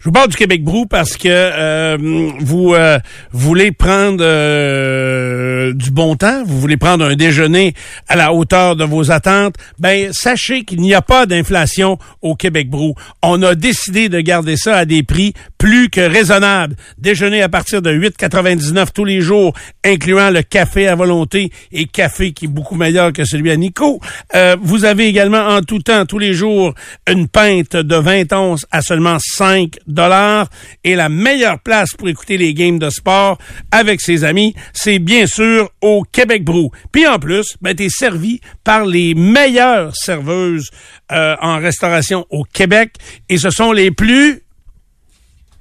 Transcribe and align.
Je 0.00 0.04
vous 0.04 0.12
parle 0.12 0.28
du 0.28 0.36
Québec 0.36 0.62
Brou 0.62 0.86
parce 0.86 1.16
que 1.16 1.28
euh, 1.28 1.96
vous 2.40 2.72
euh, 2.72 3.00
voulez 3.32 3.72
prendre 3.72 4.22
euh, 4.22 5.72
du 5.74 5.90
bon 5.90 6.14
temps, 6.14 6.44
vous 6.44 6.60
voulez 6.60 6.76
prendre 6.76 7.04
un 7.04 7.16
déjeuner 7.16 7.74
à 8.06 8.14
la 8.14 8.32
hauteur 8.32 8.76
de 8.76 8.84
vos 8.84 9.10
attentes? 9.10 9.56
Ben 9.80 10.12
sachez 10.12 10.62
qu'il 10.62 10.80
n'y 10.80 10.94
a 10.94 11.02
pas 11.02 11.26
d'inflation 11.26 11.98
au 12.22 12.36
Québec 12.36 12.70
Brou. 12.70 12.94
On 13.22 13.42
a 13.42 13.56
décidé 13.56 14.08
de 14.08 14.20
garder 14.20 14.56
ça 14.56 14.76
à 14.76 14.84
des 14.84 15.02
prix 15.02 15.34
plus 15.58 15.90
que 15.90 16.00
raisonnables. 16.00 16.76
Déjeuner 16.96 17.42
à 17.42 17.48
partir 17.48 17.82
de 17.82 17.90
8,99 17.92 18.88
tous 18.94 19.04
les 19.04 19.20
jours, 19.20 19.52
incluant 19.84 20.30
le 20.30 20.42
café 20.42 20.88
à 20.88 20.94
volonté 20.94 21.50
et 21.72 21.86
café 21.86 22.32
qui 22.32 22.46
est 22.46 22.48
beaucoup 22.48 22.76
meilleur 22.76 23.12
que 23.12 23.24
celui 23.24 23.50
à 23.50 23.56
Nico. 23.56 24.00
Euh, 24.34 24.56
vous 24.62 24.84
avez 24.84 25.06
également 25.06 25.48
en 25.48 25.62
tout 25.62 25.80
temps, 25.80 26.06
tous 26.06 26.18
les 26.18 26.32
jours, 26.32 26.74
une 27.08 27.28
pinte 27.28 27.76
de 27.76 27.96
20 27.96 28.32
onces 28.32 28.66
à 28.70 28.80
seulement 28.82 29.18
5 29.20 29.78
dollars. 29.86 30.48
Et 30.84 30.94
la 30.94 31.08
meilleure 31.08 31.60
place 31.60 31.90
pour 31.96 32.08
écouter 32.08 32.38
les 32.38 32.54
games 32.54 32.78
de 32.78 32.90
sport 32.90 33.38
avec 33.70 34.00
ses 34.00 34.24
amis, 34.24 34.54
c'est 34.72 35.00
bien 35.00 35.26
sûr 35.26 35.70
au 35.80 36.04
Québec 36.04 36.44
Brou. 36.44 36.70
Puis 36.92 37.06
en 37.06 37.18
plus, 37.18 37.56
ben, 37.60 37.74
t'es 37.74 37.88
servi 37.88 38.40
par 38.62 38.86
les 38.86 39.14
meilleures 39.14 39.94
serveuses 39.96 40.70
euh, 41.10 41.36
en 41.40 41.58
restauration 41.58 42.26
au 42.30 42.44
Québec. 42.44 42.94
Et 43.28 43.38
ce 43.38 43.50
sont 43.50 43.72
les 43.72 43.90
plus 43.90 44.42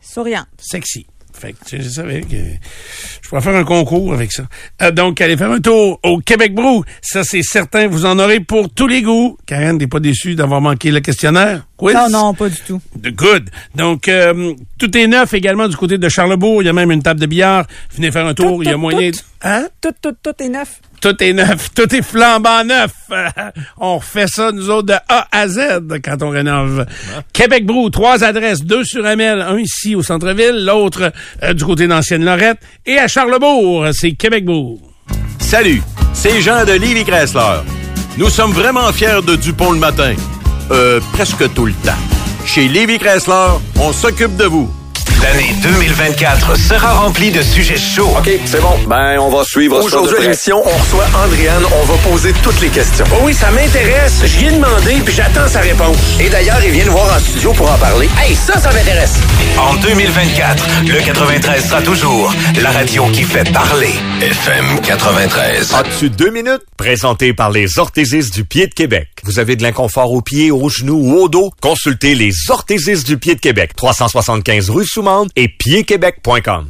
Souriant. 0.08 0.46
sexy. 0.60 1.06
Fait 1.34 1.54
que 1.54 1.80
je 1.80 1.88
savais 1.88 2.22
que 2.22 2.36
je 3.22 3.30
pourrais 3.30 3.42
faire 3.44 3.56
un 3.56 3.64
concours 3.64 4.12
avec 4.12 4.32
ça. 4.32 4.48
Euh, 4.82 4.90
donc, 4.90 5.22
allez 5.22 5.38
faire 5.38 5.52
un 5.52 5.60
tour 5.60 6.00
au 6.02 6.18
Québec 6.18 6.56
Brou. 6.56 6.84
Ça, 7.00 7.24
c'est 7.24 7.44
certain, 7.44 7.86
vous 7.88 8.08
en 8.08 8.18
aurez 8.18 8.40
pour 8.40 8.72
tous 8.72 8.88
les 8.88 9.04
goûts. 9.04 9.38
Karen, 9.46 9.78
t'es 9.78 9.86
pas 9.86 10.00
déçu 10.00 10.34
d'avoir 10.34 10.62
manqué 10.62 10.90
le 10.90 11.00
questionnaire? 11.00 11.68
Quiz? 11.78 11.94
Non, 11.94 12.10
non, 12.10 12.34
pas 12.34 12.50
du 12.50 12.60
tout. 12.66 12.82
De 12.96 13.12
good. 13.12 13.52
Donc, 13.76 14.08
euh, 14.08 14.56
tout 14.80 14.98
est 14.98 15.06
neuf 15.06 15.32
également 15.36 15.68
du 15.68 15.76
côté 15.78 16.00
de 16.00 16.10
Charlebourg. 16.10 16.64
Il 16.64 16.66
y 16.66 16.70
a 16.70 16.74
même 16.74 16.92
une 16.92 17.04
table 17.04 17.20
de 17.20 17.28
billard. 17.28 17.68
Venez 17.94 18.10
faire 18.12 18.26
un 18.26 18.34
tour. 18.34 18.56
Tout, 18.58 18.64
Il 18.64 18.70
y 18.70 18.74
a 18.74 18.78
moyen... 18.78 19.12
tout. 19.12 19.18
de- 19.20 19.24
Hein? 19.44 19.68
Tout, 19.80 19.92
tout, 20.02 20.14
tout 20.24 20.34
est 20.44 20.50
neuf. 20.50 20.82
Tout 21.02 21.24
est 21.24 21.34
neuf. 21.34 21.70
Tout 21.74 21.94
est 21.94 22.02
flambant 22.02 22.64
neuf. 22.64 22.92
on 23.78 23.98
refait 23.98 24.28
ça, 24.28 24.52
nous 24.52 24.70
autres, 24.70 24.88
de 24.88 24.96
A 25.08 25.28
à 25.32 25.48
Z 25.48 25.60
quand 26.04 26.22
on 26.22 26.30
rénove. 26.30 26.86
Québec 27.34 27.66
Brou, 27.66 27.90
trois 27.90 28.24
adresses. 28.24 28.64
Deux 28.64 28.84
sur 28.84 29.06
Amel, 29.06 29.42
un 29.42 29.58
ici 29.58 29.96
au 29.96 30.02
centre-ville, 30.02 30.66
l'autre 30.66 31.12
euh, 31.44 31.54
du 31.54 31.64
côté 31.64 31.88
d'Ancienne 31.88 32.26
Lorette. 32.26 32.60
Et 32.86 32.98
à 32.98 33.08
Charlebourg, 33.08 33.88
c'est 33.94 34.14
Québec 34.14 34.46
Brou. 34.46 34.80
Salut, 35.40 35.82
c'est 36.14 36.42
Jean 36.42 36.66
de 36.66 36.74
Livy 36.74 37.06
Chrysler. 37.06 37.62
Nous 38.18 38.30
sommes 38.30 38.52
vraiment 38.52 38.92
fiers 38.92 39.22
de 39.26 39.36
Dupont 39.36 39.72
le 39.72 39.80
matin. 39.80 40.14
Euh, 40.72 41.00
presque 41.14 41.54
tout 41.54 41.66
le 41.66 41.74
temps. 41.74 41.92
Chez 42.46 42.68
Livy 42.68 42.98
Chrysler, 42.98 43.60
on 43.80 43.94
s'occupe 43.94 44.36
de 44.36 44.46
vous. 44.46 44.70
L'année 45.24 45.56
2024 45.64 46.56
sera 46.56 46.94
remplie 46.94 47.32
de 47.32 47.42
sujets 47.42 47.78
chauds. 47.78 48.14
OK, 48.18 48.30
c'est 48.46 48.62
bon. 48.62 48.78
Ben, 48.88 49.18
on 49.20 49.30
va 49.30 49.44
suivre 49.44 49.84
Aujourd'hui 49.84 50.16
à 50.18 50.22
l'émission, 50.22 50.62
on 50.64 50.78
reçoit 50.78 51.06
Andréane. 51.26 51.64
On 51.82 51.86
va 51.86 51.98
poser 52.10 52.34
toutes 52.44 52.60
les 52.62 52.70
questions. 52.70 53.06
Oh 53.14 53.24
oui, 53.24 53.34
ça 53.34 53.50
m'intéresse. 53.52 54.22
Je 54.24 54.38
viens 54.40 54.52
demander, 54.52 55.02
puis 55.04 55.14
j'attends 55.14 55.48
sa 55.48 55.60
réponse. 55.60 55.98
Et 56.20 56.30
d'ailleurs, 56.30 56.64
il 56.64 56.72
vient 56.72 56.86
nous 56.86 56.92
voir 56.92 57.16
en 57.16 57.20
studio 57.20 57.52
pour 57.54 57.72
en 57.72 57.78
parler. 57.78 58.08
Hey, 58.20 58.36
ça, 58.36 58.60
ça 58.60 58.72
m'intéresse. 58.72 59.16
En 59.58 59.74
2024, 59.76 60.64
le 60.88 61.02
93 61.04 61.66
sera 61.68 61.82
toujours 61.82 62.34
la 62.62 62.72
radio 62.72 63.06
qui 63.08 63.24
fait 63.24 63.52
parler. 63.52 63.94
FM 64.22 64.82
93. 64.82 65.74
As-tu 65.74 66.10
deux 66.10 66.30
minutes? 66.30 66.62
Présenté 66.78 67.34
par 67.34 67.50
les 67.50 67.80
orthésistes 67.80 68.34
du 68.34 68.46
pied 68.46 68.68
de 68.68 68.74
Québec. 68.74 69.10
Vous 69.24 69.40
avez 69.40 69.56
de 69.56 69.64
l'inconfort 69.64 70.12
aux 70.12 70.22
pieds, 70.22 70.52
aux 70.52 70.70
genoux 70.70 71.00
ou 71.02 71.16
au 71.16 71.28
dos? 71.28 71.52
Consultez 71.60 72.14
les 72.14 72.34
orthésistes 72.50 73.08
du 73.08 73.18
pied 73.18 73.34
de 73.36 73.40
Québec. 73.40 73.72
375 73.76 74.70
rue 74.70 74.86
Soumande 75.08 75.30
et 75.38 75.48
piedquebec.com. 75.48 76.68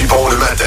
Dupont 0.00 0.28
le 0.28 0.36
matin. 0.38 0.64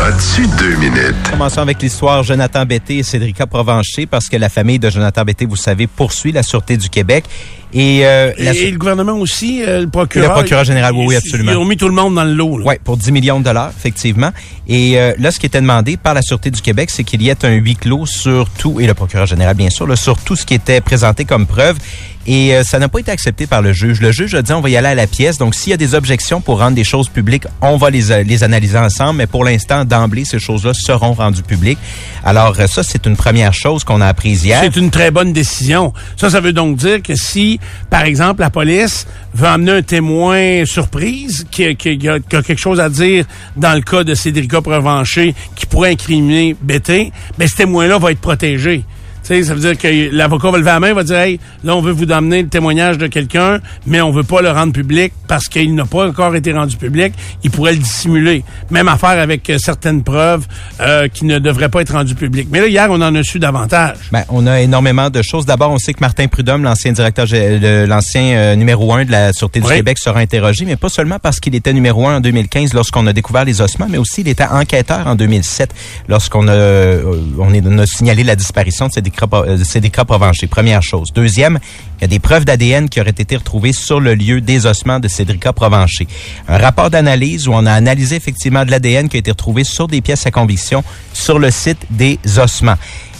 As-tu 0.00 0.48
deux 0.58 0.74
minutes? 0.76 1.14
Commençons 1.30 1.60
avec 1.60 1.80
l'histoire 1.80 2.24
Jonathan 2.24 2.66
Betté 2.66 2.98
et 2.98 3.02
Cédrica 3.04 3.46
Provencher 3.46 4.06
parce 4.06 4.28
que 4.28 4.36
la 4.36 4.48
famille 4.48 4.80
de 4.80 4.90
Jonathan 4.90 5.22
Betté, 5.22 5.46
vous 5.46 5.54
savez, 5.54 5.86
poursuit 5.86 6.32
la 6.32 6.42
Sûreté 6.42 6.76
du 6.76 6.90
Québec. 6.90 7.24
Et, 7.72 8.04
euh, 8.04 8.32
Et, 8.36 8.44
la 8.44 8.52
et 8.54 8.70
le 8.72 8.78
gouvernement 8.78 9.12
aussi, 9.12 9.62
euh, 9.62 9.82
le 9.82 9.88
procureur. 9.88 10.30
Le 10.30 10.34
procureur 10.34 10.64
général, 10.64 10.92
oui, 10.94 11.06
oui, 11.08 11.16
absolument. 11.16 11.52
Ils 11.52 11.56
ont 11.56 11.64
mis 11.64 11.76
tout 11.76 11.88
le 11.88 11.94
monde 11.94 12.16
dans 12.16 12.24
le 12.24 12.34
lot. 12.34 12.58
là. 12.58 12.64
Oui, 12.66 12.74
pour 12.82 12.96
10 12.96 13.12
millions 13.12 13.38
de 13.38 13.44
dollars, 13.44 13.70
effectivement. 13.76 14.30
Et 14.66 14.98
euh, 14.98 15.14
là, 15.18 15.30
ce 15.30 15.38
qui 15.38 15.46
était 15.46 15.60
demandé 15.60 15.96
par 15.96 16.14
la 16.14 16.22
Sûreté 16.22 16.50
du 16.50 16.60
Québec, 16.60 16.90
c'est 16.90 17.04
qu'il 17.04 17.22
y 17.22 17.28
ait 17.28 17.44
un 17.44 17.52
huis 17.52 17.76
clos 17.76 18.06
sur 18.06 18.50
tout, 18.50 18.80
et 18.80 18.88
le 18.88 18.94
procureur 18.94 19.26
général, 19.26 19.54
bien 19.54 19.70
sûr, 19.70 19.86
là, 19.86 19.94
sur 19.94 20.18
tout 20.18 20.34
ce 20.34 20.44
qui 20.44 20.54
était 20.54 20.80
présenté 20.80 21.24
comme 21.24 21.46
preuve. 21.46 21.76
Et 22.26 22.54
euh, 22.54 22.64
ça 22.64 22.78
n'a 22.78 22.88
pas 22.88 22.98
été 22.98 23.10
accepté 23.10 23.46
par 23.46 23.62
le 23.62 23.72
juge. 23.72 24.00
Le 24.00 24.10
juge 24.12 24.34
a 24.34 24.42
dit 24.42 24.52
on 24.52 24.60
va 24.60 24.68
y 24.68 24.76
aller 24.76 24.88
à 24.88 24.94
la 24.94 25.06
pièce. 25.06 25.38
Donc, 25.38 25.54
s'il 25.54 25.70
y 25.70 25.74
a 25.74 25.76
des 25.76 25.94
objections 25.94 26.40
pour 26.40 26.58
rendre 26.58 26.74
des 26.74 26.84
choses 26.84 27.08
publiques, 27.08 27.46
on 27.60 27.76
va 27.76 27.90
les, 27.90 28.10
euh, 28.10 28.22
les 28.22 28.42
analyser 28.42 28.78
ensemble. 28.78 29.18
Mais 29.18 29.26
pour 29.26 29.44
l'instant, 29.44 29.84
d'emblée, 29.84 30.24
ces 30.24 30.38
choses-là 30.38 30.72
seront 30.74 31.12
rendues 31.12 31.42
publiques. 31.42 31.78
Alors, 32.24 32.54
euh, 32.58 32.66
ça, 32.66 32.82
c'est 32.82 33.06
une 33.06 33.16
première 33.16 33.54
chose 33.54 33.84
qu'on 33.84 34.00
a 34.00 34.06
apprise 34.06 34.44
hier. 34.44 34.60
C'est 34.62 34.76
une 34.76 34.90
très 34.90 35.10
bonne 35.10 35.32
décision. 35.32 35.92
Ça, 36.16 36.30
ça 36.30 36.40
veut 36.40 36.52
donc 36.52 36.76
dire 36.76 37.02
que 37.02 37.14
si, 37.14 37.60
par 37.90 38.02
exemple, 38.02 38.40
la 38.40 38.50
police 38.50 39.06
veut 39.34 39.46
amener 39.46 39.72
un 39.72 39.82
témoin 39.82 40.64
surprise 40.64 41.46
qui, 41.50 41.76
qui, 41.76 41.98
qui 41.98 42.08
a 42.08 42.20
quelque 42.20 42.56
chose 42.56 42.80
à 42.80 42.88
dire 42.88 43.24
dans 43.56 43.74
le 43.74 43.82
cas 43.82 44.02
de 44.02 44.14
Cédrica 44.14 44.60
Provencher 44.60 45.34
qui 45.54 45.66
pourrait 45.66 45.92
incriminer 45.92 46.56
Bété, 46.60 47.12
ben 47.38 47.46
ce 47.46 47.56
témoin-là 47.56 47.98
va 47.98 48.10
être 48.10 48.20
protégé. 48.20 48.84
Sais, 49.26 49.42
ça 49.42 49.54
veut 49.54 49.60
dire 49.60 49.76
que 49.76 50.14
l'avocat 50.14 50.52
va 50.52 50.58
lever 50.58 50.70
la 50.70 50.78
main, 50.78 50.92
va 50.92 51.02
dire, 51.02 51.18
hey, 51.18 51.40
là, 51.64 51.74
on 51.74 51.80
veut 51.80 51.90
vous 51.90 52.12
amener 52.12 52.42
le 52.42 52.48
témoignage 52.48 52.96
de 52.96 53.08
quelqu'un, 53.08 53.58
mais 53.84 54.00
on 54.00 54.12
veut 54.12 54.22
pas 54.22 54.40
le 54.40 54.52
rendre 54.52 54.72
public 54.72 55.12
parce 55.26 55.48
qu'il 55.48 55.74
n'a 55.74 55.84
pas 55.84 56.06
encore 56.06 56.36
été 56.36 56.52
rendu 56.52 56.76
public. 56.76 57.12
Il 57.42 57.50
pourrait 57.50 57.72
le 57.72 57.78
dissimuler. 57.78 58.44
Même 58.70 58.86
affaire 58.86 59.18
avec 59.18 59.50
euh, 59.50 59.58
certaines 59.58 60.04
preuves 60.04 60.46
euh, 60.80 61.08
qui 61.08 61.24
ne 61.24 61.40
devraient 61.40 61.70
pas 61.70 61.80
être 61.80 61.94
rendues 61.94 62.14
publiques. 62.14 62.46
Mais 62.52 62.60
là, 62.60 62.68
hier, 62.68 62.86
on 62.88 63.00
en 63.02 63.12
a 63.16 63.24
su 63.24 63.40
davantage. 63.40 63.96
Ben, 64.12 64.22
on 64.28 64.46
a 64.46 64.60
énormément 64.60 65.10
de 65.10 65.20
choses. 65.22 65.44
D'abord, 65.44 65.72
on 65.72 65.78
sait 65.78 65.92
que 65.92 66.02
Martin 66.02 66.28
Prudhomme, 66.28 66.62
l'ancien 66.62 66.92
directeur, 66.92 67.26
l'ancien 67.28 68.22
euh, 68.22 68.54
numéro 68.54 68.94
un 68.94 69.04
de 69.04 69.10
la 69.10 69.32
Sûreté 69.32 69.58
du 69.58 69.66
Oui. 69.66 69.74
Québec, 69.74 69.98
sera 69.98 70.20
interrogé, 70.20 70.64
mais 70.64 70.76
pas 70.76 70.88
seulement 70.88 71.18
parce 71.18 71.40
qu'il 71.40 71.56
était 71.56 71.72
numéro 71.72 72.06
un 72.06 72.18
en 72.18 72.20
2015 72.20 72.74
lorsqu'on 72.74 73.04
a 73.08 73.12
découvert 73.12 73.44
les 73.44 73.60
ossements, 73.60 73.88
mais 73.90 73.98
aussi 73.98 74.20
il 74.20 74.28
était 74.28 74.44
enquêteur 74.44 75.08
en 75.08 75.16
2007 75.16 75.74
lorsqu'on 76.08 76.46
a, 76.46 76.98
on 77.40 77.86
signalé 77.86 78.22
la 78.22 78.36
disparition 78.36 78.86
de 78.86 78.92
Cédrica 78.92 79.15
Pro- 79.16 79.44
euh, 79.44 80.04
Provencher. 80.06 80.46
Première 80.46 80.82
chose. 80.82 81.08
Deuxième, 81.14 81.58
il 81.98 82.02
y 82.02 82.04
a 82.04 82.08
des 82.08 82.18
preuves 82.18 82.44
d'ADN 82.44 82.88
qui 82.88 83.00
auraient 83.00 83.10
été 83.10 83.36
retrouvées 83.36 83.72
sur 83.72 84.00
le 84.00 84.14
lieu 84.14 84.40
des 84.40 84.66
ossements 84.66 85.00
de 85.00 85.08
Cédrica 85.08 85.52
Provencher. 85.52 86.06
Un 86.48 86.58
rapport 86.58 86.90
d'analyse 86.90 87.48
où 87.48 87.52
on 87.52 87.64
a 87.66 87.72
analysé 87.72 88.16
effectivement 88.16 88.64
de 88.64 88.70
l'ADN 88.70 89.08
qui 89.08 89.16
a 89.16 89.20
été 89.20 89.30
retrouvé 89.30 89.64
sur 89.64 89.88
des 89.88 90.00
pièces 90.00 90.26
à 90.26 90.30
conviction 90.30 90.84
sur 91.12 91.38
le 91.38 91.50
site 91.50 91.78
des 91.90 92.18
ossements. 92.38 92.76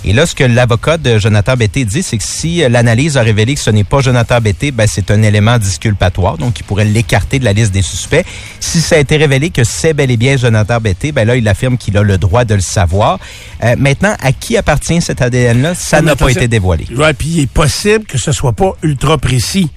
Et 0.09 0.13
là, 0.13 0.25
ce 0.25 0.37
que 0.37 0.45
l'avocat 0.45 0.99
de 0.99 1.19
Jonathan 1.19 1.57
Betté 1.57 1.85
dit, 1.85 2.01
c'est 2.01 2.17
que 2.17 2.23
si 2.25 2.63
euh, 2.63 2.69
l'analyse 2.69 3.17
a 3.17 3.23
révélé 3.23 3.57
que 3.57 3.61
ce 3.61 3.71
n'est 3.71 3.83
pas 3.83 4.01
Jonathan 4.01 4.41
Betté, 4.41 4.71
ben, 4.71 4.87
c'est 4.87 5.11
un 5.11 5.21
élément 5.21 5.59
disculpatoire, 5.59 6.39
donc 6.39 6.61
il 6.61 6.63
pourrait 6.63 6.85
l'écarter 6.85 7.41
de 7.41 7.45
la 7.45 7.53
liste 7.53 7.73
des 7.73 7.83
suspects. 7.83 8.25
Si 8.61 8.81
ça 8.81 8.95
a 8.95 8.99
été 8.99 9.17
révélé 9.17 9.51
que 9.51 9.65
c'est 9.65 9.95
bel 9.95 10.13
et 10.13 10.17
bien 10.17 10.37
Jonathan 10.37 10.79
Betté, 10.81 11.11
ben 11.11 11.27
là, 11.27 11.35
il 11.35 11.49
affirme 11.49 11.77
qu'il 11.77 11.99
a 11.99 12.03
le 12.05 12.19
droit 12.19 12.45
de 12.45 12.55
le 12.55 12.61
savoir. 12.61 13.19
Euh, 13.65 13.75
maintenant, 13.77 14.15
à 14.23 14.31
qui 14.31 14.57
appartient 14.57 15.01
cet 15.01 15.23
ADN-là, 15.23 15.75
ça 15.75 16.01
Mais 16.01 16.07
n'a 16.07 16.17
pas 16.17 16.31
été 16.31 16.47
dévoilé. 16.47 16.87
Ouais, 16.95 17.13
puis 17.13 17.29
il 17.29 17.41
est 17.41 17.51
possible 17.51 18.05
que 18.05 18.17
ce 18.17 18.31
soit 18.31 18.53
pas 18.53 18.75
ultra 18.85 19.19
précis. 19.19 19.71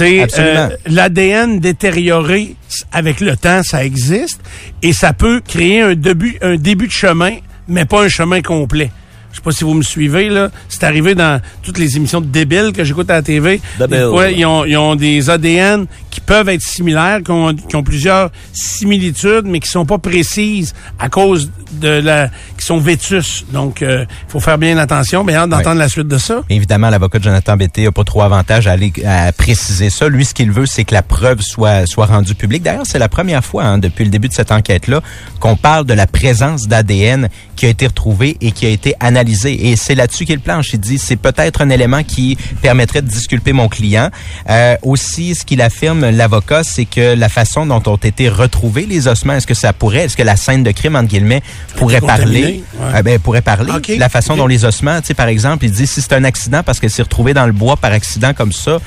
Euh, 0.00 0.70
l'ADN 0.86 1.60
détérioré 1.60 2.56
avec 2.92 3.20
le 3.20 3.36
temps, 3.36 3.62
ça 3.62 3.84
existe 3.84 4.40
et 4.82 4.92
ça 4.92 5.12
peut 5.12 5.40
créer 5.40 5.80
un 5.80 5.94
début, 5.94 6.36
un 6.42 6.56
début 6.56 6.88
de 6.88 6.92
chemin, 6.92 7.36
mais 7.68 7.84
pas 7.84 8.02
un 8.02 8.08
chemin 8.08 8.42
complet. 8.42 8.90
Je 9.34 9.40
sais 9.40 9.42
pas 9.42 9.50
si 9.50 9.64
vous 9.64 9.74
me 9.74 9.82
suivez 9.82 10.28
là. 10.28 10.52
C'est 10.68 10.84
arrivé 10.84 11.16
dans 11.16 11.40
toutes 11.64 11.78
les 11.78 11.96
émissions 11.96 12.20
de 12.20 12.26
débiles 12.26 12.72
que 12.72 12.84
j'écoute 12.84 13.10
à 13.10 13.14
la 13.14 13.22
TV. 13.22 13.60
Ouais, 13.80 14.32
ils 14.32 14.46
ont, 14.46 14.64
ils 14.64 14.76
ont 14.76 14.94
des 14.94 15.28
ADN 15.28 15.86
peuvent 16.26 16.48
être 16.48 16.62
similaires, 16.62 17.20
qui 17.24 17.30
ont, 17.30 17.54
qui 17.54 17.76
ont 17.76 17.82
plusieurs 17.82 18.30
similitudes, 18.52 19.44
mais 19.44 19.60
qui 19.60 19.68
sont 19.68 19.86
pas 19.86 19.98
précises 19.98 20.74
à 20.98 21.08
cause 21.08 21.50
de 21.72 21.88
la, 21.88 22.28
qui 22.58 22.64
sont 22.64 22.78
vétus. 22.78 23.44
Donc, 23.52 23.80
il 23.80 24.06
faut 24.28 24.40
faire 24.40 24.58
bien 24.58 24.78
attention. 24.78 25.24
Mais 25.24 25.34
hâte 25.34 25.50
d'entendre 25.50 25.78
la 25.78 25.88
suite 25.88 26.08
de 26.08 26.18
ça. 26.18 26.42
Évidemment, 26.50 26.90
l'avocat 26.90 27.18
de 27.18 27.24
Jonathan 27.24 27.56
Betté 27.56 27.86
a 27.86 27.92
pas 27.92 28.04
trop 28.04 28.22
avantage 28.22 28.66
à 28.66 28.72
aller 28.72 28.92
à 29.04 29.32
préciser 29.32 29.90
ça. 29.90 30.08
Lui, 30.08 30.24
ce 30.24 30.34
qu'il 30.34 30.50
veut, 30.50 30.66
c'est 30.66 30.84
que 30.84 30.94
la 30.94 31.02
preuve 31.02 31.40
soit 31.40 31.86
soit 31.86 32.06
rendue 32.06 32.34
publique. 32.34 32.62
D'ailleurs, 32.62 32.86
c'est 32.86 32.98
la 32.98 33.08
première 33.08 33.44
fois 33.44 33.64
hein, 33.64 33.78
depuis 33.78 34.04
le 34.04 34.10
début 34.10 34.28
de 34.28 34.34
cette 34.34 34.52
enquête-là 34.52 35.00
qu'on 35.40 35.56
parle 35.56 35.84
de 35.84 35.94
la 35.94 36.06
présence 36.06 36.66
d'ADN 36.68 37.28
qui 37.56 37.66
a 37.66 37.68
été 37.68 37.86
retrouvé 37.86 38.36
et 38.40 38.52
qui 38.52 38.66
a 38.66 38.68
été 38.68 38.94
analysé. 39.00 39.68
Et 39.68 39.76
c'est 39.76 39.94
là-dessus 39.94 40.24
qu'il 40.24 40.40
planche. 40.40 40.72
Il 40.72 40.80
dit 40.80 40.98
c'est 40.98 41.16
peut-être 41.16 41.62
un 41.62 41.70
élément 41.70 42.02
qui 42.02 42.36
permettrait 42.62 43.02
de 43.02 43.08
disculper 43.08 43.52
mon 43.52 43.68
client. 43.68 44.10
Euh, 44.48 44.76
aussi, 44.82 45.34
ce 45.34 45.44
qu'il 45.44 45.62
affirme, 45.62 46.08
l'avocat, 46.14 46.62
c'est 46.64 46.84
que 46.84 47.14
la 47.14 47.28
façon 47.28 47.66
dont 47.66 47.82
ont 47.86 47.96
été 47.96 48.28
retrouvés 48.28 48.86
les 48.86 49.08
ossements, 49.08 49.34
est-ce 49.34 49.46
que 49.46 49.54
ça 49.54 49.72
pourrait, 49.72 50.04
est-ce 50.04 50.16
que 50.16 50.22
la 50.22 50.36
scène 50.36 50.62
de 50.62 50.70
crime, 50.70 50.96
entre 50.96 51.08
guillemets, 51.08 51.42
pourrait 51.76 52.00
parler, 52.00 52.64
ouais. 52.78 52.98
euh, 52.98 53.02
ben, 53.02 53.18
pourrait 53.18 53.42
parler. 53.42 53.72
Okay. 53.72 53.96
La 53.98 54.08
façon 54.08 54.32
Okay. 54.34 54.40
dont 54.40 54.46
les 54.46 54.64
ossements, 54.64 55.00
tu 55.00 55.08
sais, 55.08 55.14
par 55.14 55.28
exemple, 55.28 55.64
il 55.66 55.70
dit 55.70 55.86
si 55.86 56.00
c'est 56.00 56.14
un 56.14 56.24
accident 56.24 56.62
parce 56.64 56.80
qu'elle 56.80 56.90
s'est 56.90 57.02
retrouvée 57.02 57.34
dans 57.34 57.46
le 57.46 57.52
bois 57.52 57.76
par 57.76 57.92
accident 57.92 58.32
comme 58.34 58.52
ça, 58.52 58.78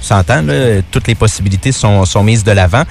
s'entend, 0.00 0.42
là, 0.42 0.80
toutes 0.90 1.06
les 1.08 1.14
possibilités 1.14 1.72
sont, 1.72 2.04
sont 2.04 2.22
mises 2.22 2.44
de 2.44 2.52
l'avant. 2.52 2.84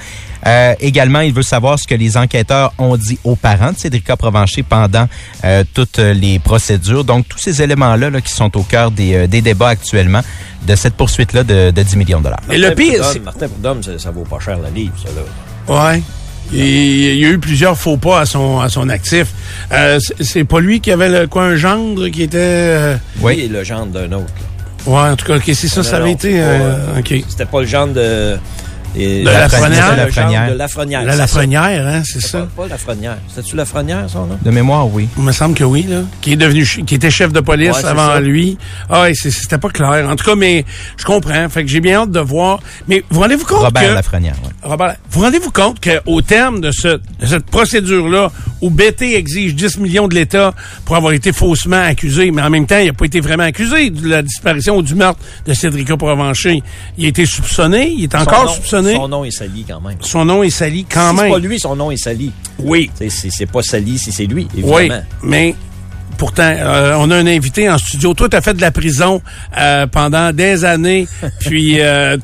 Euh, 0.46 0.74
également, 0.80 1.20
il 1.20 1.32
veut 1.32 1.42
savoir 1.42 1.78
ce 1.80 1.86
que 1.86 1.96
les 1.96 2.16
enquêteurs 2.16 2.72
ont 2.78 2.96
dit 2.96 3.18
aux 3.24 3.34
parents 3.34 3.72
de 3.72 3.76
Cédrica 3.76 4.16
Provencher 4.16 4.62
pendant 4.62 5.08
euh, 5.44 5.64
toutes 5.74 5.98
les 5.98 6.38
procédures. 6.38 7.02
Donc, 7.04 7.26
tous 7.28 7.38
ces 7.38 7.60
éléments-là 7.60 8.08
là, 8.10 8.20
qui 8.20 8.32
sont 8.32 8.56
au 8.56 8.62
cœur 8.62 8.90
des, 8.92 9.14
euh, 9.14 9.26
des 9.26 9.40
débats 9.42 9.68
actuellement 9.70 10.20
de 10.66 10.74
cette 10.76 10.94
poursuite-là 10.94 11.42
de, 11.42 11.70
de 11.72 11.82
10 11.82 11.96
millions 11.96 12.18
de 12.18 12.24
dollars. 12.24 12.40
Et 12.50 12.56
le 12.58 12.72
pire, 12.74 13.04
c'est... 13.04 13.18
Martin 13.18 13.48
Prudhomme, 13.48 13.82
ça, 13.82 13.98
ça 13.98 14.10
vaut 14.12 14.22
pas 14.24 14.38
cher 14.38 14.58
le 14.58 14.70
livre, 14.72 14.94
ça, 15.02 15.08
là. 15.10 15.92
Ouais. 15.92 16.02
Il 16.52 17.14
y 17.18 17.26
a 17.26 17.28
eu 17.28 17.38
plusieurs 17.38 17.76
faux 17.76 17.98
pas 17.98 18.20
à 18.20 18.24
son 18.24 18.58
à 18.60 18.70
son 18.70 18.88
actif. 18.88 19.26
Euh, 19.70 19.98
c'est- 20.20 20.44
pas 20.44 20.60
lui 20.60 20.80
qui 20.80 20.90
avait 20.90 21.10
le 21.10 21.26
quoi 21.26 21.42
un 21.44 21.56
gendre 21.56 22.08
qui 22.08 22.22
était. 22.22 22.38
euh, 22.38 22.96
Oui, 23.20 23.48
le 23.52 23.64
genre 23.64 23.84
d'un 23.84 24.10
autre. 24.12 24.32
là. 24.40 24.46
Ouais, 24.86 25.00
en 25.10 25.16
tout 25.16 25.26
cas, 25.26 25.36
ok, 25.36 25.42
c'est 25.46 25.68
ça, 25.68 25.82
ça 25.82 25.96
avait 25.96 26.12
été. 26.12 26.40
euh, 26.40 26.44
euh, 26.94 26.98
ok. 27.00 27.14
C'était 27.28 27.44
pas 27.46 27.60
le 27.60 27.66
genre 27.66 27.88
de... 27.88 28.38
et- 28.96 29.20
De 29.20 29.24
Lafrenière? 29.28 29.96
Lafrenière. 29.96 30.50
de 30.50 30.54
Lafrenière. 30.58 31.02
La 31.04 31.12
c'est 31.12 31.16
ça. 31.18 31.22
Lafrenière, 31.22 31.86
hein, 31.86 32.02
c'est 32.04 32.20
C'est 32.20 32.28
ça. 32.28 32.38
Pas, 32.56 32.62
pas 32.62 32.68
Lafrenière. 32.68 33.18
C'était-tu 33.28 33.56
Lafrenière, 33.56 34.04
son 34.08 34.26
nom? 34.26 34.38
De 34.42 34.50
mémoire, 34.50 34.86
oui. 34.92 35.08
Il 35.16 35.22
me 35.24 35.32
semble 35.32 35.54
que 35.54 35.64
oui, 35.64 35.84
là. 35.88 36.02
Qui 36.20 36.32
est 36.32 36.36
devenu, 36.36 36.64
qui 36.64 36.94
était 36.94 37.10
chef 37.10 37.32
de 37.32 37.40
police 37.40 37.76
Ouais, 37.76 37.84
avant 37.84 38.08
ça. 38.14 38.20
lui. 38.20 38.56
Ah, 38.90 39.06
c'était 39.14 39.58
pas 39.58 39.68
clair. 39.68 40.08
En 40.08 40.16
tout 40.16 40.24
cas, 40.24 40.34
mais 40.34 40.64
je 40.96 41.04
comprends. 41.04 41.48
Fait 41.48 41.62
que 41.64 41.68
j'ai 41.70 41.80
bien 41.80 42.02
hâte 42.02 42.10
de 42.10 42.20
voir. 42.20 42.60
Mais 42.88 43.04
vous 43.10 43.20
rendez-vous 43.20 43.44
compte 43.44 43.58
Robert 43.64 43.88
que... 43.90 43.94
Lafrenière, 43.94 44.34
oui. 44.44 44.50
Robert, 44.62 44.96
vous 45.10 45.20
rendez-vous 45.20 45.50
compte 45.50 45.78
qu'au 45.80 46.20
terme 46.22 46.60
de, 46.60 46.70
ce, 46.72 46.88
de 46.88 47.26
cette 47.26 47.46
procédure-là, 47.46 48.30
où 48.60 48.70
BT 48.70 49.14
exige 49.14 49.54
10 49.54 49.78
millions 49.78 50.08
de 50.08 50.14
l'État 50.14 50.52
pour 50.84 50.96
avoir 50.96 51.12
été 51.12 51.32
faussement 51.32 51.80
accusé, 51.82 52.30
mais 52.30 52.42
en 52.42 52.50
même 52.50 52.66
temps, 52.66 52.78
il 52.78 52.86
n'a 52.86 52.92
pas 52.92 53.04
été 53.04 53.20
vraiment 53.20 53.44
accusé 53.44 53.90
de 53.90 54.08
la 54.08 54.22
disparition 54.22 54.76
ou 54.76 54.82
du 54.82 54.94
meurtre 54.94 55.20
de 55.46 55.52
Cédrica 55.54 55.96
Provencher. 55.96 56.62
Il 56.96 57.04
a 57.04 57.08
été 57.08 57.24
soupçonné, 57.26 57.92
il 57.96 58.04
est 58.04 58.14
encore 58.14 58.46
nom- 58.46 58.50
Son 58.96 59.08
nom 59.08 59.24
est 59.24 59.30
sali 59.30 59.64
quand 59.68 59.80
même. 59.80 59.96
Son 60.00 60.24
nom 60.24 60.42
est 60.42 60.50
sali 60.50 60.84
quand 60.84 61.10
si 61.10 61.16
même. 61.16 61.24
c'est 61.26 61.30
pas 61.32 61.38
lui, 61.38 61.58
son 61.60 61.76
nom 61.76 61.90
est 61.90 61.96
sali. 61.96 62.32
Oui. 62.58 62.90
C'est- 63.08 63.46
pas 63.46 63.62
sali 63.62 63.98
si 63.98 64.12
c'est 64.12 64.26
lui, 64.26 64.46
Oui, 64.56 64.82
évidemment. 64.82 65.02
mais 65.22 65.54
pourtant, 66.16 66.42
euh, 66.56 66.94
on 66.98 67.10
a 67.10 67.16
un 67.16 67.26
invité 67.26 67.68
en 67.70 67.78
studio. 67.78 68.12
Toi, 68.14 68.28
tu 68.28 68.36
as 68.36 68.40
fait 68.40 68.54
de 68.54 68.60
la 68.60 68.70
prison 68.70 69.22
euh, 69.56 69.86
pendant 69.86 70.32
des 70.32 70.64
années, 70.64 71.06
puis 71.40 71.74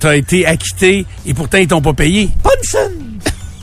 tu 0.01 0.07
as 0.07 0.17
été 0.17 0.45
acquitté, 0.47 1.07
et 1.27 1.35
pourtant, 1.35 1.59
ils 1.59 1.67
t'ont 1.69 1.81
pas 1.83 1.93
payé. 1.95 2.29
Bonson! 2.43 2.93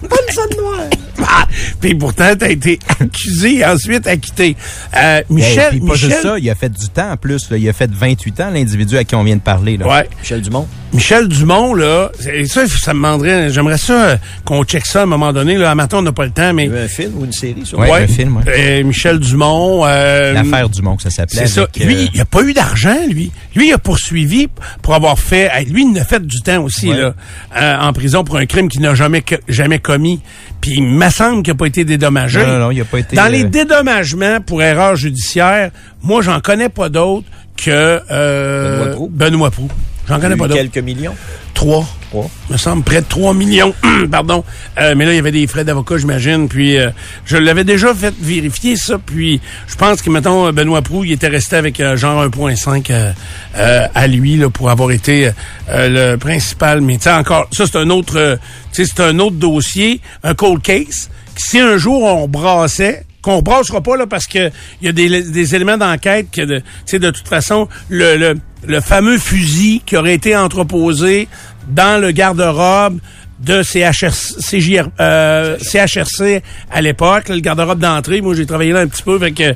Bonson 0.01 0.57
noir! 0.61 0.79
Ah, 1.23 1.45
puis 1.79 1.93
pourtant, 1.93 2.35
tu 2.35 2.45
as 2.45 2.49
été 2.49 2.79
accusé 2.99 3.57
et 3.57 3.65
ensuite 3.65 4.07
acquitté. 4.07 4.55
Euh, 4.97 5.21
Michel, 5.29 5.75
Hey, 5.75 5.79
pas 5.79 5.93
Michel, 5.93 6.09
juste 6.09 6.21
ça, 6.23 6.39
il 6.39 6.49
a 6.49 6.55
fait 6.55 6.69
du 6.69 6.89
temps 6.89 7.11
en 7.11 7.17
plus. 7.17 7.49
là. 7.51 7.57
Il 7.57 7.69
a 7.69 7.73
fait 7.73 7.91
28 7.91 8.39
ans, 8.41 8.49
l'individu 8.49 8.97
à 8.97 9.03
qui 9.03 9.13
on 9.13 9.23
vient 9.23 9.35
de 9.35 9.41
parler. 9.41 9.77
Là. 9.77 9.87
ouais, 9.87 10.09
Michel 10.19 10.41
Dumont. 10.41 10.67
Michel 10.93 11.27
Dumont, 11.29 11.73
là, 11.73 12.11
ça, 12.47 12.67
ça 12.67 12.93
me 12.93 12.97
demanderait, 12.99 13.49
j'aimerais 13.49 13.77
ça 13.77 13.93
euh, 13.93 14.15
qu'on 14.43 14.63
check 14.65 14.85
ça 14.85 14.99
à 14.99 15.03
un 15.03 15.05
moment 15.05 15.31
donné. 15.31 15.57
Là, 15.57 15.71
à 15.71 15.75
matin, 15.75 15.99
on 15.99 16.01
n'a 16.01 16.11
pas 16.11 16.25
le 16.25 16.31
temps, 16.31 16.53
mais... 16.53 16.65
Il 16.65 16.73
y 16.73 16.77
a 16.77 16.81
un 16.81 16.87
film 16.89 17.13
ou 17.17 17.23
une 17.25 17.31
série 17.31 17.65
sur 17.65 17.79
Ouais, 17.79 18.03
un 18.03 18.07
film, 18.07 18.37
ouais. 18.37 18.43
Euh, 18.47 18.83
Michel 18.83 19.19
Dumont... 19.19 19.85
euh, 19.85 20.33
L'affaire 20.33 20.67
Dumont, 20.69 20.97
que 20.97 21.03
ça 21.03 21.09
s'appelait. 21.09 21.39
C'est 21.39 21.47
ça. 21.47 21.61
avec, 21.61 21.77
Lui, 21.77 21.95
euh, 22.05 22.07
il 22.13 22.19
a 22.21 22.25
pas 22.25 22.41
eu 22.43 22.53
d'argent, 22.53 22.97
lui. 23.09 23.31
Lui, 23.55 23.69
il 23.69 23.73
a 23.73 23.77
poursuivi 23.77 24.49
pour 24.81 24.93
avoir 24.93 25.17
fait. 25.17 25.49
lui, 25.69 25.85
il 25.89 25.97
a 25.99 26.03
fait 26.03 26.25
du 26.25 26.41
temps 26.41 26.61
aussi 26.63 26.89
Ouais. 26.89 26.97
là, 26.97 27.13
euh, 27.57 27.77
en 27.79 27.93
prison 27.93 28.23
pour 28.25 28.35
un 28.37 28.45
crime 28.45 28.67
qu'il 28.67 28.81
n'a 28.81 28.93
jamais 28.93 29.23
jamais 29.47 29.79
commis. 29.79 30.19
Puis 30.59 30.73
il 30.75 30.83
me 30.83 31.09
semble 31.09 31.41
qu'il 31.43 31.53
n'a 31.53 31.57
pas 31.57 31.67
été 31.67 31.85
dédommagé. 31.85 32.39
Non, 32.39 32.47
non, 32.47 32.59
non, 32.59 32.71
il 32.71 32.81
a 32.81 32.85
pas 32.85 32.99
été, 32.99 33.15
Dans 33.15 33.25
euh, 33.25 33.29
les 33.29 33.45
dédommagements 33.45 34.41
pour 34.41 34.61
erreur 34.61 34.95
judiciaire, 34.95 35.71
moi, 36.03 36.21
j'en 36.21 36.39
connais 36.41 36.69
pas 36.69 36.89
d'autres 36.89 37.25
que 37.57 38.01
euh, 38.11 38.77
Benoît 38.79 38.95
Proulx. 38.95 39.11
Benoît 39.13 39.51
Proulx. 39.51 39.73
J'en 40.07 40.17
Il 40.17 40.21
connais 40.21 40.35
pas 40.35 40.47
d'autres. 40.47 40.59
quelques 40.61 40.83
millions? 40.83 41.15
Trois. 41.53 41.85
Trois. 42.09 42.27
me 42.49 42.57
semble 42.57 42.83
près 42.83 43.01
de 43.01 43.05
3 43.07 43.33
millions. 43.35 43.73
Pardon. 44.11 44.43
Euh, 44.79 44.95
mais 44.97 45.05
là, 45.05 45.13
il 45.13 45.15
y 45.15 45.19
avait 45.19 45.31
des 45.31 45.45
frais 45.47 45.63
d'avocat, 45.63 45.97
j'imagine. 45.97 46.49
Puis 46.49 46.75
euh, 46.77 46.89
je 47.23 47.37
l'avais 47.37 47.63
déjà 47.63 47.93
fait 47.93 48.13
vérifier 48.19 48.75
ça. 48.75 48.97
Puis 48.97 49.39
je 49.67 49.75
pense 49.75 50.01
que, 50.01 50.09
mettons, 50.09 50.51
Benoît 50.51 50.81
Proux, 50.81 51.03
il 51.05 51.11
était 51.11 51.27
resté 51.27 51.55
avec 51.55 51.79
euh, 51.79 51.95
genre 51.95 52.25
1.5 52.25 52.87
euh, 52.89 53.11
euh, 53.57 53.87
à 53.93 54.07
lui 54.07 54.37
là, 54.37 54.49
pour 54.49 54.71
avoir 54.71 54.91
été 54.91 55.29
euh, 55.69 56.11
le 56.13 56.17
principal. 56.17 56.81
Mais 56.81 56.97
tu 56.97 57.03
sais, 57.03 57.11
encore, 57.13 57.47
ça, 57.51 57.65
c'est 57.67 57.77
un 57.77 57.89
autre 57.91 58.17
euh, 58.17 58.35
c'est 58.71 58.99
un 58.99 59.19
autre 59.19 59.35
dossier, 59.35 60.01
un 60.23 60.33
cold 60.33 60.61
case. 60.63 61.09
que 61.35 61.41
Si 61.41 61.59
un 61.59 61.77
jour 61.77 62.03
on 62.03 62.27
brassait, 62.27 63.05
qu'on 63.21 63.41
brassera 63.41 63.81
pas 63.81 63.97
là 63.97 64.07
parce 64.07 64.25
que 64.25 64.49
il 64.81 64.85
y 64.85 64.89
a 64.89 64.91
des, 64.91 65.55
éléments 65.55 65.77
d'enquête 65.77 66.27
que 66.31 66.41
de, 66.41 66.61
de 66.91 67.09
toute 67.11 67.27
façon 67.27 67.67
le, 67.89 68.35
le, 68.65 68.81
fameux 68.81 69.17
fusil 69.17 69.81
qui 69.85 69.97
aurait 69.97 70.15
été 70.15 70.35
entreposé 70.35 71.27
dans 71.67 72.01
le 72.01 72.11
garde-robe 72.11 72.99
de 73.41 73.63
CHRC, 73.63 74.35
CJR, 74.39 74.89
euh, 74.99 75.57
CHRC 75.59 76.43
à 76.69 76.81
l'époque, 76.81 77.29
le 77.29 77.39
garde-robe 77.39 77.79
d'entrée. 77.79 78.21
Moi, 78.21 78.35
j'ai 78.35 78.45
travaillé 78.45 78.71
là 78.71 78.81
un 78.81 78.87
petit 78.87 79.01
peu, 79.01 79.17
fait 79.17 79.31
que, 79.31 79.55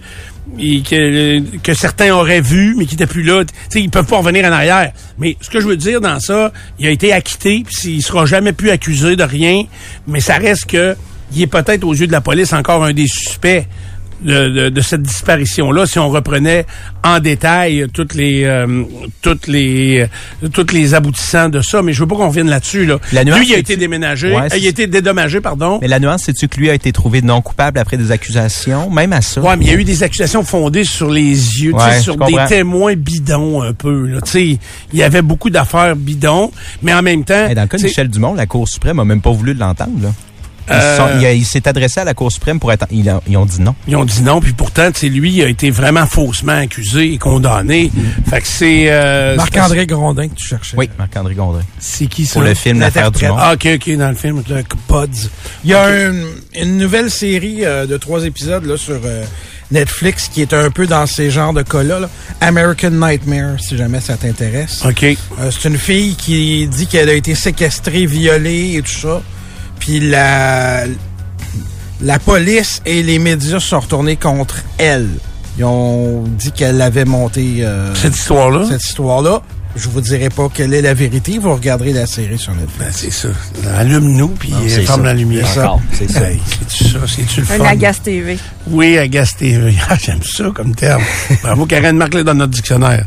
que, 1.61 1.73
certains 1.73 2.13
auraient 2.13 2.41
vu, 2.41 2.75
mais 2.77 2.85
qui 2.85 2.95
n'étaient 2.95 3.05
plus 3.05 3.23
là. 3.23 3.43
Sais, 3.69 3.81
ils 3.81 3.89
peuvent 3.89 4.07
pas 4.07 4.17
revenir 4.17 4.45
en 4.45 4.51
arrière. 4.51 4.91
Mais 5.19 5.37
ce 5.39 5.49
que 5.49 5.59
je 5.59 5.67
veux 5.67 5.77
dire 5.77 6.01
dans 6.01 6.19
ça, 6.19 6.51
il 6.79 6.87
a 6.87 6.89
été 6.89 7.13
acquitté, 7.13 7.63
puis 7.63 7.91
il 7.93 8.01
sera 8.01 8.25
jamais 8.25 8.53
plus 8.53 8.71
accusé 8.71 9.15
de 9.15 9.23
rien, 9.23 9.65
mais 10.07 10.19
ça 10.19 10.37
reste 10.37 10.65
que 10.65 10.95
il 11.33 11.41
est 11.41 11.47
peut-être 11.47 11.83
aux 11.83 11.93
yeux 11.93 12.07
de 12.07 12.11
la 12.11 12.21
police 12.21 12.53
encore 12.53 12.83
un 12.83 12.93
des 12.93 13.07
suspects 13.07 13.65
de, 14.23 14.47
de, 14.47 14.69
de 14.69 14.81
cette 14.81 15.01
disparition-là, 15.01 15.85
si 15.85 15.99
on 15.99 16.09
reprenait 16.09 16.65
en 17.03 17.19
détail 17.19 17.85
toutes 17.93 18.13
les 18.15 18.45
euh, 18.45 18.83
toutes 19.21 19.47
les 19.47 20.07
euh, 20.43 20.47
toutes 20.47 20.71
les 20.71 20.93
aboutissants 20.93 21.49
de 21.49 21.59
ça, 21.61 21.81
mais 21.81 21.91
je 21.91 21.99
veux 21.99 22.07
pas 22.07 22.15
qu'on 22.15 22.29
revienne 22.29 22.49
là-dessus. 22.49 22.85
Là. 22.85 22.97
La 23.11 23.25
nuance, 23.25 23.39
lui, 23.39 23.47
il 23.47 23.51
a 23.51 23.55
c'est 23.55 23.59
été 23.59 23.75
déménagé, 23.77 24.29
Ouais, 24.33 24.43
euh, 24.43 24.47
il 24.55 24.61
c'est- 24.61 24.65
a 24.67 24.69
été 24.69 24.87
dédommagé, 24.87 25.41
pardon. 25.41 25.79
Mais 25.81 25.89
la 25.89 25.99
nuance, 25.99 26.23
c'est-tu 26.23 26.47
que 26.47 26.57
lui 26.57 26.69
a 26.69 26.73
été 26.73 26.93
trouvé 26.93 27.21
non 27.21 27.41
coupable 27.41 27.77
après 27.77 27.97
des 27.97 28.09
accusations, 28.11 28.89
même 28.89 29.11
à 29.11 29.21
ça? 29.21 29.41
Ouais, 29.41 29.57
mais 29.57 29.65
il 29.65 29.71
y 29.71 29.75
a 29.75 29.77
eu 29.77 29.83
des 29.83 30.01
accusations 30.01 30.43
fondées 30.45 30.85
sur 30.85 31.11
les 31.11 31.31
yeux, 31.61 31.73
Ouais, 31.73 31.99
sur 31.99 32.15
des 32.15 32.37
témoins 32.47 32.95
bidons 32.95 33.63
un 33.63 33.73
peu. 33.73 34.07
Là. 34.07 34.21
Tu 34.21 34.31
sais, 34.31 34.45
Il 34.93 34.97
y 34.99 35.03
avait 35.03 35.23
beaucoup 35.23 35.49
d'affaires 35.49 35.93
bidons, 35.97 36.51
mais 36.81 36.93
en 36.93 37.01
même 37.01 37.25
temps... 37.25 37.47
Hey, 37.49 37.53
dans 37.53 37.63
le 37.63 37.67
cas 37.67 37.77
de 37.77 37.83
Michel 37.83 38.07
Dumont, 38.07 38.33
la 38.33 38.45
Cour 38.45 38.65
suprême 38.69 38.97
a 38.99 39.03
même 39.05 39.21
pas 39.21 39.31
voulu 39.31 39.53
l'entendre. 39.53 40.13
Euh, 40.69 41.33
il 41.35 41.45
s'est 41.45 41.67
adressé 41.67 41.99
à 41.99 42.03
la 42.03 42.13
Cour 42.13 42.31
suprême 42.31 42.59
pour 42.59 42.71
être. 42.71 42.85
Ils, 42.91 43.09
ont- 43.09 43.21
ils 43.27 43.37
ont 43.37 43.45
dit 43.45 43.61
non. 43.61 43.75
Ils 43.87 43.95
ont 43.95 44.05
dit 44.05 44.21
non, 44.23 44.39
puis 44.41 44.53
pourtant, 44.53 44.91
tu 44.91 44.99
sais, 45.01 45.09
lui, 45.09 45.31
il 45.31 45.43
a 45.43 45.47
été 45.47 45.69
vraiment 45.71 46.05
faussement 46.07 46.53
accusé 46.57 47.13
et 47.13 47.17
condamné. 47.17 47.91
Fait 48.29 48.41
que 48.41 48.47
c'est... 48.47 48.85
euh, 48.89 49.35
Marc-André 49.35 49.85
Grondin 49.85 50.27
que 50.27 50.35
tu 50.35 50.47
cherchais. 50.47 50.75
Oui, 50.77 50.89
Marc-André 50.97 51.35
Gondry. 51.35 51.63
C'est 51.79 52.07
qui 52.07 52.25
ça? 52.25 52.33
Pour 52.33 52.41
le 52.43 52.53
film 52.53 52.79
L'affaire 52.79 53.05
L'interprète. 53.05 53.29
Dumont. 53.29 53.41
Ah, 53.41 53.53
OK, 53.53 53.67
OK, 53.75 53.97
dans 53.97 54.09
le 54.09 54.15
film, 54.15 54.43
le 54.49 54.63
Pods. 54.87 55.07
Il 55.63 55.69
y 55.71 55.73
a 55.73 55.83
un- 55.85 56.13
une 56.61 56.77
nouvelle 56.77 57.11
série 57.11 57.63
euh, 57.65 57.85
de 57.85 57.97
trois 57.97 58.23
épisodes 58.25 58.65
là, 58.65 58.77
sur 58.77 58.99
euh, 59.03 59.23
Netflix 59.71 60.29
qui 60.33 60.41
est 60.41 60.53
un 60.53 60.69
peu 60.71 60.87
dans 60.87 61.05
ces 61.05 61.29
genres 61.31 61.53
de 61.53 61.61
cas-là. 61.61 61.99
là. 61.99 62.09
American 62.41 62.91
Nightmare, 62.91 63.59
si 63.59 63.77
jamais 63.77 63.99
ça 64.01 64.15
t'intéresse. 64.17 64.83
OK. 64.85 65.03
Euh, 65.03 65.15
c'est 65.51 65.67
une 65.69 65.77
fille 65.77 66.15
qui 66.15 66.67
dit 66.67 66.87
qu'elle 66.87 67.09
a 67.09 67.13
été 67.13 67.35
séquestrée, 67.35 68.05
violée 68.05 68.75
et 68.75 68.81
tout 68.81 68.91
ça. 68.91 69.21
Puis 69.85 69.99
la, 69.99 70.83
la 72.01 72.19
police 72.19 72.81
et 72.85 73.03
les 73.03 73.19
médias 73.19 73.59
se 73.59 73.67
sont 73.67 73.79
retournés 73.79 74.15
contre 74.15 74.57
elle. 74.79 75.07
Ils 75.57 75.63
ont 75.63 76.23
dit 76.23 76.51
qu'elle 76.51 76.81
avait 76.81 77.05
monté 77.05 77.57
euh, 77.59 77.93
Cette 77.95 78.15
histoire-là? 78.15 78.65
cette 78.69 78.83
histoire-là. 78.83 79.41
Je 79.77 79.89
vous 79.89 79.99
dirai 80.01 80.29
pas 80.29 80.47
quelle 80.53 80.73
est 80.73 80.81
la 80.81 80.93
vérité. 80.93 81.37
Vous 81.37 81.53
regarderez 81.53 81.91
la 81.93 82.07
série 82.07 82.37
sur 82.39 82.53
Netflix. 82.55 82.79
Ben, 82.79 82.91
c'est 82.93 83.11
ça. 83.11 83.27
Allume-nous, 83.77 84.29
puis 84.29 84.53
c'est 84.69 84.85
ferme 84.85 85.03
la 85.03 85.13
lumière. 85.13 85.45
C'est 85.91 86.09
ça. 86.09 86.21
C'est-tu 86.21 86.83
ça? 86.93 86.99
C'est-tu 87.07 87.41
le 87.41 87.51
Un 87.51 87.57
fun? 87.57 87.65
Agas 87.65 87.99
TV. 88.01 88.37
Oui, 88.67 88.97
Agas 88.97 89.33
TV. 89.37 89.75
Ah, 89.89 89.97
j'aime 90.01 90.23
ça 90.23 90.45
comme 90.55 90.73
terme. 90.75 91.03
Bravo, 91.43 91.65
Karen, 91.65 91.95
marque-le 91.97 92.23
dans 92.23 92.33
notre 92.33 92.53
dictionnaire. 92.53 93.05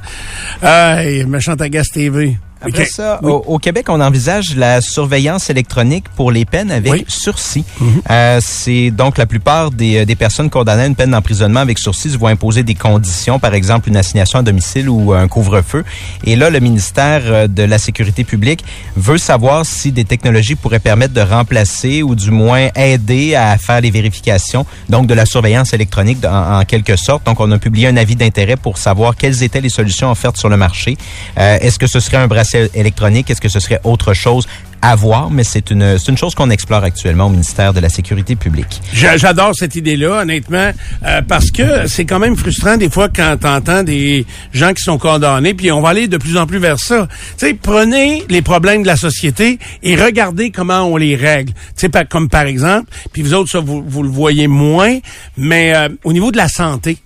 Hey, 0.62 1.25
méchante 1.25 1.61
Agas 1.62 1.87
TV. 1.92 2.37
Après 2.60 2.82
Ok. 2.82 2.88
ça, 2.88 3.20
Oui. 3.22 3.30
au, 3.30 3.44
au 3.46 3.58
Québec, 3.58 3.86
on 3.88 4.00
envisage 4.00 4.56
la 4.56 4.80
surveillance 4.80 5.48
électronique 5.48 6.06
pour 6.16 6.32
les 6.32 6.44
peines 6.44 6.72
avec 6.72 6.92
Oui. 6.92 7.04
sursis. 7.06 7.64
Mhm. 7.80 8.02
Euh, 8.10 8.40
c'est 8.42 8.90
donc 8.90 9.16
la 9.16 9.26
plupart 9.26 9.70
des, 9.70 9.98
euh, 9.98 10.04
des 10.04 10.16
personnes 10.16 10.50
condamnées 10.50 10.82
à 10.82 10.86
une 10.86 10.96
peine 10.96 11.12
d'emprisonnement 11.12 11.60
avec 11.60 11.78
sursis 11.78 12.08
vont 12.16 12.26
imposer 12.26 12.64
des 12.64 12.74
conditions, 12.74 13.38
par 13.38 13.54
exemple 13.54 13.88
une 13.88 13.96
assignation 13.96 14.40
à 14.40 14.42
domicile 14.42 14.88
ou 14.88 15.12
un 15.12 15.28
couvre-feu. 15.28 15.84
Et 16.24 16.34
là, 16.34 16.50
le 16.50 16.58
ministère 16.58 17.22
euh, 17.26 17.46
de 17.46 17.62
la 17.62 17.78
Sécurité 17.78 18.24
publique 18.24 18.64
veut 18.96 19.18
savoir 19.18 19.64
si 19.64 19.92
des 19.92 20.04
technologies 20.04 20.56
pourraient 20.56 20.80
permettre 20.80 21.14
de 21.14 21.20
remplacer 21.20 22.02
ou 22.02 22.16
du 22.16 22.30
moins 22.32 22.68
aider 22.74 23.36
à 23.36 23.56
faire 23.58 23.80
les 23.80 23.90
vérifications, 23.92 24.66
donc 24.88 25.06
de 25.06 25.14
la 25.14 25.26
surveillance 25.26 25.72
électronique 25.74 26.24
en, 26.24 26.58
en 26.60 26.64
quelque 26.64 26.96
sorte. 26.96 27.24
Donc, 27.24 27.38
on 27.38 27.52
a 27.52 27.58
publié 27.58 27.86
un 27.86 27.96
avis 27.96 28.16
d'intérêt 28.16 28.56
pour 28.56 28.78
savoir 28.78 29.14
quelles 29.14 29.42
étaient 29.44 29.60
les 29.60 29.68
solutions 29.68 30.10
offertes 30.10 30.36
sur 30.38 30.48
le 30.48 30.56
marché. 30.56 30.96
Euh, 31.38 31.58
Est-ce 31.60 31.78
que 31.78 31.86
ce 31.86 32.00
serait 32.00 32.16
un 32.16 32.26
bracelet 32.26 32.47
électronique? 32.54 33.30
Est-ce 33.30 33.40
que 33.40 33.48
ce 33.48 33.60
serait 33.60 33.80
autre 33.84 34.14
chose? 34.14 34.46
À 34.80 34.94
voir, 34.94 35.28
mais 35.28 35.42
c'est 35.42 35.72
une, 35.72 35.96
une 36.08 36.16
chose 36.16 36.36
qu'on 36.36 36.50
explore 36.50 36.84
actuellement 36.84 37.26
au 37.26 37.30
ministère 37.30 37.74
de 37.74 37.80
la 37.80 37.88
Sécurité 37.88 38.36
publique. 38.36 38.80
J'a- 38.94 39.16
J'adore 39.16 39.50
cette 39.52 39.74
idée-là, 39.74 40.20
honnêtement, 40.22 40.70
euh, 41.04 41.20
parce 41.26 41.50
que 41.50 41.88
c'est 41.88 42.04
quand 42.04 42.20
même 42.20 42.36
frustrant 42.36 42.76
des 42.76 42.88
fois 42.88 43.08
quand 43.08 43.36
t'entends 43.40 43.82
des 43.82 44.24
gens 44.52 44.72
qui 44.74 44.82
sont 44.84 44.96
condamnés, 44.96 45.52
puis 45.54 45.72
on 45.72 45.80
va 45.80 45.88
aller 45.88 46.06
de 46.06 46.16
plus 46.16 46.36
en 46.36 46.46
plus 46.46 46.58
vers 46.60 46.78
ça. 46.78 47.08
Tu 47.36 47.46
sais, 47.48 47.54
prenez 47.54 48.22
les 48.28 48.40
problèmes 48.40 48.82
de 48.82 48.86
la 48.86 48.94
société 48.96 49.58
et 49.82 49.96
regardez 49.96 50.52
comment 50.52 50.82
on 50.82 50.96
les 50.96 51.16
règle. 51.16 51.52
Tu 51.76 51.88
sais, 51.92 52.04
comme 52.08 52.28
par 52.28 52.42
exemple, 52.42 52.86
puis 53.12 53.22
vous 53.22 53.34
autres, 53.34 53.50
ça, 53.50 53.58
vous, 53.58 53.82
vous 53.84 54.04
le 54.04 54.08
voyez 54.10 54.46
moins, 54.46 54.96
mais 55.36 55.74
euh, 55.74 55.88
au 56.04 56.12
niveau 56.12 56.30
de 56.30 56.36
la 56.36 56.48
santé. 56.48 56.98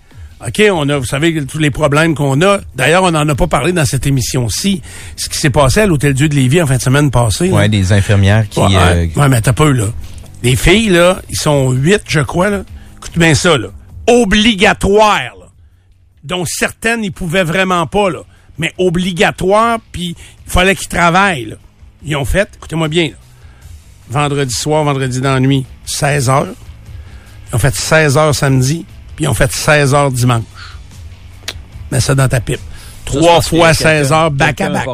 OK, 0.46 0.62
on 0.72 0.88
a, 0.88 0.98
vous 0.98 1.06
savez, 1.06 1.44
tous 1.46 1.58
les 1.58 1.70
problèmes 1.70 2.14
qu'on 2.14 2.40
a. 2.42 2.58
D'ailleurs, 2.74 3.04
on 3.04 3.12
n'en 3.12 3.28
a 3.28 3.34
pas 3.34 3.46
parlé 3.46 3.72
dans 3.72 3.84
cette 3.84 4.06
émission-ci. 4.06 4.82
Ce 5.16 5.28
qui 5.28 5.38
s'est 5.38 5.50
passé 5.50 5.80
à 5.80 5.86
l'Hôtel 5.86 6.14
Dieu 6.14 6.28
de 6.28 6.34
Lévis 6.34 6.60
en 6.62 6.66
fin 6.66 6.76
de 6.76 6.82
semaine 6.82 7.10
passée. 7.12 7.50
Ouais, 7.50 7.68
des 7.68 7.92
infirmières 7.92 8.48
qui... 8.48 8.58
Ouais, 8.58 8.68
euh, 8.76 9.06
ouais, 9.14 9.28
mais 9.28 9.40
t'as 9.40 9.52
peu, 9.52 9.70
là. 9.70 9.86
Les 10.42 10.56
filles, 10.56 10.88
là, 10.88 11.22
ils 11.30 11.36
sont 11.36 11.70
huit, 11.70 12.02
je 12.08 12.20
crois, 12.20 12.50
là. 12.50 12.64
Écoute 12.96 13.16
bien 13.16 13.34
ça, 13.34 13.56
là. 13.56 13.68
Obligatoire, 14.08 15.36
là. 15.38 15.46
Dont 16.24 16.44
certaines, 16.44 17.04
ils 17.04 17.12
pouvaient 17.12 17.44
vraiment 17.44 17.86
pas, 17.86 18.10
là. 18.10 18.20
Mais 18.58 18.72
obligatoire, 18.78 19.78
puis 19.92 20.16
il 20.46 20.50
fallait 20.50 20.74
qu'ils 20.74 20.88
travaillent, 20.88 21.44
là. 21.44 21.56
Ils 22.04 22.16
ont 22.16 22.24
fait, 22.24 22.48
écoutez-moi 22.56 22.88
bien, 22.88 23.08
là. 23.10 23.16
Vendredi 24.10 24.54
soir, 24.54 24.82
vendredi 24.82 25.20
dans 25.20 25.34
la 25.34 25.40
nuit, 25.40 25.64
16 25.84 26.28
heures. 26.28 26.46
Ils 27.50 27.56
ont 27.56 27.58
fait 27.60 27.74
16 27.74 28.18
heures 28.18 28.34
samedi, 28.34 28.84
puis 29.22 29.26
ils 29.26 29.28
ont 29.28 29.34
fait 29.34 29.52
16 29.52 29.94
heures 29.94 30.10
dimanche. 30.10 30.42
Mets 31.92 32.00
ça 32.00 32.14
dans 32.14 32.28
ta 32.28 32.40
pipe. 32.40 32.58
Trois 33.04 33.40
fois 33.40 33.72
que 33.72 33.78
quelqu'un- 33.78 33.90
16 34.02 34.12
heures, 34.12 34.30
back 34.30 34.60
à 34.60 34.68
back. 34.70 34.84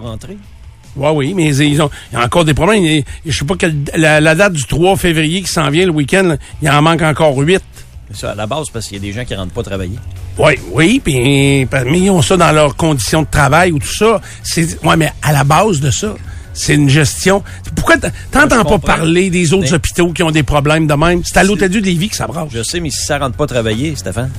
Oui, 0.97 1.11
oui, 1.15 1.35
mais 1.35 1.55
ils 1.57 1.81
ont, 1.81 1.91
il 2.13 2.19
y 2.19 2.21
a 2.21 2.25
encore 2.25 2.45
des 2.45 2.55
problèmes. 2.55 2.85
Il- 2.85 3.05
Je 3.25 3.39
sais 3.39 3.45
pas 3.45 3.55
quelle, 3.57 3.77
la, 3.97 4.21
la 4.21 4.35
date 4.35 4.53
du 4.55 4.65
3 4.65 4.97
février 4.97 5.43
qui 5.43 5.49
s'en 5.51 5.71
vient 5.71 5.87
le 5.87 5.93
week-end, 5.93 6.25
là, 6.25 6.37
il 6.61 6.69
en 6.69 6.83
manque 6.83 7.03
encore 7.03 7.37
8. 7.39 7.63
C'est 8.11 8.17
ça, 8.21 8.31
à 8.33 8.35
la 8.35 8.47
base, 8.47 8.69
parce 8.73 8.87
qu'il 8.87 8.97
y 8.97 9.01
a 9.01 9.03
des 9.03 9.13
gens 9.13 9.25
qui 9.25 9.35
rentrent 9.35 9.53
pas 9.53 9.63
travailler. 9.63 9.99
Oui, 10.39 10.55
oui, 10.73 11.01
puis 11.03 11.67
mais 11.71 11.99
ils 12.01 12.11
ont 12.11 12.23
ça 12.23 12.37
dans 12.37 12.53
leurs 12.53 12.75
conditions 12.77 13.23
de 13.23 13.29
travail 13.31 13.73
ou 13.73 13.79
tout 13.79 13.87
ça. 13.95 14.21
C'est 14.43 14.83
ouais, 14.85 14.97
mais 14.97 15.13
à 15.23 15.33
la 15.33 15.45
base 15.45 15.81
de 15.81 15.91
ça, 15.91 16.15
c'est 16.59 16.75
une 16.75 16.89
gestion. 16.89 17.43
Pourquoi 17.77 17.97
t'entends 18.31 18.65
pas 18.65 18.79
parler 18.79 19.31
des 19.31 19.53
autres 19.53 19.65
Mais- 19.71 19.73
hôpitaux 19.75 20.13
qui 20.13 20.23
ont 20.23 20.31
des 20.31 20.43
problèmes 20.43 20.87
de 20.87 20.95
même? 20.95 21.23
C'est 21.25 21.37
à 21.39 21.45
l'hôtel 21.45 21.71
de 21.71 21.79
Lévis 21.79 22.09
que 22.09 22.17
ça 22.17 22.27
brasse. 22.27 22.49
Je 22.53 22.63
sais, 22.63 22.81
mais 22.81 22.91
si 22.91 23.05
ça 23.05 23.19
rentre 23.19 23.37
pas 23.37 23.47
travailler, 23.47 23.95
Stéphane. 23.97 24.31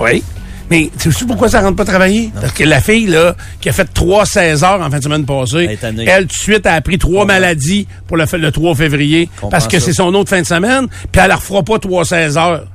Oui. 0.00 0.22
Mais 0.70 0.90
tu 0.98 1.10
sais 1.12 1.24
pourquoi 1.24 1.48
ça 1.48 1.60
rentre 1.62 1.76
pas 1.76 1.84
travailler? 1.84 2.30
Parce 2.38 2.52
que 2.52 2.62
la 2.64 2.80
fille, 2.80 3.06
là, 3.06 3.34
qui 3.60 3.70
a 3.70 3.72
fait 3.72 3.86
3 3.92 4.26
16 4.26 4.64
heures 4.64 4.80
en 4.82 4.90
fin 4.90 4.98
de 4.98 5.02
semaine 5.02 5.24
passée, 5.24 5.78
Elle 5.82 6.00
elle, 6.06 6.22
tout 6.26 6.28
de 6.28 6.32
suite, 6.32 6.66
a 6.66 6.74
appris 6.74 6.98
trois 6.98 7.24
maladies 7.24 7.86
pour 8.06 8.18
le, 8.18 8.24
le 8.34 8.52
3 8.52 8.74
février. 8.74 9.28
Comprends 9.36 9.48
Parce 9.48 9.66
que 9.66 9.78
c'est 9.80 9.94
son 9.94 10.14
autre 10.14 10.28
fin 10.28 10.42
de 10.42 10.46
semaine, 10.46 10.86
puis 11.10 11.22
elle 11.22 11.30
ne 11.30 11.36
refera 11.36 11.62
pas 11.62 11.78
3 11.78 12.04
16 12.04 12.36
heures 12.36 12.66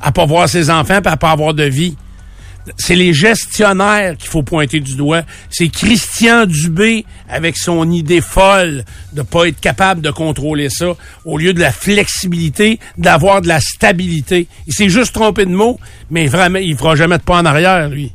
à 0.00 0.12
pas 0.12 0.24
voir 0.24 0.48
ses 0.48 0.70
enfants, 0.70 1.00
puis 1.02 1.12
à 1.12 1.16
pas 1.16 1.30
avoir 1.30 1.52
de 1.54 1.64
vie. 1.64 1.96
C'est 2.76 2.94
les 2.94 3.12
gestionnaires 3.12 4.16
qu'il 4.16 4.28
faut 4.30 4.42
pointer 4.42 4.78
du 4.80 4.94
doigt. 4.94 5.22
C'est 5.50 5.68
Christian 5.68 6.46
Dubé 6.46 7.04
avec 7.28 7.56
son 7.56 7.90
idée 7.90 8.20
folle 8.20 8.84
de 9.12 9.22
pas 9.22 9.46
être 9.48 9.60
capable 9.60 10.00
de 10.00 10.10
contrôler 10.10 10.68
ça, 10.70 10.92
au 11.24 11.38
lieu 11.38 11.52
de 11.54 11.60
la 11.60 11.72
flexibilité, 11.72 12.78
d'avoir 12.98 13.40
de 13.40 13.48
la 13.48 13.60
stabilité. 13.60 14.46
Il 14.66 14.72
s'est 14.74 14.88
juste 14.88 15.12
trompé 15.12 15.44
de 15.44 15.50
mots, 15.50 15.80
mais 16.10 16.26
vraiment, 16.26 16.58
il 16.60 16.76
fera 16.76 16.94
jamais 16.94 17.18
de 17.18 17.22
pas 17.22 17.38
en 17.38 17.44
arrière, 17.44 17.88
lui. 17.88 18.12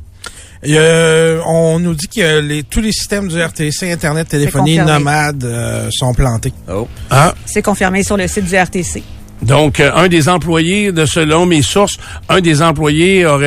A- 0.64 1.40
on 1.46 1.78
nous 1.78 1.94
dit 1.94 2.08
que 2.08 2.40
les, 2.40 2.62
tous 2.64 2.80
les 2.80 2.92
systèmes 2.92 3.28
du 3.28 3.38
RTC, 3.40 3.92
Internet, 3.92 4.28
téléphonie, 4.28 4.78
nomade, 4.78 5.44
euh, 5.44 5.88
sont 5.92 6.14
plantés. 6.14 6.52
Oh. 6.68 6.88
Ah. 7.10 7.34
C'est 7.46 7.62
confirmé 7.62 8.02
sur 8.02 8.16
le 8.16 8.26
site 8.26 8.46
du 8.46 8.56
RTC. 8.56 9.02
Donc, 9.42 9.80
euh, 9.80 9.90
un 9.94 10.08
des 10.08 10.28
employés, 10.28 10.92
de 10.92 11.06
selon 11.06 11.46
mes 11.46 11.62
sources, 11.62 11.96
un 12.28 12.40
des 12.40 12.60
employés 12.62 13.24
aurait 13.26 13.44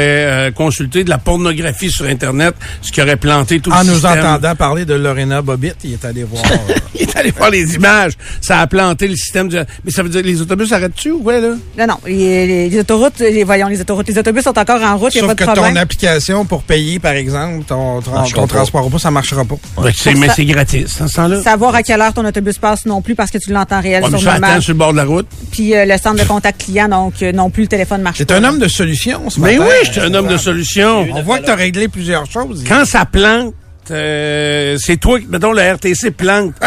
euh, 0.48 0.52
consulté 0.52 1.04
de 1.04 1.10
la 1.10 1.18
pornographie 1.18 1.92
sur 1.92 2.06
Internet, 2.06 2.56
ce 2.82 2.92
qui 2.92 3.02
aurait 3.02 3.18
planté 3.18 3.60
tout 3.60 3.72
En 3.72 3.82
le 3.82 3.88
nous 3.88 3.94
système. 3.94 4.20
entendant 4.20 4.56
parler 4.56 4.86
de 4.86 4.94
Lorena 4.94 5.42
Bobbitt, 5.42 5.76
il 5.84 5.94
est 5.94 6.06
allé 6.06 6.24
voir. 6.24 6.44
euh, 6.46 6.74
Il 6.94 7.04
est 7.10 7.16
allé 7.18 7.32
voir 7.32 7.50
les 7.50 7.74
images. 7.76 8.14
Ça 8.42 8.60
a 8.60 8.68
planté 8.68 9.08
le 9.08 9.16
système 9.16 9.48
du... 9.50 9.58
Mais 9.84 9.90
ça 9.92 10.04
veut 10.04 10.10
dire 10.10 10.22
les 10.24 10.40
autobus 10.40 10.72
arrêtent-tu 10.72 11.12
ou 11.12 11.24
ouais, 11.24 11.42
là? 11.42 11.56
Non, 11.78 11.88
non. 11.88 11.96
Les, 12.06 12.80
autoroutes, 12.80 13.20
les, 13.20 13.44
voyons, 13.44 13.68
les 13.68 13.82
autoroutes, 13.82 14.08
les 14.08 14.18
autobus 14.20 14.44
sont 14.44 14.58
encore 14.58 14.82
en 14.84 14.98
route, 14.98 15.16
il 15.16 15.22
n'y 15.22 15.26
a 15.26 15.28
pas 15.30 15.36
que 15.36 15.44
de 15.46 15.52
problème. 15.52 15.74
ton 15.74 15.80
application 15.80 16.46
pour 16.46 16.62
payer, 16.64 17.00
par 17.00 17.14
exemple, 17.14 17.64
ton, 17.66 18.02
ton, 18.02 18.12
Marchera 18.12 18.42
ton 18.42 18.48
pas. 18.48 18.54
transport 18.56 18.90
pas, 18.92 19.00
ça 19.00 19.10
marchera 19.10 19.44
pas. 19.46 19.56
Ouais, 19.78 19.92
Pour 19.92 20.14
mais 20.20 20.28
ça- 20.28 20.34
c'est 20.36 20.46
gratis, 20.46 21.00
dans 21.00 21.08
ce 21.08 21.16
temps-là. 21.16 21.42
Savoir 21.42 21.74
à 21.74 21.82
quelle 21.82 22.02
heure 22.02 22.14
ton 22.14 22.26
autobus 22.26 22.58
passe 22.60 22.86
non 22.86 23.02
plus 23.02 23.16
parce 23.16 23.32
que 23.32 23.40
tu 23.40 23.52
l'entends 23.52 23.82
réel 23.82 24.04
Ouais, 24.04 24.10
mais 24.12 24.20
sur 24.20 24.32
le 24.32 24.62
sur 24.62 24.74
le 24.74 24.78
bord 24.78 24.92
de 24.92 24.98
la 24.98 25.06
route. 25.06 25.28
Puis 25.52 25.76
euh, 25.76 25.81
le 25.86 25.98
centre 25.98 26.22
de 26.24 26.28
contact 26.28 26.64
client, 26.66 26.88
donc 26.90 27.14
euh, 27.22 27.32
non 27.32 27.50
plus 27.50 27.64
le 27.64 27.68
téléphone 27.68 28.02
marche 28.02 28.18
C'est 28.18 28.32
un 28.32 28.44
homme 28.44 28.60
de 28.60 28.68
solution, 28.68 29.30
ce 29.30 29.40
Mais 29.40 29.58
matin, 29.58 29.70
oui, 29.70 29.86
je 29.86 29.92
suis 29.92 30.02
un 30.02 30.14
homme 30.14 30.28
de 30.28 30.38
solution. 30.38 31.08
On 31.14 31.22
voit 31.22 31.40
que 31.40 31.46
tu 31.46 31.52
as 31.52 31.56
réglé 31.56 31.88
plusieurs 31.88 32.26
choses. 32.30 32.64
Quand 32.68 32.86
ça 32.86 33.06
plante, 33.06 33.54
euh, 33.92 34.78
c'est 34.80 34.98
toi, 34.98 35.20
qui- 35.20 35.28
mettons, 35.28 35.52
le 35.54 35.62
RTC 35.62 36.12
plante. 36.12 36.54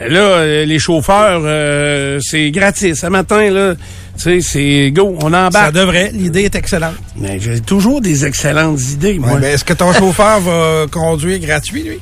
Ben 0.00 0.12
là, 0.12 0.20
euh, 0.20 0.64
les 0.64 0.78
chauffeurs, 0.78 1.40
euh, 1.44 2.20
c'est 2.22 2.52
gratis. 2.52 3.00
Ce 3.00 3.06
matin, 3.08 3.50
là, 3.50 3.74
tu 3.74 4.22
sais, 4.22 4.40
c'est 4.40 4.92
go, 4.92 5.16
on 5.20 5.32
Ça 5.32 5.46
embarque. 5.48 5.72
devrait. 5.74 6.12
L'idée 6.14 6.42
est 6.44 6.54
excellente. 6.54 6.94
Mais 7.16 7.40
j'ai 7.40 7.58
toujours 7.58 8.00
des 8.00 8.24
excellentes 8.24 8.80
idées, 8.92 9.18
moi. 9.18 9.32
Ouais, 9.32 9.54
Est-ce 9.54 9.64
que 9.64 9.72
ton 9.72 9.92
chauffeur 9.92 10.38
va 10.38 10.86
conduire 10.88 11.40
gratuit, 11.40 11.82
lui? 11.82 11.98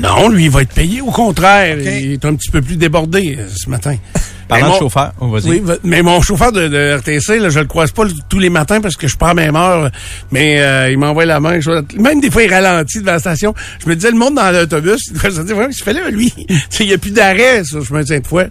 Non, 0.00 0.28
lui, 0.28 0.46
il 0.46 0.50
va 0.50 0.62
être 0.62 0.74
payé. 0.74 1.00
Au 1.00 1.12
contraire, 1.12 1.78
il 1.78 2.14
est 2.14 2.24
un 2.24 2.34
petit 2.34 2.50
peu 2.50 2.60
plus 2.60 2.74
débordé 2.74 3.36
euh, 3.38 3.46
ce 3.54 3.70
matin. 3.70 3.94
Parlant 4.48 4.66
de 4.68 4.72
mon- 4.72 4.78
chauffeur, 4.78 5.12
on 5.20 5.28
va 5.28 5.40
dire. 5.40 5.50
Oui, 5.50 5.62
mais 5.84 6.02
mon 6.02 6.20
chauffeur 6.22 6.52
de, 6.52 6.68
de 6.68 6.96
RTC, 6.96 7.38
là, 7.38 7.50
je 7.50 7.60
le 7.60 7.66
croise 7.66 7.90
pas 7.92 8.04
tous 8.28 8.38
les 8.38 8.48
matins 8.50 8.80
parce 8.80 8.96
que 8.96 9.06
je 9.06 9.16
pars 9.16 9.28
à 9.30 9.34
même 9.34 9.56
heure. 9.56 9.90
Mais 10.30 10.60
euh, 10.60 10.90
il 10.90 10.98
m'envoie 10.98 11.26
la 11.26 11.38
main. 11.40 11.60
je- 11.60 11.70
même 12.00 12.20
des 12.20 12.30
fois, 12.30 12.42
il 12.42 12.52
ralentit 12.52 13.00
devant 13.00 13.12
la 13.12 13.18
station. 13.18 13.54
Je 13.84 13.88
me 13.88 13.94
disais, 13.94 14.10
le 14.10 14.16
monde 14.18 14.34
dans 14.36 14.50
l'autobus, 14.50 15.00
il 15.08 15.12
devrait 15.14 15.30
se 15.30 15.40
dire, 15.42 15.56
ouais, 15.56 15.66
il 15.70 15.82
fait 15.82 15.92
là, 15.92 16.08
lui. 16.10 16.32
Il 16.80 16.86
n'y 16.86 16.94
a 16.94 16.98
plus 16.98 17.10
d'arrêt 17.10 17.62
sur 17.64 17.78
le 17.78 17.84
chemin 17.84 18.00
de 18.02 18.06
Sainte-Foy. 18.06 18.44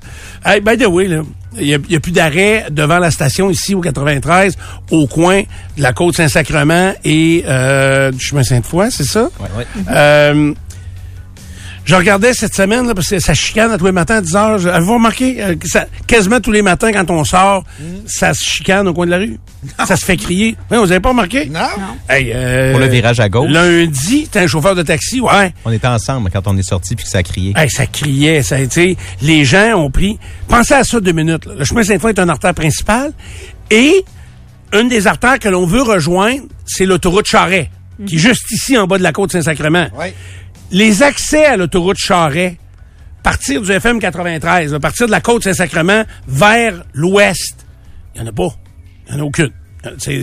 Hey, 0.45 0.61
by 0.61 0.77
the 0.77 0.85
way, 0.87 1.07
là, 1.07 1.21
il 1.59 1.65
n'y 1.89 1.95
a, 1.95 1.99
plus 1.99 2.11
d'arrêt 2.11 2.65
devant 2.69 2.99
la 2.99 3.09
station 3.09 3.49
ici 3.49 3.73
au 3.73 3.81
93, 3.81 4.55
au 4.91 5.07
coin 5.07 5.41
de 5.77 5.81
la 5.81 5.91
côte 5.93 6.15
Saint-Sacrement 6.15 6.93
et 7.03 7.43
euh, 7.47 8.11
du 8.11 8.19
chemin 8.23 8.43
Sainte-Foy, 8.43 8.91
c'est 8.91 9.05
ça? 9.05 9.29
Ouais. 9.57 9.65
Euh, 9.89 10.53
je 11.87 11.95
regardais 11.95 12.33
cette 12.33 12.53
semaine, 12.53 12.85
là, 12.85 12.93
parce 12.93 13.07
que 13.09 13.17
ça 13.19 13.33
chicane 13.33 13.71
à 13.71 13.77
tous 13.77 13.85
les 13.85 13.91
matins 13.91 14.17
à 14.17 14.21
10 14.21 14.35
heures. 14.35 14.57
Je- 14.59 14.69
Avez-vous 14.69 14.93
remarqué 14.95 15.41
euh, 15.41 15.55
que 15.55 15.67
ça, 15.67 15.85
quasiment 16.05 16.39
tous 16.39 16.51
les 16.51 16.61
matins, 16.61 16.91
quand 16.91 17.09
on 17.09 17.23
sort, 17.23 17.63
ça 18.05 18.33
se 18.35 18.43
chicane 18.43 18.87
au 18.87 18.93
coin 18.93 19.05
de 19.05 19.11
la 19.11 19.17
rue? 19.17 19.39
Ça 19.87 19.95
se 19.95 20.05
fait 20.05 20.17
crier. 20.17 20.55
Oui, 20.69 20.77
vous 20.77 20.91
avez 20.91 20.99
pas 20.99 21.09
remarqué? 21.09 21.45
Non. 21.47 21.59
Hey, 22.09 22.31
euh, 22.35 22.71
Pour 22.71 22.79
le 22.81 22.87
virage 22.87 23.19
à 23.19 23.27
gauche. 23.29 23.49
Lundi, 23.49 24.27
t'es 24.29 24.39
un 24.41 24.47
chauffeur 24.47 24.75
de 24.75 24.83
taxi, 24.83 25.19
ouais. 25.19 25.53
On 25.65 25.71
était 25.71 25.87
ensemble 25.87 26.29
quand 26.31 26.45
on 26.47 26.55
est 26.57 26.63
sorti 26.67 26.95
puis 26.95 27.03
que 27.05 27.09
ça 27.11 27.17
a 27.19 27.23
crié. 27.23 27.53
Hey, 27.55 27.69
ça 27.69 27.85
criait, 27.87 28.43
ça 28.43 28.55
a 28.55 28.59
été. 28.59 28.95
Les 29.21 29.45
gens 29.45 29.73
ont 29.77 29.89
pris. 29.89 30.19
Pensez 30.47 30.73
à 30.75 30.83
ça 30.83 30.99
deux 30.99 31.11
minutes. 31.13 31.45
là. 31.45 31.53
Le 31.57 31.65
chemin 31.65 31.83
Sainte-Foy 31.83 32.11
est 32.11 32.19
une 32.19 32.29
artère 32.29 32.53
principale 32.53 33.11
et 33.71 34.03
une 34.73 34.89
des 34.89 35.07
artères 35.07 35.39
que 35.39 35.47
l'on 35.49 35.65
veut 35.65 35.81
rejoindre, 35.81 36.43
c'est 36.65 36.85
l'autoroute 36.85 37.25
Charret, 37.25 37.69
qui 38.05 38.15
est 38.15 38.19
juste 38.19 38.51
ici 38.51 38.77
en 38.77 38.85
bas 38.85 38.97
de 38.97 39.03
la 39.03 39.13
côte 39.13 39.31
Saint-Sacrement. 39.31 39.87
Ouais. 39.97 40.13
Les 40.71 41.01
accès 41.03 41.45
à 41.45 41.55
l'autoroute 41.57 41.97
Charret, 41.97 42.57
partir 43.23 43.61
du 43.61 43.71
FM 43.71 43.99
93, 43.99 44.73
à 44.73 44.79
partir 44.79 45.05
de 45.07 45.11
la 45.11 45.21
côte 45.21 45.43
Saint-Sacrement 45.43 46.03
vers 46.27 46.83
l'ouest, 46.93 47.65
il 48.15 48.21
n'y 48.21 48.27
en 48.27 48.29
a 48.31 48.33
pas. 48.33 48.49
Il 49.07 49.15
n'y 49.15 49.21
en 49.21 49.23
a 49.23 49.27
aucune. 49.27 49.51
Euh, 49.85 49.91
C'est 49.97 50.17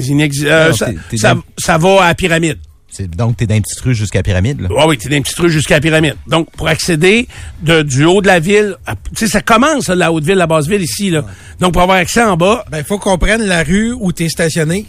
euh, 0.44 0.72
ça, 0.72 0.86
t'es- 0.86 0.96
t'es 1.10 1.16
ça- 1.16 1.34
dans- 1.34 1.42
ça 1.58 1.78
va 1.78 2.02
à 2.04 2.08
la 2.08 2.14
pyramide. 2.14 2.58
C'est- 2.90 3.08
Donc, 3.08 3.36
t'es 3.38 3.46
dans 3.46 3.54
une 3.56 3.62
petite 3.62 3.80
rue 3.80 3.94
jusqu'à 3.94 4.18
la 4.20 4.22
pyramide, 4.22 4.60
là? 4.60 4.68
Ah 4.78 4.86
oui, 4.86 4.98
t'es 4.98 5.08
dans 5.08 5.16
un 5.16 5.22
petit 5.22 5.34
truc 5.34 5.48
jusqu'à 5.50 5.74
la 5.76 5.80
pyramide. 5.80 6.14
Donc, 6.28 6.50
pour 6.52 6.68
accéder 6.68 7.26
de, 7.62 7.82
du 7.82 8.04
haut 8.04 8.20
de 8.20 8.26
la 8.26 8.38
ville, 8.38 8.76
à- 8.86 8.94
tu 8.94 9.00
sais, 9.14 9.26
ça 9.26 9.40
commence, 9.40 9.88
là, 9.88 9.94
la 9.96 10.12
haute 10.12 10.24
ville, 10.24 10.36
la 10.36 10.46
basse 10.46 10.66
ville 10.68 10.82
ici, 10.82 11.10
là. 11.10 11.24
Donc, 11.58 11.72
pour 11.72 11.82
avoir 11.82 11.96
accès 11.98 12.22
en 12.22 12.36
bas, 12.36 12.64
Ben, 12.70 12.78
il 12.78 12.84
faut 12.84 12.98
qu'on 12.98 13.16
prenne 13.18 13.42
la 13.42 13.62
rue 13.64 13.92
où 13.98 14.12
tu 14.12 14.24
es 14.24 14.28
stationné, 14.28 14.86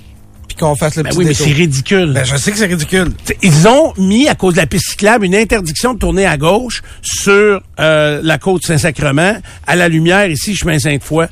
puis 0.55 0.65
qu'on 0.65 0.75
fasse 0.75 0.95
le 0.95 1.03
Ben 1.03 1.09
petit 1.09 1.17
oui, 1.19 1.25
mais 1.25 1.33
c'est 1.33 1.51
ridicule. 1.51 2.13
Ben, 2.13 2.24
je 2.24 2.35
sais 2.35 2.51
que 2.51 2.57
c'est 2.57 2.65
ridicule. 2.65 3.13
T'sais, 3.24 3.38
Ils 3.41 3.67
ont 3.67 3.93
mis, 3.97 4.27
à 4.27 4.35
cause 4.35 4.53
de 4.53 4.59
la 4.59 4.67
piste 4.67 4.91
cyclable, 4.91 5.25
une 5.25 5.35
interdiction 5.35 5.93
de 5.93 6.00
tourner 6.00 6.25
à 6.25 6.38
gauche 6.38 6.81
sur 7.01 7.62
euh, 7.79 8.19
la 8.24 8.38
côte 8.38 8.63
Saint-Sacrement, 8.63 9.38
à 9.67 9.75
la 9.75 9.89
lumière, 9.89 10.29
ici, 10.29 10.55
chemin 10.55 10.79
Sainte-Foy. 10.79 11.27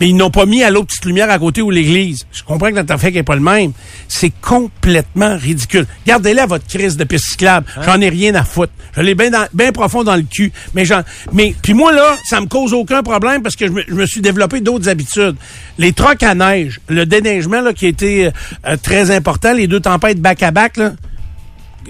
Mais 0.00 0.08
ils 0.08 0.16
n'ont 0.16 0.30
pas 0.30 0.44
mis 0.44 0.62
à 0.64 0.70
l'autre 0.70 0.86
petite 0.88 1.04
lumière 1.04 1.30
à 1.30 1.38
côté 1.38 1.62
où 1.62 1.70
l'église. 1.70 2.26
Je 2.32 2.42
comprends 2.42 2.68
que 2.70 2.74
notre 2.74 2.92
affaire 2.92 3.12
n'est 3.12 3.22
pas 3.22 3.36
le 3.36 3.40
même. 3.40 3.72
C'est 4.08 4.32
complètement 4.40 5.36
ridicule. 5.36 5.86
Gardez-la, 6.06 6.46
votre 6.46 6.66
crise 6.66 6.96
de 6.96 7.04
piste 7.04 7.26
cyclable. 7.30 7.66
J'en 7.84 8.00
ai 8.00 8.08
rien 8.08 8.34
à 8.34 8.42
foutre. 8.44 8.72
Je 8.96 9.02
l'ai 9.02 9.14
bien 9.14 9.30
dans- 9.30 9.46
bien 9.52 9.70
profond 9.72 10.02
dans 10.02 10.16
le 10.16 10.22
cul. 10.22 10.52
Mais 10.74 10.84
j'en, 10.84 11.02
mais, 11.32 11.54
puis 11.62 11.74
moi, 11.74 11.92
là, 11.92 12.16
ça 12.28 12.40
me 12.40 12.46
cause 12.46 12.72
aucun 12.72 13.02
problème 13.02 13.42
parce 13.42 13.54
que 13.56 13.66
je 13.66 13.72
me, 13.72 13.82
je 13.86 13.94
me 13.94 14.06
suis 14.06 14.20
développé 14.20 14.60
d'autres 14.60 14.88
habitudes. 14.88 15.36
Les 15.78 15.92
trocs 15.92 16.22
à 16.22 16.34
neige, 16.34 16.80
le 16.88 17.06
déneigement, 17.06 17.60
là, 17.60 17.72
qui 17.72 17.86
a 17.86 17.88
été 17.88 18.30
euh, 18.66 18.76
très 18.82 19.10
important, 19.10 19.52
les 19.52 19.66
deux 19.68 19.80
tempêtes 19.80 20.20
back-à-back, 20.20 20.76
là, 20.76 20.92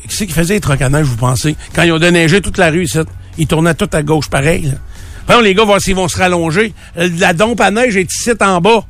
qui 0.08 0.14
c'est 0.16 0.26
qui 0.26 0.32
faisait 0.32 0.54
les 0.54 0.60
trocs 0.60 0.82
à 0.82 0.88
neige, 0.90 1.06
vous 1.06 1.16
pensez? 1.16 1.56
Quand 1.74 1.82
ils 1.82 1.92
ont 1.92 1.98
déneigé 1.98 2.40
toute 2.40 2.58
la 2.58 2.70
rue 2.70 2.84
ici, 2.84 2.98
ils 3.38 3.46
tournaient 3.46 3.74
tout 3.74 3.88
à 3.92 4.02
gauche 4.02 4.28
pareil. 4.28 4.62
Là. 4.66 4.72
Les 5.42 5.54
gars, 5.54 5.64
voir 5.64 5.80
s'ils 5.80 5.94
vont 5.96 6.08
se 6.08 6.16
rallonger. 6.18 6.72
Euh, 6.96 7.08
La 7.18 7.32
dompe 7.32 7.60
à 7.60 7.70
neige 7.70 7.96
est 7.96 8.12
ici 8.12 8.30
en 8.40 8.60
bas. 8.60 8.84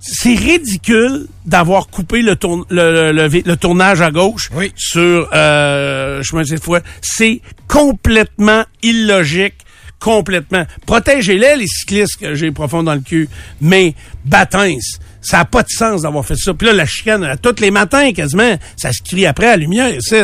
C'est 0.00 0.34
ridicule 0.34 1.26
d'avoir 1.44 1.88
coupé 1.88 2.22
le, 2.22 2.36
tourn- 2.36 2.64
le, 2.70 3.10
le- 3.12 3.28
le- 3.28 3.42
le 3.44 3.56
tournage 3.56 4.00
à 4.00 4.10
gauche 4.12 4.48
sur 4.76 5.28
euh, 5.34 6.22
chemin 6.22 6.42
de 6.42 6.56
fois. 6.60 6.80
C'est 7.02 7.40
complètement 7.66 8.64
illogique. 8.82 9.54
Complètement. 9.98 10.64
Protégez-les, 10.86 11.56
les 11.56 11.66
cyclistes 11.66 12.20
que 12.20 12.34
j'ai 12.36 12.52
profond 12.52 12.84
dans 12.84 12.94
le 12.94 13.00
cul. 13.00 13.28
Mais, 13.60 13.94
batins, 14.24 14.76
ça 15.20 15.38
n'a 15.38 15.44
pas 15.44 15.64
de 15.64 15.68
sens 15.70 16.02
d'avoir 16.02 16.24
fait 16.24 16.36
ça. 16.36 16.54
Puis 16.54 16.68
là, 16.68 16.72
la 16.72 16.86
chicane, 16.86 17.24
à 17.24 17.36
tous 17.36 17.58
les 17.60 17.72
matins, 17.72 18.12
quasiment, 18.12 18.56
ça 18.76 18.92
se 18.92 19.02
crie 19.02 19.26
après 19.26 19.46
à 19.48 19.50
la 19.50 19.56
lumière, 19.56 19.92
ici. 19.92 20.14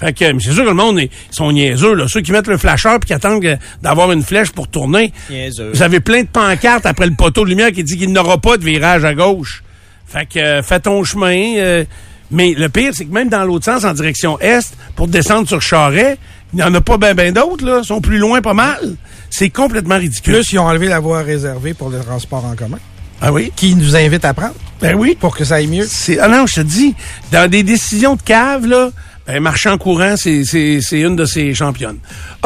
Fait 0.00 0.12
que, 0.14 0.32
mais 0.32 0.40
c'est 0.40 0.52
sûr 0.52 0.64
que 0.64 0.68
le 0.68 0.74
monde, 0.74 0.98
est, 0.98 1.10
ils 1.30 1.34
sont 1.34 1.52
niaiseux, 1.52 1.94
là. 1.94 2.06
Ceux 2.08 2.22
qui 2.22 2.32
mettent 2.32 2.46
le 2.46 2.56
flasheur 2.56 2.98
puis 2.98 3.08
qui 3.08 3.12
attendent 3.14 3.44
d'avoir 3.82 4.10
une 4.12 4.22
flèche 4.22 4.50
pour 4.50 4.66
tourner. 4.68 5.12
Niaiseux. 5.28 5.72
Vous 5.74 5.82
avez 5.82 6.00
plein 6.00 6.22
de 6.22 6.28
pancartes 6.28 6.86
après 6.86 7.06
le 7.06 7.14
poteau 7.14 7.44
de 7.44 7.50
lumière 7.50 7.70
qui 7.70 7.84
dit 7.84 7.98
qu'il 7.98 8.10
n'aura 8.12 8.38
pas 8.38 8.56
de 8.56 8.64
virage 8.64 9.04
à 9.04 9.14
gauche. 9.14 9.62
Fait 10.06 10.26
que, 10.26 10.38
euh, 10.38 10.62
fais 10.62 10.80
ton 10.80 11.04
chemin. 11.04 11.56
euh, 11.58 11.84
mais 12.30 12.54
le 12.56 12.68
pire, 12.68 12.92
c'est 12.94 13.04
que 13.04 13.12
même 13.12 13.28
dans 13.28 13.44
l'autre 13.44 13.64
sens, 13.64 13.84
en 13.84 13.92
direction 13.92 14.38
est, 14.40 14.74
pour 14.96 15.08
descendre 15.08 15.46
sur 15.48 15.60
Charret, 15.60 16.16
il 16.52 16.56
n'y 16.56 16.62
en 16.62 16.72
a 16.74 16.80
pas 16.80 16.96
ben 16.96 17.14
ben 17.14 17.32
d'autres, 17.34 17.64
là. 17.66 17.80
Ils 17.82 17.86
sont 17.86 18.00
plus 18.00 18.18
loin 18.18 18.40
pas 18.40 18.54
mal. 18.54 18.96
C'est 19.30 19.50
complètement 19.50 19.98
ridicule. 19.98 20.34
Plus, 20.34 20.52
ils 20.52 20.58
ont 20.58 20.66
enlevé 20.66 20.86
la 20.88 20.98
voie 21.00 21.22
réservée 21.22 21.74
pour 21.74 21.90
le 21.90 22.00
transport 22.00 22.44
en 22.44 22.56
commun. 22.56 22.78
Ah 23.20 23.32
oui? 23.32 23.52
Qui 23.54 23.74
nous 23.74 23.96
invite 23.96 24.24
à 24.24 24.32
prendre. 24.32 24.54
Ben 24.80 24.94
oui. 24.96 25.16
Pour 25.20 25.36
que 25.36 25.44
ça 25.44 25.56
aille 25.56 25.66
mieux. 25.66 25.86
C'est, 25.86 26.18
ah 26.18 26.28
non, 26.28 26.46
je 26.46 26.54
te 26.54 26.60
dis, 26.62 26.94
dans 27.32 27.48
des 27.50 27.62
décisions 27.62 28.16
de 28.16 28.22
cave, 28.22 28.66
là, 28.66 28.90
ben, 29.32 29.40
marchand 29.42 29.78
courant, 29.78 30.14
c'est, 30.16 30.44
c'est, 30.44 30.80
c'est 30.82 31.00
une 31.00 31.16
de 31.16 31.24
ses 31.24 31.54
championnes. 31.54 31.98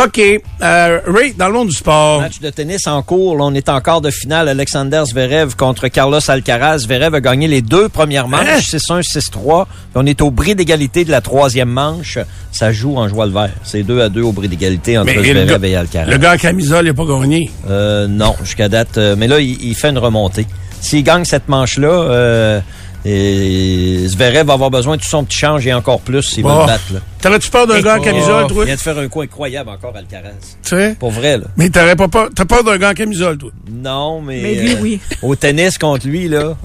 OK. 0.03 0.21
Euh, 0.63 1.01
Ray, 1.07 1.35
dans 1.35 1.49
le 1.49 1.55
monde 1.55 1.69
du 1.69 1.75
sport. 1.75 2.21
Match 2.21 2.41
de 2.41 2.51
tennis 2.51 2.87
en 2.87 3.03
cours. 3.03 3.37
Là, 3.37 3.45
on 3.45 3.55
est 3.55 3.69
en 3.69 3.81
quart 3.81 4.01
de 4.01 4.11
finale. 4.11 4.49
Alexander 4.49 5.03
Zverev 5.07 5.55
contre 5.57 5.89
Carlos 5.89 6.19
Alcaraz. 6.29 6.79
Zverev 6.81 7.15
a 7.15 7.21
gagné 7.21 7.47
les 7.49 7.63
deux 7.63 7.89
premières 7.89 8.29
manches, 8.29 8.75
Hein? 8.75 8.79
6-1, 8.79 9.03
6-3. 9.03 9.65
Puis 9.67 9.73
On 9.95 10.07
est 10.07 10.21
au 10.23 10.31
bris 10.31 10.55
d'égalité 10.55 11.05
de 11.05 11.11
la 11.11 11.21
troisième 11.21 11.69
manche. 11.71 12.19
Ça 12.53 12.73
joue 12.73 12.97
en 12.97 13.09
joie 13.09 13.27
le 13.27 13.33
vert. 13.33 13.51
C'est 13.65 13.83
2 13.83 14.01
à 14.01 14.09
2 14.09 14.23
au 14.23 14.33
bris 14.33 14.49
d'égalité 14.49 14.99
entre 14.99 15.13
Zverev 15.13 15.47
gars- 15.61 15.69
et 15.69 15.77
Alcaraz. 15.77 16.11
Le 16.11 16.19
gars 16.19 16.33
à 16.33 16.39
camisole, 16.39 16.85
il 16.87 16.89
n'a 16.89 16.95
pas 16.95 17.05
gagné. 17.07 17.51
Euh, 17.69 18.07
non, 18.07 18.35
jusqu'à 18.43 18.69
date. 18.69 18.99
euh, 18.99 19.15
mais 19.19 19.27
là, 19.29 19.41
il, 19.41 19.61
il 19.63 19.75
fait 19.75 19.91
une 19.91 19.99
remontée. 19.99 20.47
S'il 20.81 21.03
gagne 21.03 21.25
cette 21.25 21.49
manche-là, 21.49 21.89
euh, 21.89 22.61
et 23.05 24.05
Zverev 24.09 24.47
va 24.47 24.55
avoir 24.55 24.71
besoin 24.71 24.97
de 24.97 25.03
tout 25.03 25.09
son 25.09 25.25
petit 25.25 25.39
change 25.39 25.67
et 25.67 25.73
encore 25.75 26.01
plus 26.01 26.23
s'il 26.23 26.43
veut 26.45 26.51
Oh. 26.51 26.61
le 26.63 26.67
battre. 26.67 26.85
Là. 26.95 27.01
T'aurais-tu 27.21 27.51
peur 27.51 27.67
d'un 27.67 27.81
gars 27.81 27.99
en 27.99 28.01
camisole, 28.01 28.47
toi? 28.47 28.63
Il 28.65 28.67
vient 28.67 28.75
de 28.77 28.81
faire 28.81 28.99
un 28.99 29.09
coup 29.09 29.21
incroyable 29.23 29.71
encore, 29.71 29.95
Alcaraz. 29.97 30.31
Tu 30.63 30.71
sais? 30.71 30.97
Pour 30.99 31.11
vrai, 31.11 31.39
là. 31.39 31.45
Mais 31.57 31.69
t'aurais 31.71 31.97
pas 31.97 32.09
peur, 32.09 32.29
t'as 32.35 32.45
peur 32.45 32.65
d'un 32.65 32.77
gars 32.79 32.91
en 32.91 32.95
camisole, 32.95 33.39
toi? 33.39 33.51
Non, 33.71 34.21
mais. 34.21 34.41
Mais 34.43 34.55
lui, 34.55 34.73
euh, 34.75 34.79
oui. 34.81 35.01
Au 35.23 35.35
tennis 35.37 35.77
contre 35.79 36.07
lui, 36.07 36.29
là. 36.29 36.57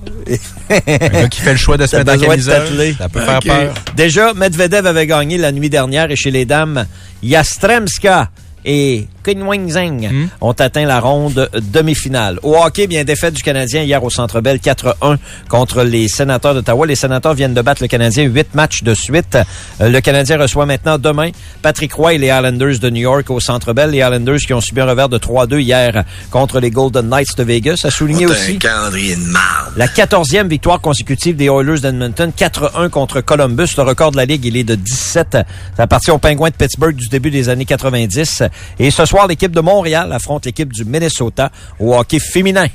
Un 0.70 0.98
gars 0.98 1.28
qui 1.30 1.42
fait 1.42 1.52
le 1.52 1.58
choix 1.58 1.78
de 1.78 1.86
se 1.88 1.96
mettre 1.98 2.14
en 2.14 2.18
camisole, 2.18 2.68
ça 2.98 3.10
peut 3.10 3.22
faire 3.22 3.40
peur. 3.40 3.74
Déjà, 3.96 4.34
Medvedev 4.34 4.86
avait 4.86 5.08
gagné 5.08 5.38
la 5.38 5.52
nuit 5.52 5.70
dernière 5.70 6.10
et 6.12 6.16
chez 6.16 6.32
les 6.32 6.46
dames, 6.46 6.86
Yastremska 7.24 8.30
et 8.66 9.08
Hmm? 10.12 10.28
ont 10.42 10.52
atteint 10.54 10.86
la 10.86 11.00
ronde 11.00 11.50
demi-finale. 11.74 12.40
Au 12.44 12.56
hockey, 12.56 12.88
bien 12.88 13.04
défaite 13.04 13.34
du 13.34 13.44
Canadien 13.44 13.84
hier 13.84 14.04
au 14.04 14.10
Centre 14.10 14.42
Bell 14.42 14.58
4-1 14.58 15.18
contre 15.48 15.84
les 15.84 16.08
Sénateurs 16.08 16.54
d'Ottawa. 16.54 16.86
Les 16.86 16.96
Sénateurs 16.96 17.34
viennent 17.34 17.54
de 17.54 17.62
battre 17.62 17.82
le 17.82 17.88
Canadien 17.88 18.24
huit 18.24 18.54
matchs 18.56 18.84
de 18.84 18.94
suite. 18.94 19.38
Euh, 19.82 19.90
le 19.90 20.02
Canadien 20.02 20.38
reçoit 20.38 20.66
maintenant 20.66 20.98
demain 20.98 21.30
Patrick 21.62 21.94
Roy 21.94 22.14
et 22.14 22.18
les 22.18 22.28
Islanders 22.28 22.80
de 22.80 22.90
New 22.90 23.02
York 23.02 23.30
au 23.30 23.40
Centre 23.40 23.74
Bell. 23.74 23.92
Les 23.92 24.00
Islanders 24.00 24.40
qui 24.40 24.54
ont 24.54 24.62
subi 24.62 24.82
un 24.82 24.86
revers 24.86 25.10
de 25.10 25.18
3-2 25.18 25.60
hier 25.60 26.04
contre 26.32 26.60
les 26.60 26.72
Golden 26.72 27.08
Knights 27.10 27.38
de 27.38 27.44
Vegas. 27.44 27.82
A 27.84 27.92
souligné 27.92 28.26
aussi 28.26 28.58
de 28.58 28.68
la 29.78 29.88
14e 29.88 30.48
victoire 30.48 30.82
consécutive 30.82 31.36
des 31.36 31.46
Oilers 31.46 31.80
d'Edmonton, 31.80 32.32
4-1 32.38 32.90
contre 32.90 33.22
Columbus. 33.22 33.70
Le 33.78 33.84
record 33.84 34.12
de 34.12 34.18
la 34.18 34.26
Ligue, 34.26 34.46
il 34.46 34.58
est 34.58 34.64
de 34.64 34.76
17. 34.76 35.38
Ça 35.78 35.84
appartient 35.84 36.12
aux 36.12 36.18
Penguins 36.18 36.50
de 36.50 36.56
Pittsburgh 36.56 36.96
du 36.96 37.08
début 37.08 37.32
des 37.32 37.50
années 37.50 37.66
90. 37.66 38.44
Et 38.80 38.92
ce 38.92 39.06
soir, 39.10 39.26
l'équipe 39.26 39.52
de 39.52 39.60
Montréal 39.60 40.12
affronte 40.14 40.46
l'équipe 40.46 40.72
du 40.72 40.86
Minnesota 40.86 41.52
au 41.80 41.96
hockey 41.96 42.20
féminin. 42.20 42.68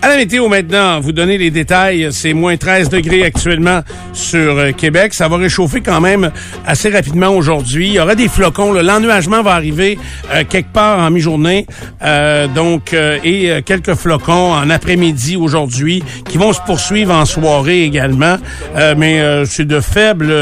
À 0.00 0.08
la 0.10 0.16
météo 0.16 0.46
maintenant, 0.46 1.00
vous 1.00 1.10
donnez 1.10 1.38
les 1.38 1.50
détails. 1.50 2.08
C'est 2.12 2.32
moins 2.32 2.56
13 2.56 2.88
degrés 2.88 3.24
actuellement 3.24 3.80
sur 4.12 4.56
euh, 4.56 4.70
Québec. 4.70 5.12
Ça 5.12 5.26
va 5.26 5.36
réchauffer 5.38 5.80
quand 5.80 6.00
même 6.00 6.30
assez 6.64 6.88
rapidement 6.88 7.30
aujourd'hui. 7.30 7.88
Il 7.88 7.92
y 7.94 7.98
aura 7.98 8.14
des 8.14 8.28
flocons. 8.28 8.72
L'ennuagement 8.72 9.42
va 9.42 9.54
arriver 9.54 9.98
euh, 10.32 10.44
quelque 10.48 10.72
part 10.72 11.00
en 11.00 11.10
mi-journée. 11.10 11.66
Euh, 12.02 12.46
donc, 12.46 12.92
euh, 12.92 13.18
et 13.24 13.50
euh, 13.50 13.60
quelques 13.60 13.94
flocons 13.94 14.52
en 14.52 14.70
après-midi 14.70 15.36
aujourd'hui 15.36 16.04
qui 16.28 16.38
vont 16.38 16.52
se 16.52 16.60
poursuivre 16.60 17.12
en 17.12 17.24
soirée 17.24 17.82
également. 17.82 18.36
Mais 18.96 19.44
c'est 19.46 19.66
de 19.66 19.80
faibles 19.80 20.32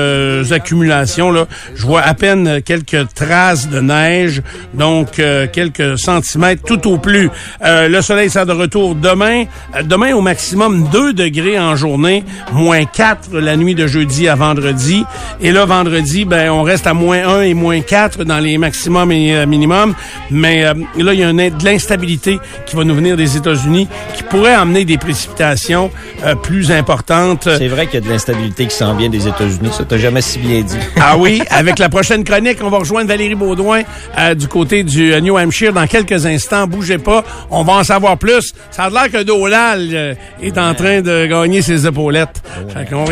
accumulations. 0.51 1.31
Là. 1.31 1.47
Je 1.75 1.87
vois 1.87 2.03
à 2.03 2.15
peine 2.15 2.61
quelques 2.63 3.09
traces 3.15 3.69
de 3.69 3.81
neige. 3.81 4.43
Donc, 4.75 5.21
quelques 5.53 5.99
centimètres 5.99 6.63
tout 6.65 6.87
au 6.89 6.99
plus. 6.99 7.31
Le 7.63 8.01
soleil 8.01 8.29
sera 8.31 8.45
de 8.45 8.53
retour 8.53 8.95
demain. 8.95 9.46
Euh, 9.75 9.83
Demain, 9.83 10.15
au 10.15 10.21
maximum 10.21 10.89
2 10.93 11.13
degrés 11.13 11.59
en 11.59 11.77
journée, 11.77 12.25
moins 12.53 12.85
4 12.85 13.39
la 13.39 13.57
nuit 13.57 13.75
de 13.75 13.87
jeudi 13.87 14.29
à 14.29 14.35
vendredi. 14.35 15.05
Et 15.41 15.53
là, 15.53 15.65
vendredi, 15.65 16.25
ben, 16.25 16.51
on 16.51 16.63
reste 16.63 16.87
à 16.87 16.95
moins 16.95 17.27
1 17.27 17.43
et 17.43 17.55
moins 17.55 17.81
4 17.81 18.25
dans 18.25 18.39
les 18.39 18.59
maximums 18.59 19.13
et 19.13 19.35
euh, 19.35 19.47
minimums. 19.47 19.95
Mais 20.31 20.65
euh, 20.65 20.75
là, 20.97 21.15
il 21.15 21.21
y 21.21 21.25
a 21.25 21.33
de 21.33 21.65
l'instabilité 21.65 22.39
qui 22.67 22.77
va 22.77 22.85
nous 22.85 22.95
venir 22.95 23.17
des 23.17 23.37
États-Unis 23.37 23.89
qui 24.15 24.23
pourrait 24.23 24.55
amener 24.55 24.85
des 24.85 24.99
précipitations 24.99 25.91
euh, 26.25 26.35
plus 26.35 26.71
importantes. 26.71 27.49
C'est 27.59 27.69
vrai 27.69 27.87
qu'il 27.87 28.01
y 28.01 28.03
a 28.03 28.07
de 28.07 28.09
l'instabilité 28.09 28.67
qui 28.67 28.75
s'en 28.75 28.95
vient 28.95 29.09
des 29.09 29.29
États-Unis. 29.29 29.71
Ça, 29.73 29.85
t'as 29.85 29.99
jamais 29.99 30.21
si 30.23 30.39
bien 30.39 30.63
dit. 30.63 30.77
Ah 31.01 31.17
oui, 31.17 31.43
avec 31.51 31.79
la 31.79 31.89
prochaine 31.89 32.25
chronique, 32.25 32.59
on 32.63 32.71
va 32.71 32.79
rejoindre 32.79 33.09
Valérie 33.09 33.35
Baudouin 33.35 33.83
euh, 34.19 34.35
du 34.35 34.49
côté 34.49 34.83
du 34.83 35.21
New 35.21 35.37
Hampshire 35.37 35.73
dans 35.73 35.87
quelques 35.87 36.27
instants. 36.27 36.67
Bougez 36.67 36.99
pas, 36.99 37.25
on 37.51 37.63
va 37.65 37.75
en 37.75 37.85
savoir 37.85 38.17
plus. 38.17 38.55
Ça 38.71 38.85
a 38.85 38.91
l'air 38.91 39.11
que 39.11 39.23
Euh, 39.45 40.15
est 40.43 40.59
en 40.59 40.75
train 40.75 41.01
de 41.01 41.27
gagner 41.27 41.63
ses 41.63 41.87
épaulettes. 41.87 42.43
Fait 42.69 42.89
qu'on 42.89 43.05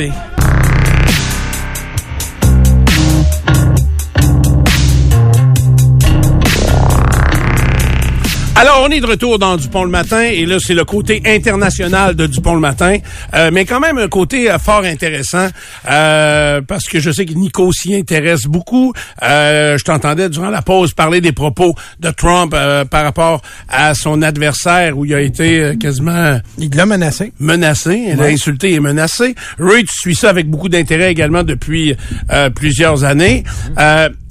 Alors, 8.65 8.87
on 8.89 8.91
est 8.91 9.01
de 9.01 9.07
retour 9.07 9.39
dans 9.39 9.59
Dupont 9.59 9.85
le 9.85 9.91
matin 9.91 10.23
et 10.23 10.47
là, 10.47 10.57
c'est 10.59 10.73
le 10.73 10.87
côté 10.87 11.21
international 11.27 12.15
de 12.15 12.27
Dupont 12.27 12.55
le 12.55 12.61
matin, 12.61 12.97
Euh, 13.35 13.51
mais 13.53 13.67
quand 13.67 13.79
même 13.79 13.99
un 13.99 14.09
côté 14.09 14.51
euh, 14.51 14.59
fort 14.59 14.85
intéressant 14.85 15.49
euh, 15.91 16.63
parce 16.67 16.87
que 16.87 16.99
je 16.99 17.11
sais 17.11 17.27
que 17.27 17.35
Nico 17.35 17.71
s'y 17.73 17.95
intéresse 17.95 18.45
beaucoup. 18.47 18.95
Euh, 19.23 19.77
je 19.77 19.85
t'entendais 19.85 20.31
durant 20.31 20.49
la 20.49 20.63
pause 20.63 20.95
parler 20.95 21.21
des 21.21 21.33
propos 21.33 21.75
de 22.01 22.11
Trump 22.11 22.55
euh, 22.57 22.87
par 22.87 23.05
rapport 23.05 23.43
à 23.69 23.95
son 23.95 24.23
adversaire 24.23 24.97
où 24.97 25.05
il 25.05 25.13
a 25.13 25.21
été 25.21 25.75
quasiment 25.79 26.39
Il 26.57 26.75
l'a 26.75 26.87
menacé. 26.87 27.35
menacé, 27.41 28.13
il 28.15 28.23
a 28.23 28.25
insulté 28.27 28.73
et 28.73 28.81
menacé. 28.81 29.35
Ray, 29.59 29.85
tu 29.85 29.95
suis 29.95 30.15
ça 30.15 30.31
avec 30.31 30.49
beaucoup 30.49 30.71
d'intérêt 30.71 31.11
également 31.11 31.43
depuis 31.43 31.95
euh, 32.33 32.49
plusieurs 32.49 33.05
années. 33.05 33.45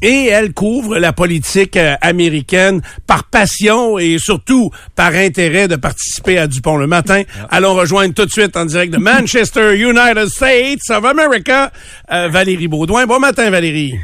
Et 0.04 0.28
elle 0.28 0.54
couvre 0.54 0.98
la 0.98 1.14
politique 1.14 1.78
euh, 1.78 1.96
américaine 2.02 2.82
par 3.08 3.24
passion 3.24 3.98
et 3.98 4.18
surtout 4.20 4.70
par 4.98 5.16
intérêt 5.16 5.70
de 5.70 5.78
participer 5.78 6.38
à 6.38 6.48
Dupont 6.48 6.76
le 6.76 6.88
matin. 6.88 7.24
Allons 7.50 7.74
rejoindre 7.74 8.14
tout 8.14 8.26
de 8.26 8.30
suite 8.30 8.58
en 8.58 8.66
direct 8.66 8.92
de 8.92 8.98
Manchester, 8.98 9.74
United 9.78 10.28
States 10.28 10.90
of 10.90 11.06
America, 11.06 11.72
euh, 12.12 12.28
Valérie 12.28 12.68
Baudouin. 12.68 13.06
Bon 13.06 13.20
matin, 13.20 13.50
Valérie. 13.50 13.96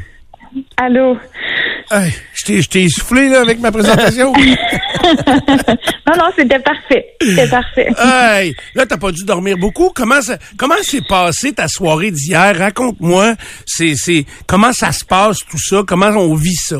Allô. 0.78 1.18
Hey, 1.92 2.12
je 2.34 2.68
t'ai- 2.68 2.88
soufflé 2.88 3.28
là, 3.28 3.40
avec 3.40 3.58
ma 3.58 3.72
présentation. 3.72 4.32
non, 4.36 6.14
non, 6.16 6.30
c'était 6.36 6.60
parfait. 6.60 7.06
C'était 7.20 7.48
parfait. 7.48 7.88
hey, 7.98 8.54
là, 8.76 8.86
t'as 8.86 8.96
pas 8.96 9.10
dû 9.10 9.24
dormir 9.24 9.56
beaucoup. 9.58 9.90
Comment 9.92 10.20
ça, 10.20 10.38
comment 10.56 10.76
s'est 10.82 11.02
passé 11.02 11.52
ta 11.52 11.66
soirée 11.66 12.12
d'hier? 12.12 12.56
Raconte-moi. 12.56 13.34
C'est, 13.66 13.94
c'est, 13.96 14.24
comment 14.46 14.72
ça 14.72 14.92
se 14.92 15.04
passe 15.04 15.38
tout 15.38 15.58
ça? 15.58 15.82
Comment 15.84 16.10
on 16.10 16.34
vit 16.34 16.54
ça? 16.54 16.76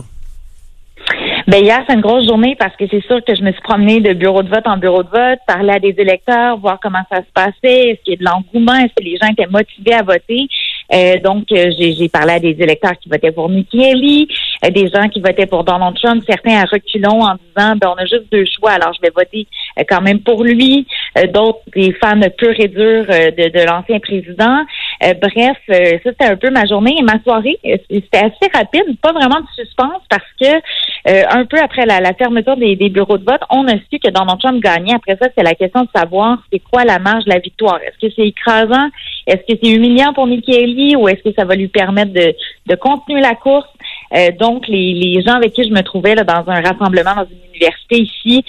Ben 1.48 1.64
hier, 1.64 1.80
c'est 1.88 1.94
une 1.94 2.00
grosse 2.02 2.28
journée 2.28 2.54
parce 2.56 2.76
que 2.76 2.84
c'est 2.88 3.04
sûr 3.08 3.18
que 3.26 3.34
je 3.34 3.42
me 3.42 3.50
suis 3.50 3.62
promenée 3.62 4.00
de 4.00 4.12
bureau 4.12 4.44
de 4.44 4.48
vote 4.48 4.66
en 4.66 4.76
bureau 4.76 5.02
de 5.02 5.08
vote, 5.08 5.40
parler 5.48 5.72
à 5.72 5.80
des 5.80 5.94
électeurs, 5.98 6.58
voir 6.58 6.78
comment 6.80 7.02
ça 7.10 7.18
se 7.22 7.32
passait, 7.34 7.88
est-ce 7.88 8.02
qu'il 8.04 8.12
y 8.12 8.16
a 8.16 8.18
de 8.18 8.24
l'engouement, 8.24 8.76
est-ce 8.76 8.94
que 8.96 9.02
les 9.02 9.16
gens 9.20 9.26
étaient 9.32 9.50
motivés 9.50 9.94
à 9.94 10.02
voter. 10.02 10.46
Euh, 10.92 11.18
donc, 11.20 11.44
euh, 11.52 11.70
j'ai 11.78 12.08
parlé 12.08 12.32
à 12.32 12.40
des 12.40 12.56
électeurs 12.58 12.98
qui 13.00 13.08
votaient 13.08 13.30
pour 13.32 13.48
Haley, 13.48 14.26
euh, 14.64 14.70
des 14.70 14.88
gens 14.88 15.08
qui 15.08 15.20
votaient 15.20 15.46
pour 15.46 15.64
Donald 15.64 15.96
Trump, 16.02 16.22
certains 16.28 16.56
à 16.58 16.64
reculons 16.64 17.22
en 17.22 17.34
disant, 17.34 17.76
ben, 17.76 17.94
on 17.94 18.00
a 18.02 18.04
juste 18.06 18.30
deux 18.32 18.44
choix, 18.44 18.72
alors 18.72 18.92
je 18.94 19.00
vais 19.00 19.12
voter 19.14 19.46
euh, 19.78 19.84
quand 19.88 20.00
même 20.00 20.20
pour 20.20 20.42
lui. 20.42 20.86
Euh, 21.18 21.26
D'autres, 21.26 21.60
des 21.74 21.92
fans 21.92 22.20
purs 22.36 22.58
et 22.58 22.68
durs 22.68 23.06
de, 23.06 23.48
de 23.56 23.66
l'ancien 23.66 23.98
président. 24.00 24.64
Bref, 25.00 25.56
ça, 25.68 25.74
c'était 26.04 26.24
un 26.24 26.36
peu 26.36 26.50
ma 26.50 26.66
journée 26.66 26.96
et 26.98 27.02
ma 27.02 27.20
soirée. 27.22 27.58
C'était 27.88 28.18
assez 28.18 28.48
rapide, 28.52 28.98
pas 29.00 29.12
vraiment 29.12 29.40
de 29.40 29.46
suspense 29.54 30.02
parce 30.08 30.24
que 30.40 31.36
un 31.38 31.44
peu 31.46 31.58
après 31.58 31.86
la, 31.86 32.00
la 32.00 32.12
fermeture 32.14 32.56
des, 32.56 32.76
des 32.76 32.90
bureaux 32.90 33.16
de 33.18 33.24
vote, 33.24 33.40
on 33.50 33.66
a 33.68 33.74
su 33.90 33.98
que 34.02 34.10
Donald 34.10 34.38
Trump 34.40 34.62
gagnait. 34.62 34.94
Après 34.94 35.16
ça, 35.20 35.28
c'est 35.36 35.42
la 35.42 35.54
question 35.54 35.82
de 35.82 35.88
savoir 35.94 36.38
c'est 36.52 36.58
quoi 36.58 36.84
la 36.84 36.98
marge 36.98 37.24
de 37.24 37.30
la 37.30 37.38
victoire. 37.38 37.78
Est-ce 37.82 38.06
que 38.06 38.12
c'est 38.14 38.26
écrasant? 38.28 38.88
Est-ce 39.30 39.52
que 39.52 39.58
c'est 39.62 39.70
humiliant 39.70 40.12
pour 40.12 40.24
Haley 40.24 40.96
ou 40.96 41.08
est-ce 41.08 41.22
que 41.22 41.34
ça 41.36 41.44
va 41.44 41.54
lui 41.54 41.68
permettre 41.68 42.12
de, 42.12 42.34
de 42.66 42.74
continuer 42.74 43.20
la 43.20 43.34
course? 43.34 43.68
Euh, 44.14 44.30
donc, 44.38 44.66
les, 44.66 44.92
les 44.94 45.22
gens 45.22 45.34
avec 45.34 45.52
qui 45.52 45.64
je 45.64 45.72
me 45.72 45.82
trouvais 45.82 46.14
là, 46.14 46.24
dans 46.24 46.44
un 46.48 46.60
rassemblement 46.60 47.14
dans 47.14 47.26
une 47.30 47.50
université 47.54 48.00
ici, 48.00 48.44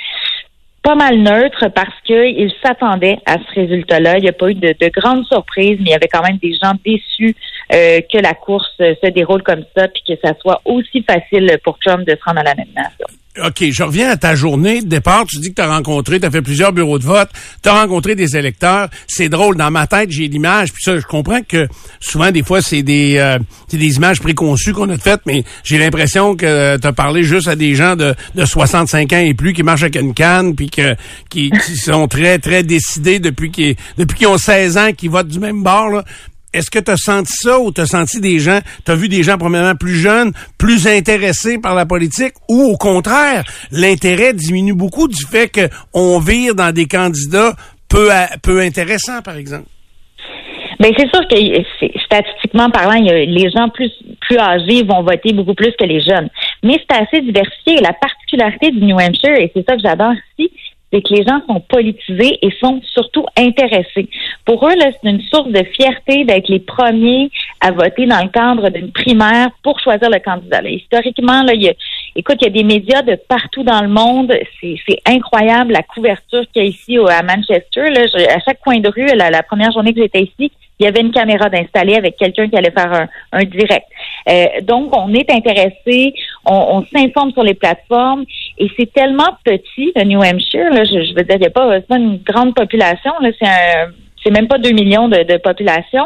pas 0.82 0.96
mal 0.96 1.18
neutre 1.18 1.68
parce 1.76 1.94
qu'ils 2.06 2.52
s'attendaient 2.64 3.20
à 3.26 3.36
ce 3.36 3.60
résultat-là. 3.60 4.18
Il 4.18 4.24
n'y 4.24 4.30
a 4.30 4.34
pas 4.34 4.50
eu 4.50 4.56
de, 4.56 4.74
de 4.80 4.88
grandes 4.90 5.26
surprises, 5.26 5.78
mais 5.80 5.90
il 5.90 5.92
y 5.92 5.94
avait 5.94 6.08
quand 6.08 6.24
même 6.24 6.38
des 6.38 6.54
gens 6.54 6.74
déçus 6.84 7.36
euh, 7.74 8.02
que 8.02 8.18
la 8.18 8.34
course 8.34 8.72
se 8.78 9.10
déroule 9.10 9.44
comme 9.44 9.64
ça, 9.76 9.88
puis 9.88 10.04
que 10.08 10.14
ça 10.24 10.34
soit 10.40 10.62
aussi 10.66 11.04
facile 11.04 11.60
pour 11.64 11.80
Trump 11.80 12.06
de 12.06 12.16
se 12.16 12.24
rendre 12.26 12.40
à 12.40 12.44
la 12.44 12.56
nomination. 12.56 13.08
OK, 13.40 13.64
je 13.72 13.84
reviens 13.84 14.10
à 14.10 14.18
ta 14.18 14.36
journée 14.36 14.82
de 14.82 14.88
départ. 14.88 15.26
Tu 15.26 15.40
dis 15.40 15.52
que 15.52 15.56
tu 15.56 15.62
as 15.62 15.74
rencontré, 15.74 16.20
tu 16.20 16.26
as 16.26 16.32
fait 16.32 16.42
plusieurs 16.42 16.74
bureaux 16.74 17.00
de 17.00 17.06
vote, 17.06 17.30
tu 17.64 17.70
as 17.70 17.82
rencontré 17.82 18.14
des 18.14 18.36
électeurs. 18.36 18.90
C'est 19.08 19.30
drôle, 19.30 19.56
dans 19.56 19.72
ma 19.72 19.88
tête, 19.88 20.12
j'ai 20.12 20.28
l'image. 20.28 20.74
Puis 20.74 20.84
ça, 20.84 21.00
je 21.00 21.06
comprends 21.06 21.42
que 21.42 21.70
souvent, 22.02 22.32
des 22.32 22.44
fois, 22.44 22.62
c'est 22.62 22.84
des, 22.84 23.18
euh, 23.20 23.40
des 23.72 23.96
images 23.96 24.20
préconçues 24.20 24.74
qu'on 24.74 24.90
a 24.90 24.98
faites, 24.98 25.22
mais 25.26 25.46
j'ai 25.64 25.78
l'impression 25.78 26.36
que 26.36 26.78
tu 26.78 26.86
as 26.86 26.92
parlé 26.92 27.24
juste 27.24 27.48
à 27.48 27.56
des 27.56 27.74
gens 27.74 27.96
de, 27.96 28.14
de 28.36 28.44
65 28.44 29.14
ans 29.14 29.20
et 29.20 29.34
plus 29.34 29.54
qui 29.54 29.64
marchent 29.64 29.84
avec 29.84 29.96
une 29.96 30.14
canne, 30.14 30.54
puis 30.54 30.70
que, 30.70 30.96
qui, 31.30 31.52
qui 31.52 31.78
sont 31.78 32.10
très, 32.10 32.38
très 32.38 32.64
décidés 32.64 33.20
depuis 33.20 33.50
qu'ils 33.50 33.78
depuis 33.98 34.18
qu'ils 34.18 34.28
ont 34.28 34.38
16 34.38 34.78
ans, 34.78 34.92
qui 34.92 35.08
votent 35.08 35.30
du 35.30 35.40
même 35.40 35.64
bord. 35.64 35.88
Là. 35.88 36.04
Est-ce 36.54 36.70
que 36.70 36.80
tu 36.80 36.92
as 36.92 36.98
senti 36.98 37.34
ça 37.34 37.60
ou 37.60 37.72
tu 37.72 37.82
as 37.82 37.86
senti 37.86 38.20
des 38.20 38.40
gens, 38.40 38.60
tu 38.86 38.94
vu 38.96 39.08
des 39.08 39.24
gens 39.24 39.38
premièrement 39.38 39.76
plus 39.76 39.96
jeunes, 39.96 40.34
plus 40.58 40.88
intéressés 40.88 41.58
par 41.58 41.76
la 41.76 41.86
politique 41.86 42.34
ou 42.50 42.64
au 42.64 42.78
contraire, 42.78 43.44
l'intérêt 43.72 44.34
diminue 44.34 44.74
beaucoup 44.74 45.08
du 45.08 45.24
fait 45.26 45.50
qu'on 45.50 46.20
vire 46.20 46.56
dans 46.56 46.74
des 46.74 46.88
candidats 46.88 47.56
peu, 47.90 48.60
intéressants, 48.60 49.22
par 49.22 49.36
exemple? 49.36 49.68
Ben 50.80 50.92
c'est 50.98 51.10
sûr 51.10 51.22
que 51.28 52.00
statistiquement 52.00 52.72
parlant, 52.72 53.00
les 53.00 53.50
gens 53.52 53.70
plus 53.70 53.92
plus 54.22 54.38
âgés 54.38 54.84
vont 54.84 55.04
voter 55.04 55.34
beaucoup 55.34 55.54
plus 55.54 55.74
que 55.78 55.86
les 55.86 56.00
jeunes. 56.02 56.30
Mais 56.64 56.78
c'est 56.80 56.98
assez 56.98 57.22
diversifié. 57.22 57.78
La 57.82 57.94
particularité 57.94 58.72
du 58.72 58.84
New 58.86 58.98
Hampshire, 58.98 59.36
et 59.36 59.52
c'est 59.54 59.64
ça 59.68 59.76
que 59.76 59.82
j'adore 59.84 60.14
ici, 60.40 60.52
c'est 60.92 61.02
que 61.02 61.14
les 61.14 61.24
gens 61.24 61.42
sont 61.48 61.62
politisés 61.62 62.38
et 62.42 62.52
sont 62.60 62.82
surtout 62.94 63.26
intéressés. 63.38 64.10
Pour 64.46 64.68
eux, 64.68 64.74
c'est 64.78 65.10
une 65.10 65.22
source 65.22 65.50
de 65.50 65.64
fierté 65.76 66.26
d'être 66.26 66.50
les 66.50 66.60
premiers 66.60 67.30
à 67.62 67.72
voter 67.72 68.06
dans 68.06 68.22
le 68.22 68.30
cadre 68.30 68.70
d'une 68.70 68.92
primaire 68.92 69.50
pour 69.64 69.80
choisir 69.80 70.10
le 70.10 70.20
candidat. 70.20 70.62
Historiquement, 70.70 71.44
là, 71.44 71.54
il 71.54 71.64
y 71.64 71.70
a, 71.70 71.74
écoute, 72.16 72.38
il 72.42 72.46
y 72.46 72.48
a 72.48 72.52
des 72.52 72.64
médias 72.64 73.02
de 73.04 73.16
partout 73.16 73.64
dans 73.64 73.82
le 73.82 73.88
monde. 73.88 74.34
C'est 74.60 74.76
c'est 74.88 75.00
incroyable 75.06 75.72
la 75.74 75.84
couverture 75.84 76.44
qu'il 76.52 76.64
y 76.64 76.66
a 76.66 76.70
ici 76.70 77.00
au- 77.00 77.08
à 77.08 77.22
Manchester. 77.24 77.90
Là, 77.90 78.02
Je- 78.08 78.28
à 78.30 78.40
chaque 78.46 78.60
coin 78.62 78.80
de 78.80 78.90
rue, 78.90 79.08
la, 79.16 79.30
la 79.30 79.44
première 79.44 79.72
journée 79.72 79.94
que 79.94 80.02
j'étais 80.02 80.24
ici, 80.24 80.52
il 80.80 80.86
y 80.86 80.88
avait 80.88 81.02
une 81.02 81.12
caméra 81.12 81.48
d'installer 81.48 81.94
avec 81.96 82.18
quelqu'un 82.18 82.50
qui 82.50 82.58
allait 82.58 82.72
faire 82.72 82.92
un, 82.92 83.08
un 83.34 83.44
direct. 83.44 83.86
Euh, 84.30 84.46
donc, 84.64 84.96
on 84.98 85.14
est 85.14 85.30
intéressé, 85.32 86.14
on, 86.44 86.56
on 86.78 86.86
s'informe 86.92 87.32
sur 87.34 87.44
les 87.44 87.54
plateformes 87.54 88.26
et 88.62 88.72
c'est 88.78 88.94
tellement 88.94 89.38
petit, 89.44 89.92
le 89.96 90.04
New 90.04 90.20
Hampshire. 90.20 90.70
Là, 90.70 90.84
je, 90.84 91.04
je 91.04 91.16
veux 91.16 91.24
dire, 91.24 91.36
il 91.36 91.40
n'y 91.40 91.48
a 91.48 91.50
pas, 91.50 91.82
pas 91.82 91.98
une 91.98 92.18
grande 92.18 92.54
population. 92.54 93.12
Là, 93.20 93.30
c'est 93.40 93.48
un, 93.48 93.92
c'est 94.24 94.30
même 94.30 94.48
pas 94.48 94.60
2 94.60 94.70
millions 94.72 95.08
de, 95.08 95.24
de 95.24 95.38
population. 95.38 96.06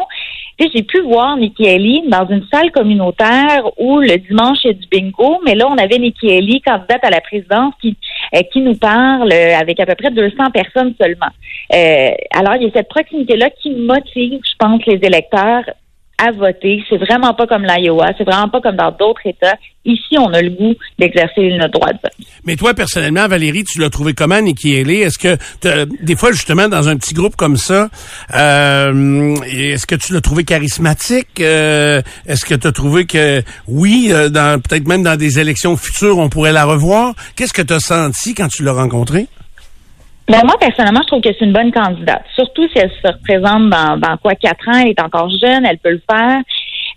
J'ai 0.58 0.84
pu 0.84 1.02
voir 1.02 1.36
Nikki 1.36 1.68
Haley 1.68 2.04
dans 2.08 2.26
une 2.30 2.46
salle 2.50 2.72
communautaire 2.72 3.70
où 3.78 4.00
le 4.00 4.18
dimanche 4.18 4.60
il 4.64 4.68
y 4.68 4.70
a 4.70 4.74
du 4.74 4.88
bingo, 4.88 5.42
mais 5.46 5.54
là 5.54 5.68
on 5.68 5.78
avait 5.78 5.98
Nikki 5.98 6.32
Haley, 6.32 6.62
candidate 6.66 7.04
à 7.04 7.10
la 7.10 7.20
présidence, 7.20 7.74
qui 7.82 7.98
euh, 8.34 8.40
qui 8.54 8.62
nous 8.62 8.76
parle 8.76 9.34
euh, 9.34 9.58
avec 9.60 9.82
à 9.82 9.86
peu 9.86 9.96
près 9.96 10.12
200 10.12 10.52
personnes 10.54 10.94
seulement. 10.98 11.28
Euh, 11.74 12.12
alors 12.32 12.56
il 12.56 12.64
y 12.64 12.68
a 12.68 12.72
cette 12.74 12.88
proximité 12.88 13.36
là 13.36 13.50
qui 13.50 13.72
motive, 13.72 14.40
je 14.46 14.56
pense, 14.58 14.80
les 14.86 15.00
électeurs 15.04 15.66
à 16.18 16.32
voter. 16.32 16.84
C'est 16.90 16.98
vraiment 16.98 17.34
pas 17.34 17.48
comme 17.48 17.64
l'Iowa, 17.64 18.08
c'est 18.18 18.24
vraiment 18.24 18.50
pas 18.50 18.62
comme 18.62 18.76
dans 18.76 18.92
d'autres 18.92 19.22
États. 19.26 19.56
Ici, 19.84 20.18
on 20.18 20.34
a 20.34 20.42
le 20.42 20.50
goût 20.50 20.74
d'exercer 20.98 21.50
notre 21.60 21.74
droit 21.74 21.90
de 21.92 22.00
vote. 22.02 22.28
Mais 22.46 22.56
toi, 22.56 22.74
personnellement, 22.74 23.28
Valérie, 23.28 23.64
tu 23.64 23.80
l'as 23.80 23.90
trouvé 23.90 24.14
comment, 24.14 24.42
Nikki 24.42 24.78
Haley? 24.78 25.00
Est-ce 25.00 25.20
que, 25.20 25.38
des 26.04 26.16
fois, 26.16 26.32
justement, 26.32 26.68
dans 26.68 26.90
un 26.90 26.98
petit 26.98 27.14
groupe 27.14 27.36
comme 27.36 27.58
ça, 27.58 27.90
euh, 28.34 29.36
est-ce 29.46 29.86
que 29.86 29.96
tu 29.96 30.14
l'as 30.14 30.22
trouvé 30.22 30.44
charismatique? 30.44 31.40
Euh, 31.40 32.02
est-ce 32.26 32.46
que 32.46 32.56
tu 32.56 32.66
as 32.66 32.72
trouvé 32.72 33.06
que, 33.06 33.44
oui, 33.68 34.10
euh, 34.12 34.30
peut-être 34.30 34.88
même 34.88 35.04
dans 35.04 35.18
des 35.18 35.40
élections 35.40 35.78
futures, 35.78 36.18
on 36.18 36.30
pourrait 36.30 36.54
la 36.54 36.66
revoir? 36.66 37.14
Qu'est-ce 37.36 37.54
que 37.54 37.62
tu 37.62 37.74
as 37.74 37.80
senti 37.80 38.34
quand 38.34 38.48
tu 38.48 38.64
l'as 38.64 38.74
rencontrée? 38.74 39.28
Ben, 40.28 40.42
moi, 40.44 40.56
personnellement, 40.60 41.02
je 41.04 41.08
trouve 41.08 41.22
que 41.22 41.30
c'est 41.38 41.46
une 41.46 41.54
bonne 41.54 41.72
candidate. 41.72 42.24
Surtout 42.34 42.68
si 42.70 42.80
elle 42.80 42.92
se 42.92 43.08
représente 43.08 43.70
dans, 43.70 43.98
dans 43.98 44.18
quoi, 44.18 44.34
quatre 44.34 44.68
ans, 44.68 44.80
elle 44.82 44.90
est 44.90 45.02
encore 45.02 45.30
jeune, 45.30 45.66
elle 45.66 45.78
peut 45.78 45.92
le 45.92 46.02
faire. 46.10 46.42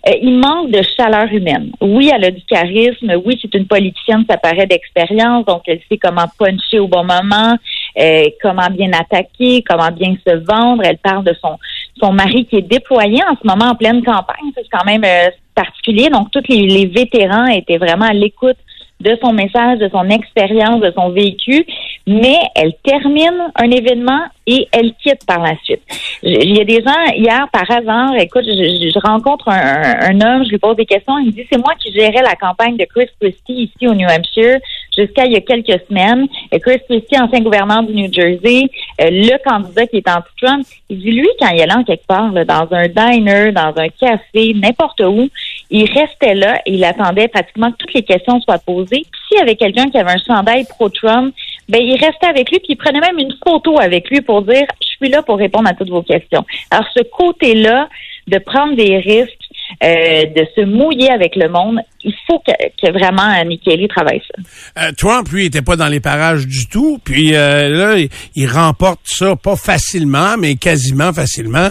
Euh, 0.07 0.13
il 0.21 0.39
manque 0.39 0.71
de 0.71 0.81
chaleur 0.97 1.31
humaine. 1.31 1.71
Oui, 1.81 2.09
elle 2.13 2.25
a 2.25 2.31
du 2.31 2.41
charisme. 2.43 3.13
Oui, 3.25 3.37
c'est 3.41 3.53
une 3.53 3.67
politicienne, 3.67 4.23
ça 4.27 4.37
paraît 4.37 4.65
d'expérience, 4.65 5.45
donc 5.45 5.63
elle 5.67 5.81
sait 5.89 5.97
comment 5.97 6.25
puncher 6.39 6.79
au 6.79 6.87
bon 6.87 7.03
moment, 7.03 7.55
euh, 7.99 8.23
comment 8.41 8.69
bien 8.71 8.91
attaquer, 8.93 9.63
comment 9.67 9.91
bien 9.91 10.15
se 10.25 10.35
vendre. 10.45 10.83
Elle 10.85 10.97
parle 10.97 11.25
de 11.25 11.35
son 11.41 11.57
son 12.01 12.13
mari 12.13 12.45
qui 12.45 12.55
est 12.55 12.61
déployé 12.61 13.21
en 13.29 13.35
ce 13.35 13.45
moment 13.45 13.71
en 13.71 13.75
pleine 13.75 14.01
campagne. 14.03 14.51
C'est 14.55 14.63
quand 14.71 14.85
même 14.85 15.03
euh, 15.03 15.29
particulier. 15.53 16.09
Donc, 16.09 16.31
tous 16.31 16.43
les, 16.47 16.65
les 16.65 16.85
vétérans 16.85 17.47
étaient 17.47 17.77
vraiment 17.77 18.05
à 18.05 18.13
l'écoute 18.13 18.57
de 18.99 19.17
son 19.21 19.31
message, 19.33 19.79
de 19.79 19.89
son 19.89 20.09
expérience, 20.09 20.81
de 20.81 20.91
son 20.95 21.09
vécu, 21.09 21.65
mais 22.05 22.37
elle 22.55 22.73
termine 22.83 23.51
un 23.55 23.71
événement 23.71 24.21
et 24.45 24.67
elle 24.71 24.93
quitte 25.01 25.25
par 25.25 25.39
la 25.41 25.53
suite. 25.63 25.81
Il 26.23 26.57
y 26.57 26.59
a 26.59 26.65
des 26.65 26.81
gens, 26.83 27.13
hier, 27.15 27.47
par 27.51 27.69
hasard, 27.69 28.15
écoute, 28.17 28.43
je, 28.45 28.51
je- 28.93 28.99
rencontre 29.07 29.47
un, 29.47 30.19
homme, 30.19 30.43
je 30.43 30.49
lui 30.49 30.57
pose 30.57 30.75
des 30.75 30.85
questions, 30.85 31.17
il 31.19 31.27
me 31.27 31.31
dit, 31.31 31.45
c'est 31.49 31.57
moi 31.59 31.73
qui 31.79 31.93
gérais 31.93 32.21
la 32.23 32.35
campagne 32.35 32.75
de 32.75 32.85
Chris 32.85 33.07
Christie 33.21 33.71
ici 33.73 33.87
au 33.87 33.93
New 33.93 34.07
Hampshire 34.09 34.57
jusqu'à 34.97 35.25
il 35.25 35.33
y 35.33 35.37
a 35.37 35.41
quelques 35.41 35.79
semaines. 35.87 36.27
Chris 36.61 36.79
Christie, 36.89 37.19
ancien 37.21 37.39
gouverneur 37.39 37.83
du 37.83 37.93
New 37.93 38.11
Jersey, 38.11 38.63
euh, 39.01 39.09
le 39.11 39.37
candidat 39.47 39.85
qui 39.87 39.97
est 39.97 40.09
anti-Trump, 40.09 40.65
il 40.89 40.99
dit, 40.99 41.11
lui, 41.11 41.29
quand 41.39 41.49
il 41.49 41.61
allait 41.61 41.73
en 41.73 41.83
quelque 41.83 42.05
part, 42.07 42.31
là, 42.33 42.43
dans 42.43 42.67
un 42.71 42.87
diner, 42.87 43.51
dans 43.53 43.71
un 43.77 43.87
café, 43.89 44.53
n'importe 44.55 44.99
où, 45.01 45.29
il 45.69 45.85
restait 45.91 46.35
là 46.35 46.61
et 46.65 46.73
il 46.73 46.83
attendait 46.83 47.27
pratiquement 47.27 47.71
que 47.71 47.77
toutes 47.77 47.93
les 47.93 48.03
questions 48.03 48.41
soient 48.41 48.59
posées. 48.59 49.05
Puis 49.11 49.21
s'il 49.27 49.37
y 49.37 49.41
avait 49.41 49.55
quelqu'un 49.55 49.89
qui 49.89 49.97
avait 49.97 50.11
un 50.11 50.23
chandail 50.25 50.65
pro-Trump, 50.65 51.33
ben 51.67 51.81
il 51.81 51.93
restait 51.93 52.27
avec 52.27 52.49
lui 52.49 52.59
puis 52.59 52.69
il 52.73 52.77
prenait 52.77 52.99
même 52.99 53.19
une 53.19 53.33
photo 53.45 53.79
avec 53.79 54.09
lui 54.09 54.21
pour 54.21 54.41
dire 54.41 54.65
je 54.81 54.87
suis 54.87 55.09
là 55.09 55.21
pour 55.21 55.37
répondre 55.37 55.69
à 55.69 55.73
toutes 55.73 55.89
vos 55.89 56.01
questions. 56.01 56.45
Alors 56.71 56.85
ce 56.95 57.03
côté-là 57.03 57.87
de 58.27 58.37
prendre 58.37 58.75
des 58.75 58.97
risques, 58.97 59.38
euh, 59.83 60.25
de 60.25 60.47
se 60.55 60.65
mouiller 60.65 61.09
avec 61.09 61.35
le 61.35 61.49
monde, 61.49 61.79
il 62.03 62.13
faut 62.27 62.39
que, 62.39 62.51
que 62.81 62.91
vraiment 62.91 63.23
Haley 63.23 63.87
travaille 63.87 64.21
ça. 64.27 64.83
Euh, 64.83 64.91
Trump, 64.97 65.27
lui, 65.29 65.45
était 65.45 65.61
pas 65.61 65.75
dans 65.75 65.87
les 65.87 65.99
parages 65.99 66.47
du 66.47 66.67
tout. 66.67 66.99
Puis 67.03 67.35
euh, 67.35 67.69
là, 67.69 67.97
il, 67.97 68.09
il 68.35 68.47
remporte 68.47 69.01
ça 69.05 69.35
pas 69.35 69.55
facilement, 69.55 70.35
mais 70.37 70.55
quasiment 70.55 71.13
facilement, 71.13 71.69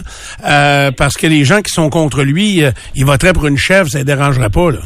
euh, 0.49 0.91
parce 0.93 1.17
que 1.17 1.27
les 1.27 1.45
gens 1.45 1.61
qui 1.63 1.73
sont 1.73 1.91
contre 1.91 2.23
lui, 2.23 2.63
ils 2.95 3.05
voteraient 3.05 3.33
pour 3.33 3.47
une 3.47 3.59
chèvre, 3.59 3.89
ça 3.89 3.99
les 3.99 4.05
dérangerait 4.05 4.51
pas. 4.51 4.71
Là. 4.71 4.81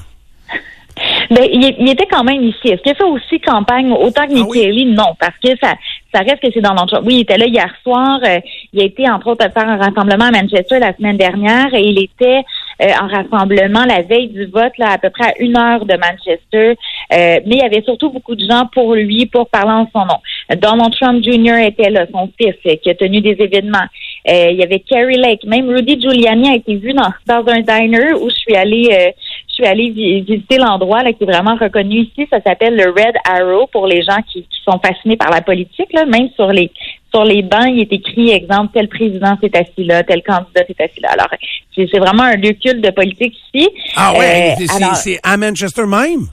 Ben, 1.31 1.45
il, 1.51 1.75
il 1.79 1.89
était 1.89 2.07
quand 2.11 2.25
même 2.25 2.43
ici. 2.43 2.69
Est-ce 2.69 2.83
qu'il 2.83 2.93
a 2.93 2.95
fait 2.95 3.05
aussi 3.05 3.41
campagne 3.41 3.91
autant 3.93 4.27
que 4.27 4.35
Nikki 4.35 4.67
Haley? 4.67 4.85
Non, 4.85 5.15
parce 5.19 5.37
que 5.43 5.51
ça, 5.63 5.75
ça 6.13 6.21
reste 6.21 6.41
que 6.41 6.49
c'est 6.53 6.61
Donald 6.61 6.89
Trump. 6.89 7.05
Oui, 7.07 7.17
il 7.17 7.21
était 7.21 7.39
là 7.39 7.47
hier 7.47 7.73
soir. 7.83 8.21
Euh, 8.25 8.41
il 8.73 8.83
a 8.83 8.85
été, 8.85 9.09
entre 9.09 9.29
autres, 9.29 9.45
faire 9.53 9.69
un 9.69 9.77
rassemblement 9.77 10.27
à 10.27 10.31
Manchester 10.31 10.79
la 10.79 10.95
semaine 10.95 11.17
dernière 11.17 11.73
et 11.73 11.83
il 11.83 11.99
était 12.03 12.43
euh, 12.83 12.87
en 13.01 13.09
rassemblement 13.09 13.85
la 13.85 14.03
veille 14.03 14.29
du 14.29 14.47
vote, 14.47 14.77
là, 14.79 14.91
à 14.93 14.99
peu 14.99 15.11
près 15.11 15.31
à 15.31 15.39
une 15.39 15.57
heure 15.57 15.85
de 15.87 15.95
Manchester. 15.95 16.71
Euh, 16.71 17.41
mais 17.47 17.57
il 17.57 17.59
y 17.59 17.63
avait 17.63 17.83
surtout 17.83 18.11
beaucoup 18.11 18.35
de 18.35 18.45
gens 18.49 18.67
pour 18.73 18.95
lui, 18.95 19.27
pour 19.27 19.49
parler 19.49 19.73
en 19.73 19.89
son 19.93 20.05
nom. 20.07 20.19
Donald 20.57 20.93
Trump 21.01 21.23
Jr. 21.25 21.67
était 21.67 21.91
là, 21.91 22.07
son 22.13 22.31
fils, 22.39 22.57
qui 22.83 22.91
a 22.91 22.95
tenu 22.95 23.21
des 23.21 23.37
événements. 23.39 23.87
il 24.27 24.57
y 24.57 24.63
avait 24.63 24.81
Kerry 24.81 25.17
Lake, 25.17 25.45
même 25.45 25.69
Rudy 25.69 26.01
Giuliani 26.01 26.51
a 26.51 26.55
été 26.57 26.77
vu 26.77 26.93
dans, 26.93 27.11
dans 27.27 27.45
un 27.51 27.61
diner 27.61 28.13
où 28.21 28.29
je 28.29 28.35
suis 28.35 28.57
allée 28.57 29.15
je 29.53 29.57
suis 29.57 29.67
allée 29.67 29.91
visiter 29.91 30.57
l'endroit 30.57 31.03
là, 31.03 31.13
qui 31.13 31.25
est 31.25 31.27
vraiment 31.27 31.57
reconnu 31.57 32.01
ici. 32.01 32.27
Ça 32.31 32.41
s'appelle 32.41 32.75
le 32.75 32.91
Red 32.91 33.15
Arrow 33.29 33.67
pour 33.67 33.87
les 33.87 34.03
gens 34.03 34.17
qui, 34.33 34.47
sont 34.65 34.79
fascinés 34.79 35.17
par 35.17 35.31
la 35.31 35.43
politique. 35.43 35.93
Là. 35.93 36.07
Même 36.07 36.29
sur 36.37 36.47
les 36.49 36.71
sur 37.13 37.25
les 37.25 37.43
bancs, 37.43 37.69
il 37.69 37.81
est 37.81 37.93
écrit 37.93 38.31
exemple 38.31 38.71
tel 38.73 38.89
président 38.89 39.37
s'est 39.41 39.55
assis 39.55 39.85
là, 39.85 40.03
tel 40.05 40.23
candidat 40.23 40.65
s'est 40.67 40.83
assis 40.83 41.01
là. 41.01 41.11
Alors 41.11 41.29
c'est 41.75 41.99
vraiment 41.99 42.23
un 42.23 42.37
lieu 42.37 42.53
culte 42.53 42.81
de 42.81 42.91
politique 42.91 43.37
ici. 43.53 43.69
Ah 43.97 44.15
ouais, 44.17 44.55
euh, 44.59 44.95
c'est 44.95 45.19
à 45.23 45.37
Manchester 45.37 45.87
même? 45.87 46.29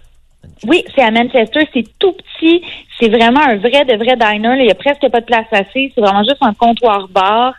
Oui, 0.67 0.83
c'est 0.95 1.01
à 1.01 1.11
Manchester. 1.11 1.67
C'est 1.73 1.85
tout 1.99 2.13
petit. 2.13 2.61
C'est 2.99 3.09
vraiment 3.09 3.41
un 3.41 3.57
vrai 3.57 3.85
de 3.85 3.95
vrai 3.95 4.15
diner. 4.15 4.55
Il 4.59 4.67
y 4.67 4.71
a 4.71 4.75
presque 4.75 5.07
pas 5.09 5.21
de 5.21 5.25
place 5.25 5.47
assez. 5.51 5.91
C'est 5.93 6.01
vraiment 6.01 6.23
juste 6.23 6.41
un 6.41 6.53
comptoir 6.53 7.07
bar. 7.09 7.53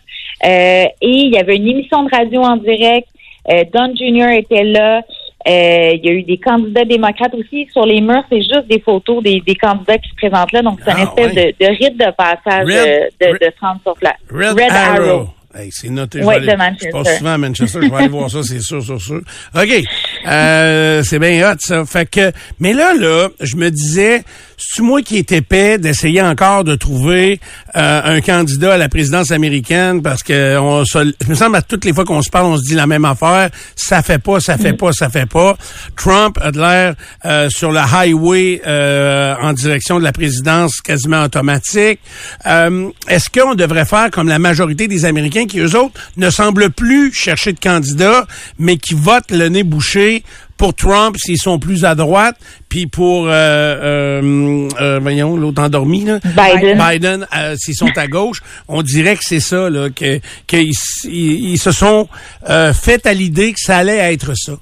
Euh, 0.44 0.84
et 1.00 1.08
il 1.08 1.32
y 1.32 1.38
avait 1.38 1.56
une 1.56 1.68
émission 1.68 2.02
de 2.04 2.14
radio 2.14 2.42
en 2.42 2.56
direct. 2.56 3.08
Euh, 3.50 3.64
Don 3.72 3.94
Jr. 3.94 4.32
était 4.32 4.64
là. 4.64 5.02
Euh, 5.48 5.92
il 5.94 6.04
y 6.04 6.08
a 6.08 6.12
eu 6.12 6.22
des 6.22 6.38
candidats 6.38 6.84
démocrates 6.84 7.34
aussi. 7.34 7.66
Sur 7.72 7.86
les 7.86 8.00
murs, 8.00 8.24
c'est 8.30 8.42
juste 8.42 8.66
des 8.68 8.80
photos 8.80 9.22
des, 9.22 9.40
des 9.40 9.54
candidats 9.54 9.96
qui 9.96 10.10
se 10.10 10.14
présentent 10.16 10.52
là. 10.52 10.62
Donc, 10.62 10.80
c'est 10.84 10.90
une 10.90 10.98
ah, 10.98 11.02
espèce 11.02 11.34
de, 11.34 11.64
de, 11.64 11.70
rite 11.70 11.96
de 11.96 12.10
passage 12.16 12.66
de, 12.66 13.26
de, 13.26 13.38
de 13.38 13.52
30 13.56 13.80
sur 13.82 13.94
place. 13.94 14.16
Red, 14.30 14.58
Arrow. 14.70 15.28
c'est 15.70 15.88
noté. 15.88 16.22
Oui, 16.22 16.40
de 16.40 16.56
Manchester. 16.56 16.88
Je 16.88 17.02
passe 17.02 17.18
souvent 17.18 17.32
à 17.32 17.38
Manchester. 17.38 17.80
je 17.82 17.88
vais 17.88 17.96
aller 17.96 18.08
voir 18.08 18.30
ça, 18.30 18.42
c'est 18.42 18.60
sûr, 18.60 18.82
sûr, 18.82 19.00
sûr. 19.00 19.22
OK. 19.54 19.84
Euh, 20.26 21.02
c'est 21.02 21.18
bien 21.18 21.50
hot, 21.50 21.56
ça. 21.58 21.86
Fait 21.86 22.08
que, 22.08 22.32
mais 22.58 22.74
là, 22.74 22.92
là, 22.92 23.28
je 23.40 23.56
me 23.56 23.70
disais, 23.70 24.22
c'est 24.60 24.82
moi 24.82 25.00
qui 25.00 25.16
est 25.16 25.32
épais 25.32 25.78
d'essayer 25.78 26.20
encore 26.20 26.64
de 26.64 26.74
trouver 26.74 27.40
euh, 27.76 28.16
un 28.16 28.20
candidat 28.20 28.74
à 28.74 28.76
la 28.76 28.88
présidence 28.88 29.30
américaine 29.30 30.02
parce 30.02 30.22
que 30.22 30.58
on 30.58 30.84
se, 30.84 31.12
me 31.26 31.34
semble 31.34 31.56
à 31.56 31.62
toutes 31.62 31.84
les 31.86 31.94
fois 31.94 32.04
qu'on 32.04 32.20
se 32.20 32.28
parle, 32.30 32.46
on 32.46 32.56
se 32.58 32.64
dit 32.64 32.74
la 32.74 32.86
même 32.86 33.06
affaire. 33.06 33.50
Ça 33.74 34.02
fait 34.02 34.18
pas, 34.18 34.38
ça 34.40 34.58
fait 34.58 34.74
pas, 34.74 34.92
ça 34.92 35.08
fait 35.08 35.26
pas. 35.26 35.56
Trump 35.96 36.38
a 36.42 36.52
de 36.52 36.58
l'air 36.58 36.94
euh, 37.24 37.48
sur 37.48 37.72
le 37.72 37.80
highway 37.80 38.60
euh, 38.66 39.34
en 39.40 39.54
direction 39.54 39.98
de 39.98 40.04
la 40.04 40.12
présidence 40.12 40.80
quasiment 40.80 41.22
automatique. 41.24 42.00
Est-ce 42.44 43.30
qu'on 43.30 43.54
devrait 43.54 43.86
faire 43.86 44.10
comme 44.10 44.28
la 44.28 44.38
majorité 44.38 44.88
des 44.88 45.04
Américains 45.04 45.46
qui 45.46 45.58
eux 45.60 45.76
autres 45.76 45.98
ne 46.16 46.28
semblent 46.28 46.70
plus 46.70 47.12
chercher 47.12 47.52
de 47.52 47.60
candidats, 47.60 48.26
mais 48.58 48.76
qui 48.76 48.94
votent 48.94 49.30
le 49.30 49.48
nez 49.48 49.62
bouché 49.62 50.22
pour 50.60 50.74
Trump 50.74 51.16
s'ils 51.16 51.38
sont 51.38 51.58
plus 51.58 51.86
à 51.86 51.94
droite, 51.94 52.36
puis 52.68 52.86
pour 52.86 53.28
euh, 53.28 53.30
euh, 53.32 54.68
euh 54.78 54.98
voyons 55.00 55.34
l'autre 55.34 55.62
endormi 55.62 56.04
là, 56.04 56.18
Biden, 56.22 56.78
Biden 56.78 57.26
euh, 57.34 57.54
s'ils 57.56 57.74
sont 57.74 57.96
à 57.96 58.06
gauche, 58.06 58.42
on 58.68 58.82
dirait 58.82 59.16
que 59.16 59.22
c'est 59.24 59.40
ça 59.40 59.70
là, 59.70 59.88
que 59.88 60.20
qu'ils 60.46 60.74
ils, 61.04 61.56
se 61.56 61.72
sont 61.72 62.08
euh, 62.50 62.74
fait 62.74 63.06
à 63.06 63.14
l'idée 63.14 63.54
que 63.54 63.58
ça 63.58 63.78
allait 63.78 64.12
être 64.12 64.34
ça. 64.36 64.52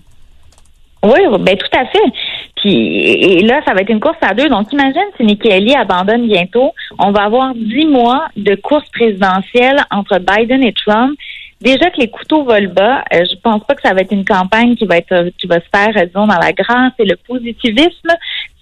Oui, 1.02 1.18
ben 1.40 1.56
tout 1.56 1.76
à 1.76 1.84
fait. 1.86 2.12
Puis 2.56 2.98
et 3.00 3.42
là, 3.42 3.60
ça 3.66 3.74
va 3.74 3.80
être 3.80 3.90
une 3.90 4.00
course 4.00 4.18
à 4.20 4.34
deux. 4.34 4.48
Donc, 4.48 4.72
imagine 4.72 5.02
si 5.16 5.24
Nikki 5.24 5.50
Haley 5.50 5.74
abandonne 5.74 6.28
bientôt, 6.28 6.74
on 7.00 7.10
va 7.10 7.22
avoir 7.22 7.54
dix 7.54 7.86
mois 7.86 8.26
de 8.36 8.54
course 8.54 8.88
présidentielle 8.92 9.78
entre 9.90 10.20
Biden 10.20 10.62
et 10.62 10.72
Trump. 10.72 11.18
Déjà 11.60 11.90
que 11.90 12.00
les 12.00 12.08
couteaux 12.08 12.44
volent 12.44 12.72
bas, 12.72 13.04
euh, 13.12 13.24
je 13.28 13.36
pense 13.40 13.64
pas 13.64 13.74
que 13.74 13.82
ça 13.82 13.92
va 13.92 14.02
être 14.02 14.12
une 14.12 14.24
campagne 14.24 14.76
qui 14.76 14.86
va 14.86 14.96
être 14.96 15.30
qui 15.38 15.48
va 15.48 15.56
se 15.56 15.68
faire, 15.74 15.96
euh, 15.96 16.06
disons, 16.06 16.26
dans 16.26 16.38
la 16.38 16.52
grâce 16.52 16.92
et 17.00 17.04
le 17.04 17.16
positivisme. 17.16 18.10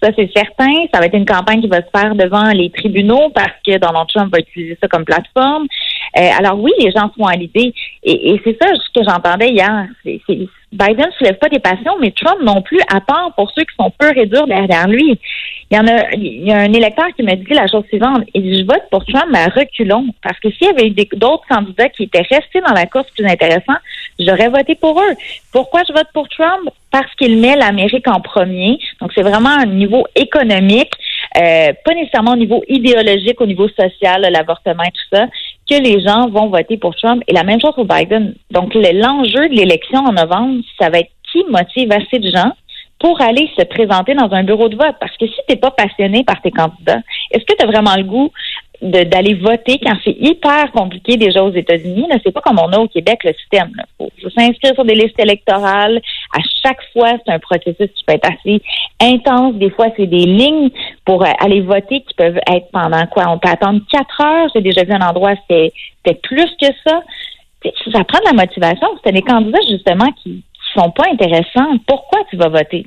Ça, 0.01 0.11
c'est 0.15 0.29
certain. 0.35 0.71
Ça 0.93 0.99
va 0.99 1.07
être 1.07 1.15
une 1.15 1.25
campagne 1.25 1.61
qui 1.61 1.67
va 1.67 1.81
se 1.81 1.89
faire 1.95 2.13
devant 2.13 2.51
les 2.51 2.69
tribunaux 2.69 3.29
parce 3.33 3.53
que 3.65 3.77
Donald 3.77 4.07
Trump 4.07 4.31
va 4.31 4.39
utiliser 4.39 4.77
ça 4.79 4.87
comme 4.87 5.05
plateforme. 5.05 5.67
Euh, 6.17 6.29
alors 6.37 6.59
oui, 6.59 6.71
les 6.79 6.91
gens 6.91 7.11
sont 7.17 7.25
à 7.25 7.35
l'idée. 7.35 7.73
Et, 8.03 8.31
et 8.31 8.41
c'est 8.43 8.57
ça 8.61 8.69
ce 8.75 8.99
que 8.99 9.03
j'entendais 9.03 9.49
hier. 9.49 9.87
Biden 10.71 11.05
ne 11.07 11.11
soulève 11.17 11.37
pas 11.37 11.49
des 11.49 11.59
passions, 11.59 11.95
mais 11.99 12.11
Trump 12.11 12.39
non 12.41 12.61
plus, 12.61 12.79
à 12.93 13.01
part 13.01 13.33
pour 13.35 13.49
ceux 13.51 13.63
qui 13.63 13.75
sont 13.79 13.91
peu 13.97 14.11
et 14.15 14.25
durs 14.25 14.47
derrière 14.47 14.87
lui. 14.87 15.17
Il 15.71 15.77
y 15.77 15.79
en 15.79 15.87
a, 15.87 16.11
il 16.13 16.47
y 16.47 16.51
a 16.51 16.59
un 16.59 16.73
électeur 16.73 17.07
qui 17.15 17.23
me 17.23 17.33
dit 17.35 17.53
la 17.53 17.67
chose 17.67 17.85
suivante. 17.87 18.23
Il 18.33 18.43
dit, 18.43 18.59
je 18.59 18.65
vote 18.65 18.83
pour 18.91 19.03
Trump, 19.05 19.27
mais 19.31 19.45
reculons. 19.47 20.07
Parce 20.21 20.39
que 20.39 20.49
s'il 20.51 20.67
y 20.67 20.69
avait 20.69 20.87
eu 20.87 21.17
d'autres 21.17 21.45
candidats 21.49 21.89
qui 21.89 22.03
étaient 22.03 22.21
restés 22.29 22.61
dans 22.61 22.73
la 22.73 22.85
course 22.85 23.09
plus 23.11 23.25
intéressants, 23.25 23.79
j'aurais 24.19 24.49
voté 24.49 24.75
pour 24.75 24.99
eux. 24.99 25.15
Pourquoi 25.51 25.81
je 25.87 25.93
vote 25.93 26.07
pour 26.13 26.27
Trump? 26.29 26.69
Parce 26.91 27.13
qu'il 27.15 27.37
met 27.39 27.55
l'Amérique 27.55 28.07
en 28.07 28.21
premier. 28.21 28.79
Donc, 29.01 29.11
c'est 29.13 29.21
vraiment 29.21 29.49
un 29.49 29.65
niveau 29.65 30.05
économique, 30.15 30.91
euh, 31.37 31.73
pas 31.85 31.93
nécessairement 31.93 32.33
au 32.33 32.37
niveau 32.37 32.63
idéologique, 32.67 33.39
au 33.41 33.45
niveau 33.45 33.67
social, 33.69 34.27
l'avortement 34.31 34.83
et 34.83 34.91
tout 34.91 35.15
ça, 35.15 35.27
que 35.69 35.81
les 35.81 36.01
gens 36.01 36.29
vont 36.29 36.47
voter 36.47 36.77
pour 36.77 36.95
Trump. 36.95 37.23
Et 37.27 37.33
la 37.33 37.43
même 37.43 37.61
chose 37.61 37.75
pour 37.75 37.85
Biden. 37.85 38.33
Donc, 38.51 38.73
l'enjeu 38.73 39.49
de 39.49 39.55
l'élection 39.55 39.99
en 39.99 40.13
novembre, 40.13 40.61
ça 40.79 40.89
va 40.89 40.99
être 40.99 41.11
qui 41.31 41.43
motive 41.49 41.91
assez 41.91 42.19
de 42.19 42.31
gens 42.31 42.53
pour 42.99 43.21
aller 43.21 43.49
se 43.57 43.63
présenter 43.63 44.15
dans 44.15 44.31
un 44.31 44.43
bureau 44.43 44.69
de 44.69 44.75
vote. 44.75 44.95
Parce 44.99 45.15
que 45.17 45.27
si 45.27 45.35
tu 45.47 45.53
n'es 45.53 45.59
pas 45.59 45.71
passionné 45.71 46.23
par 46.23 46.41
tes 46.41 46.51
candidats, 46.51 47.01
est-ce 47.31 47.43
que 47.45 47.55
tu 47.57 47.63
as 47.63 47.67
vraiment 47.67 47.95
le 47.95 48.03
goût 48.03 48.31
d'aller 48.81 49.33
voter 49.35 49.79
quand 49.83 49.95
c'est 50.03 50.15
hyper 50.19 50.71
compliqué 50.71 51.17
déjà 51.17 51.43
aux 51.43 51.51
États-Unis? 51.51 52.07
C'est 52.23 52.31
pas 52.31 52.41
comme 52.41 52.59
on 52.59 52.71
a 52.71 52.79
au 52.79 52.87
Québec 52.87 53.23
le 53.23 53.33
système. 53.33 53.71
Il 53.99 54.09
faut 54.21 54.29
s'inscrire 54.29 54.73
sur 54.73 54.85
des 54.85 54.95
listes 54.95 55.19
électorales. 55.19 56.01
À 56.33 56.39
chaque 56.63 56.81
fois, 56.93 57.13
c'est 57.25 57.31
un 57.31 57.39
processus 57.39 57.89
qui 57.95 58.03
peut 58.05 58.13
être 58.13 58.29
assez 58.29 58.61
intense. 59.01 59.55
Des 59.55 59.69
fois, 59.69 59.87
c'est 59.95 60.07
des 60.07 60.25
lignes 60.25 60.69
pour 61.05 61.23
euh, 61.23 61.31
aller 61.39 61.61
voter 61.61 62.01
qui 62.01 62.13
peuvent 62.15 62.39
être 62.51 62.67
pendant 62.71 63.05
quoi? 63.07 63.25
On 63.29 63.39
peut 63.39 63.49
attendre 63.49 63.81
quatre 63.91 64.21
heures. 64.21 64.49
J'ai 64.55 64.61
déjà 64.61 64.83
vu 64.83 64.93
un 64.93 65.07
endroit, 65.07 65.33
c'était 65.49 66.19
plus 66.23 66.49
que 66.61 66.67
ça. 66.85 67.01
Ça 67.91 68.03
prend 68.03 68.19
de 68.19 68.25
la 68.25 68.33
motivation. 68.33 68.87
C'est 69.03 69.11
des 69.11 69.21
candidats, 69.21 69.59
justement, 69.67 70.11
qui, 70.23 70.43
sont 70.77 70.91
pas 70.91 71.05
intéressants, 71.11 71.77
pourquoi 71.87 72.19
tu 72.29 72.37
vas 72.37 72.49
voter? 72.49 72.85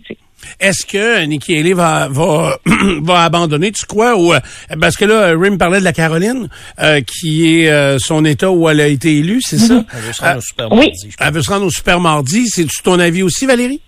Est-ce 0.58 0.86
que 0.86 1.24
Nikki 1.24 1.56
Haley 1.56 1.72
va, 1.72 2.08
va, 2.08 2.58
va 3.02 3.24
abandonner, 3.24 3.72
tu 3.72 3.86
crois? 3.86 4.16
Ou, 4.16 4.32
euh, 4.32 4.40
parce 4.80 4.96
que 4.96 5.04
là, 5.04 5.34
Rim 5.36 5.58
parlait 5.58 5.80
de 5.80 5.84
la 5.84 5.92
Caroline, 5.92 6.48
euh, 6.80 7.00
qui 7.00 7.62
est 7.62 7.70
euh, 7.70 7.98
son 7.98 8.24
État 8.24 8.50
où 8.50 8.68
elle 8.68 8.80
a 8.80 8.86
été 8.86 9.18
élue, 9.18 9.40
c'est 9.42 9.58
ça? 9.58 9.82
Elle 9.92 10.00
veut 10.00 10.12
se 10.12 10.22
rendre 10.22 10.38
au 10.38 10.40
super 10.40 10.68
mardi. 10.68 10.90
Oui. 11.04 11.10
Elle 11.18 11.32
veut 11.32 11.42
se 11.42 11.50
rendre 11.50 11.66
au 11.66 11.70
super 11.70 12.00
mardi. 12.00 12.48
C'est 12.48 12.66
ton 12.82 12.98
avis 12.98 13.22
aussi, 13.22 13.46
Valérie? 13.46 13.80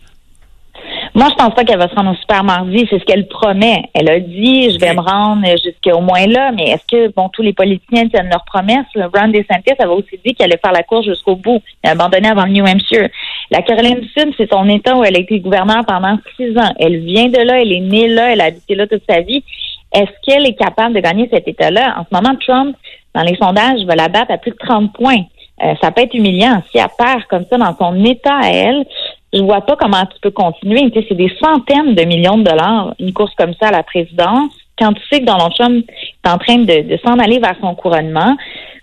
Moi, 1.15 1.29
je 1.31 1.35
pense 1.35 1.55
pas 1.55 1.65
qu'elle 1.65 1.79
va 1.79 1.89
se 1.89 1.95
rendre 1.95 2.13
au 2.13 2.15
super 2.15 2.43
mardi. 2.43 2.87
C'est 2.89 2.99
ce 2.99 3.05
qu'elle 3.05 3.29
promet. 3.29 3.83
Elle 3.93 4.09
a 4.09 4.19
dit, 4.19 4.71
je 4.71 4.79
vais 4.79 4.95
me 4.95 5.01
rendre 5.01 5.47
jusqu'au 5.63 6.01
moins 6.01 6.27
là. 6.27 6.53
Mais 6.53 6.71
est-ce 6.71 6.85
que, 6.91 7.13
bon, 7.15 7.29
tous 7.29 7.43
les 7.43 7.53
politiciens 7.53 8.09
tiennent 8.09 8.31
leurs 8.31 8.45
promesses? 8.47 8.87
Ron 8.95 9.29
DeSantis 9.29 9.75
avait 9.79 9.93
aussi 9.93 10.19
dit 10.25 10.35
qu'elle 10.35 10.51
allait 10.51 10.61
faire 10.63 10.73
la 10.73 10.83
course 10.83 11.05
jusqu'au 11.05 11.37
bout. 11.37 11.61
Elle 11.83 11.91
a 11.91 11.93
abandonné 11.93 12.29
avant 12.29 12.47
le 12.47 12.53
New 12.53 12.65
Hampshire. 12.65 13.11
La 13.53 13.61
Caroline 13.61 14.01
du 14.01 14.09
Sud, 14.09 14.33
c'est 14.39 14.51
son 14.51 14.67
État 14.71 14.97
où 14.97 15.05
elle 15.05 15.15
a 15.15 15.21
été 15.21 15.39
gouverneure 15.39 15.85
pendant 15.87 16.17
six 16.39 16.57
ans. 16.57 16.73
Elle 16.79 17.01
vient 17.01 17.29
de 17.29 17.37
là, 17.37 17.61
elle 17.61 17.71
est 17.71 17.81
née 17.81 18.09
là, 18.09 18.33
elle 18.33 18.41
a 18.41 18.45
habité 18.45 18.75
là 18.75 18.87
toute 18.87 19.03
sa 19.07 19.21
vie. 19.21 19.45
Est-ce 19.93 20.11
qu'elle 20.23 20.47
est 20.47 20.55
capable 20.55 20.95
de 20.95 21.01
gagner 21.01 21.29
cet 21.31 21.47
État-là? 21.47 21.97
En 21.99 22.05
ce 22.05 22.17
moment, 22.17 22.35
Trump, 22.41 22.75
dans 23.15 23.21
les 23.21 23.37
sondages, 23.37 23.85
va 23.85 23.95
la 23.95 24.09
battre 24.09 24.31
à 24.33 24.39
plus 24.39 24.53
de 24.53 24.57
30 24.57 24.95
points. 24.95 25.25
Euh, 25.63 25.75
ça 25.83 25.91
peut 25.91 26.01
être 26.01 26.15
humiliant. 26.15 26.63
Si 26.71 26.79
elle 26.79 26.87
perd 26.97 27.25
comme 27.29 27.45
ça 27.45 27.59
dans 27.59 27.77
son 27.77 28.03
État 28.07 28.39
à 28.41 28.49
elle, 28.49 28.87
je 29.35 29.43
vois 29.43 29.61
pas 29.61 29.77
comment 29.77 30.07
tu 30.07 30.19
peux 30.23 30.31
continuer. 30.31 30.91
Tu 30.91 31.01
sais, 31.01 31.07
c'est 31.11 31.15
des 31.15 31.31
centaines 31.39 31.95
de 31.95 32.05
millions 32.05 32.39
de 32.39 32.45
dollars, 32.45 32.95
une 33.01 33.13
course 33.13 33.35
comme 33.35 33.53
ça 33.61 33.69
à 33.69 33.73
la 33.73 33.83
présidence. 33.83 34.51
Quand 34.79 34.95
tu 34.95 35.03
sais 35.13 35.21
que 35.21 35.27
Donald 35.27 35.53
Trump 35.59 35.85
est 36.25 36.29
en 36.31 36.39
train 36.39 36.57
de, 36.57 36.89
de 36.89 36.99
s'en 37.05 37.19
aller 37.19 37.39
vers 37.39 37.57
son 37.61 37.75
couronnement, 37.75 38.35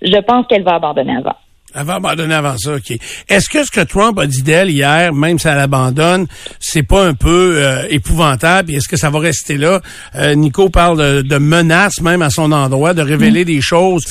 je 0.04 0.18
pense 0.20 0.46
qu'elle 0.46 0.62
va 0.62 0.76
abandonner 0.76 1.16
avant. 1.16 1.36
Elle 1.76 1.86
va 1.86 1.96
abandonner 1.96 2.34
avant 2.34 2.58
ça, 2.58 2.76
OK. 2.76 2.98
Est-ce 3.28 3.50
que 3.50 3.64
ce 3.64 3.70
que 3.70 3.82
Trump 3.82 4.18
a 4.18 4.26
dit 4.26 4.42
d'elle 4.42 4.70
hier, 4.70 5.14
même 5.14 5.38
si 5.38 5.48
elle 5.48 5.60
abandonne, 5.60 6.26
c'est 6.60 6.84
pas 6.84 7.06
un 7.06 7.14
peu 7.14 7.58
euh, 7.58 7.86
épouvantable? 7.90 8.74
Est-ce 8.74 8.88
que 8.88 8.98
ça 8.98 9.10
va 9.10 9.20
rester 9.20 9.58
là? 9.58 9.82
Euh, 10.16 10.34
Nico 10.36 10.70
parle 10.70 11.24
de, 11.24 11.38
menaces 11.38 12.02
même 12.02 12.22
à 12.22 12.30
son 12.30 12.52
endroit, 12.52 12.94
de 12.94 13.02
révéler 13.02 13.46
des 13.46 13.62
choses 13.62 14.04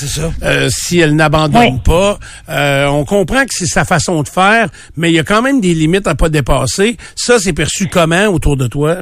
euh, 0.42 0.68
si 0.70 0.98
elle 0.98 1.16
n'abandonne 1.16 1.80
pas. 1.80 2.18
on 2.48 3.04
comprend 3.04 3.42
que 3.42 3.50
c'est 3.50 3.66
sa 3.66 3.84
façon 3.84 4.22
de 4.22 4.28
faire, 4.28 4.68
mais 4.96 5.10
il 5.10 5.14
y 5.14 5.18
a 5.18 5.24
quand 5.24 5.42
même 5.42 5.60
des 5.60 5.74
limites 5.74 6.06
à 6.06 6.14
pas 6.14 6.28
dépasser. 6.28 6.96
Ça, 7.16 7.38
c'est 7.38 7.52
perçu 7.52 7.88
comment 7.88 8.26
autour 8.26 8.56
de 8.56 8.66
toi? 8.66 8.98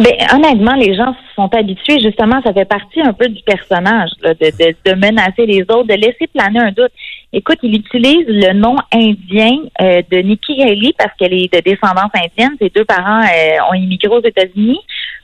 Ben, 0.00 0.14
honnêtement, 0.32 0.76
les 0.76 0.94
gens 0.94 1.14
sont 1.36 1.54
habitués, 1.54 2.00
justement, 2.00 2.40
ça 2.42 2.54
fait 2.54 2.64
partie 2.64 3.02
un 3.02 3.12
peu 3.12 3.28
du 3.28 3.42
personnage, 3.42 4.08
de, 4.22 4.30
de, 4.32 4.74
de, 4.86 4.94
menacer 4.94 5.44
les 5.44 5.60
autres, 5.64 5.88
de 5.88 5.94
laisser 5.94 6.26
planer 6.32 6.58
un 6.58 6.72
doute. 6.72 6.90
Écoute, 7.34 7.58
il 7.62 7.74
utilise 7.74 8.24
le 8.26 8.54
nom 8.54 8.76
indien 8.94 9.58
euh, 9.82 10.00
de 10.10 10.18
Nikki 10.20 10.62
Haley 10.62 10.94
parce 10.96 11.14
qu'elle 11.18 11.34
est 11.34 11.52
de 11.52 11.60
descendance 11.60 12.10
indienne. 12.14 12.56
Ses 12.58 12.70
deux 12.70 12.86
parents 12.86 13.20
euh, 13.20 13.70
ont 13.70 13.74
immigré 13.74 14.08
aux 14.08 14.24
États-Unis 14.24 14.80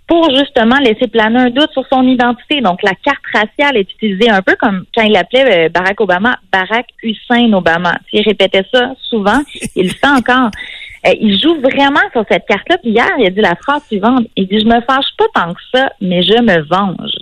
pour 0.07 0.29
justement 0.37 0.77
laisser 0.79 1.09
planer 1.09 1.39
un 1.39 1.51
doute 1.51 1.73
sur 1.73 1.87
son 1.91 2.07
identité. 2.07 2.61
Donc, 2.61 2.83
la 2.83 2.93
carte 3.03 3.25
raciale 3.33 3.79
est 3.79 3.91
utilisée 3.95 4.29
un 4.29 4.43
peu 4.43 4.57
comme 4.61 4.85
quand 4.95 5.05
il 5.05 5.17
appelait 5.17 5.67
euh, 5.67 5.69
Barack 5.71 5.99
Obama 6.03 6.37
Barack 6.53 6.87
Hussein 7.03 7.51
Obama. 7.55 7.97
Il 8.13 8.21
répétait 8.21 8.67
ça 8.71 8.93
souvent. 9.09 9.41
Il 9.75 9.85
le 9.85 9.95
fait 9.95 10.07
encore. 10.07 10.51
Euh, 11.07 11.15
il 11.21 11.41
joue 11.41 11.61
vraiment 11.61 12.01
sur 12.13 12.25
cette 12.31 12.47
carte-là. 12.47 12.79
Puis 12.79 12.91
hier, 12.91 13.11
il 13.19 13.27
a 13.27 13.31
dit 13.31 13.41
la 13.41 13.55
phrase 13.55 13.85
suivante. 13.87 14.27
Il 14.37 14.49
dit, 14.49 14.61
je 14.61 14.67
me 14.67 14.81
fâche 14.83 15.15
pas 15.17 15.27
tant 15.35 15.55
que 15.55 15.61
ça, 15.73 15.91
mais 16.01 16.23
je 16.23 16.41
me 16.41 16.63
venge. 16.63 17.13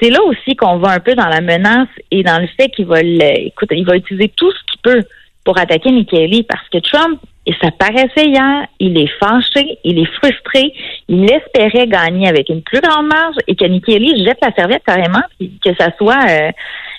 C'est 0.00 0.10
là 0.10 0.22
aussi 0.24 0.56
qu'on 0.56 0.78
va 0.78 0.90
un 0.90 1.00
peu 1.00 1.14
dans 1.14 1.28
la 1.28 1.40
menace 1.40 1.88
et 2.10 2.22
dans 2.22 2.40
le 2.40 2.48
fait 2.58 2.68
qu'il 2.70 2.86
va, 2.86 3.00
écoute, 3.00 3.68
il 3.70 3.86
va 3.86 3.96
utiliser 3.96 4.28
tout 4.36 4.50
ce 4.50 4.58
qu'il 4.70 4.80
peut 4.82 5.02
pour 5.44 5.58
attaquer 5.58 5.90
Nikki 5.92 6.42
parce 6.42 6.68
que 6.68 6.78
Trump, 6.78 7.20
et 7.46 7.54
ça 7.60 7.70
paraissait 7.70 8.26
hier, 8.26 8.66
il 8.80 8.98
est 8.98 9.10
fâché, 9.20 9.78
il 9.84 9.98
est 9.98 10.12
frustré, 10.14 10.72
il 11.08 11.30
espérait 11.30 11.86
gagner 11.86 12.26
avec 12.26 12.48
une 12.48 12.62
plus 12.62 12.80
grande 12.80 13.06
marge 13.06 13.36
et 13.46 13.54
que 13.54 13.66
Nikki 13.66 14.24
jette 14.24 14.38
la 14.42 14.52
serviette 14.52 14.82
carrément, 14.84 15.22
puis 15.38 15.52
que 15.62 15.74
ça 15.78 15.90
soit 15.96 16.24
euh, 16.28 16.50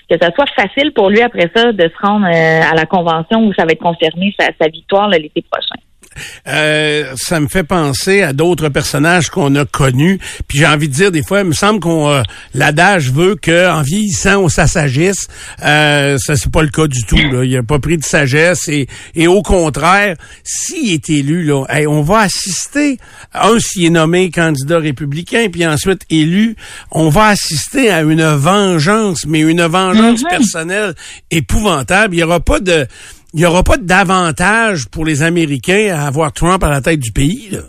que 0.10 0.18
ça 0.22 0.32
soit 0.34 0.46
facile 0.56 0.94
pour 0.94 1.10
lui 1.10 1.22
après 1.22 1.50
ça 1.54 1.72
de 1.72 1.84
se 1.84 2.08
rendre 2.08 2.28
euh, 2.28 2.62
à 2.72 2.76
la 2.76 2.86
convention 2.86 3.44
où 3.44 3.54
ça 3.54 3.66
va 3.66 3.72
être 3.72 3.82
confirmé 3.82 4.34
sa 4.40 4.68
victoire 4.68 5.10
l'été 5.10 5.44
prochain. 5.50 5.82
Euh, 6.48 7.14
ça 7.16 7.40
me 7.40 7.48
fait 7.48 7.64
penser 7.64 8.22
à 8.22 8.34
d'autres 8.34 8.70
personnages 8.70 9.30
qu'on 9.30 9.54
a 9.56 9.66
connus. 9.66 10.20
Puis 10.48 10.60
j'ai 10.60 10.68
envie 10.68 10.88
de 10.90 10.94
dire 10.94 11.12
des 11.12 11.24
fois, 11.24 11.40
il 11.42 11.48
me 11.48 11.54
semble 11.54 11.80
qu'on 11.80 12.10
euh, 12.10 12.22
l'adage 12.54 13.12
veut 13.12 13.36
qu'en 13.36 13.82
vieillissant 13.82 14.38
on 14.44 14.50
s'assagisse. 14.50 15.28
Euh, 15.64 16.18
ça 16.18 16.36
c'est 16.36 16.52
pas 16.52 16.62
le 16.64 16.70
cas 16.70 16.88
du 16.88 17.04
tout. 17.04 17.16
Là. 17.18 17.44
Il 17.44 17.56
a 17.58 17.64
pas 17.64 17.80
pris 17.80 17.98
de 17.98 18.04
sagesse 18.04 18.68
et, 18.68 18.88
et 19.16 19.28
au 19.28 19.42
contraire, 19.42 20.16
s'il 20.44 20.94
est 20.94 21.10
élu, 21.10 21.44
là, 21.44 21.64
on 21.88 22.02
va 22.02 22.20
assister. 22.20 22.98
Un 23.34 23.60
s'il 23.60 23.86
est 23.86 23.90
nommé 23.90 24.32
candidat 24.32 24.80
républicain, 24.80 25.48
puis 25.52 25.66
ensuite 25.66 26.02
élu, 26.10 26.56
on 26.92 27.10
va 27.10 27.28
assister 27.28 27.90
à 27.90 28.02
une 28.02 28.24
vengeance, 28.24 29.26
mais 29.28 29.40
une 29.40 29.64
vengeance 29.64 30.24
Mhm. 30.24 30.30
personnelle 30.30 30.94
épouvantable. 31.32 32.16
Il 32.16 32.20
y 32.20 32.24
aura 32.24 32.40
pas 32.40 32.60
de 32.60 32.88
il 33.36 33.40
n'y 33.40 33.46
aura 33.46 33.64
pas 33.64 33.76
d'avantage 33.76 34.88
pour 34.90 35.04
les 35.04 35.22
Américains 35.22 35.94
à 35.94 36.08
avoir 36.08 36.32
Trump 36.32 36.64
à 36.64 36.70
la 36.70 36.80
tête 36.80 37.02
du 37.02 37.12
pays. 37.12 37.50
Là. 37.52 37.60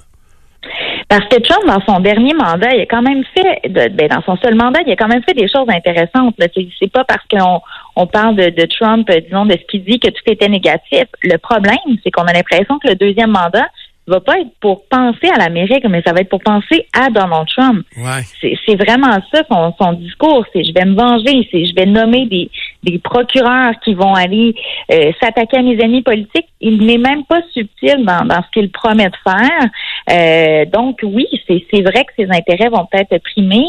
Parce 1.09 1.29
que 1.29 1.41
Trump, 1.41 1.65
dans 1.67 1.81
son 1.93 2.01
dernier 2.01 2.35
mandat, 2.35 2.73
il 2.75 2.83
a 2.83 2.87
quand 2.87 3.03
même 3.03 3.25
fait, 3.35 3.69
ben, 3.69 4.09
dans 4.09 4.23
son 4.23 4.37
seul 4.37 4.55
mandat, 4.55 4.81
il 4.87 4.93
a 4.93 4.97
quand 4.97 5.09
même 5.09 5.23
fait 5.25 5.35
des 5.35 5.49
choses 5.49 5.67
intéressantes. 5.69 6.35
C'est, 6.39 6.93
pas 6.93 7.05
parce 7.05 7.25
qu'on 7.29 7.61
on 7.97 8.07
parle 8.07 8.37
de, 8.37 8.51
de 8.51 8.67
Trump, 8.79 9.09
euh, 9.11 9.21
disons, 9.21 9.45
de 9.45 9.53
ce 9.53 9.67
qu'il 9.69 9.85
dit 9.85 9.99
que 9.99 10.09
tout 10.09 10.23
était 10.27 10.49
négatif. 10.49 11.05
Le 11.23 11.37
problème, 11.39 11.77
c'est 12.03 12.13
qu'on 12.13 12.25
a 12.25 12.33
l'impression 12.33 12.79
que 12.79 12.89
le 12.89 12.95
deuxième 12.95 13.31
mandat 13.31 13.67
va 14.07 14.21
pas 14.21 14.39
être 14.39 14.53
pour 14.61 14.87
penser 14.89 15.29
à 15.35 15.39
l'Amérique, 15.39 15.85
mais 15.89 16.03
ça 16.07 16.13
va 16.13 16.21
être 16.21 16.29
pour 16.29 16.43
penser 16.43 16.87
à 16.93 17.11
Donald 17.11 17.47
Trump. 17.49 17.85
Ouais. 17.97 18.57
C'est, 18.67 18.77
vraiment 18.77 19.19
ça 19.33 19.43
son, 19.51 19.75
son 19.81 19.93
discours. 19.95 20.45
C'est 20.53 20.65
je 20.65 20.73
vais 20.73 20.85
me 20.85 20.95
venger, 20.95 21.49
c'est 21.51 21.65
je 21.65 21.75
vais 21.75 21.87
nommer 21.87 22.27
des, 22.27 22.51
des 22.83 22.99
procureurs 22.99 23.73
qui 23.85 23.95
vont 23.95 24.15
aller 24.15 24.55
euh, 24.93 25.11
s'attaquer 25.21 25.59
à 25.59 25.63
mes 25.63 25.79
ennemis 25.81 26.03
politiques. 26.03 26.49
Il 26.61 26.85
n'est 26.87 26.99
même 26.99 27.25
pas 27.25 27.41
subtil 27.53 28.05
dans, 28.05 28.25
dans 28.25 28.43
ce 28.43 28.51
qu'il 28.53 28.71
promet 28.71 29.09
de 29.09 29.17
faire. 29.25 29.71
Euh, 30.11 30.65
donc 30.67 31.01
oui, 31.03 31.27
c'est, 31.47 31.65
c'est 31.73 31.83
vrai 31.83 32.05
que 32.05 32.13
ses 32.17 32.31
intérêts 32.31 32.69
vont 32.69 32.87
peut-être 32.91 33.19
primer. 33.23 33.65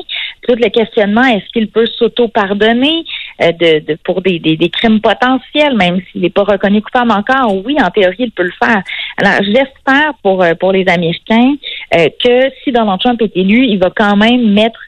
Tout 0.47 0.55
le 0.55 0.69
questionnement, 0.69 1.23
est-ce 1.23 1.49
qu'il 1.51 1.67
peut 1.69 1.87
s'auto-pardonner? 1.97 3.03
De, 3.39 3.79
de- 3.85 3.97
pour 4.03 4.21
des, 4.21 4.39
des, 4.39 4.57
des 4.57 4.69
crimes 4.69 4.99
potentiels, 5.01 5.75
même 5.75 6.01
s'il 6.11 6.21
n'est 6.21 6.29
pas 6.29 6.43
reconnu 6.43 6.81
coupable 6.81 7.11
encore? 7.11 7.63
Oui, 7.65 7.77
en 7.81 7.89
théorie, 7.89 8.15
il 8.19 8.31
peut 8.31 8.43
le 8.43 8.53
faire. 8.57 8.81
Alors, 9.17 9.41
j'espère 9.43 10.13
pour, 10.23 10.43
euh, 10.43 10.53
pour 10.55 10.71
les 10.71 10.85
Américains 10.87 11.55
euh, 11.95 12.09
que 12.23 12.51
si 12.63 12.71
Donald 12.71 12.99
Trump 12.99 13.21
est 13.21 13.35
élu, 13.35 13.65
il 13.65 13.79
va 13.79 13.91
quand 13.95 14.15
même 14.15 14.53
mettre 14.53 14.79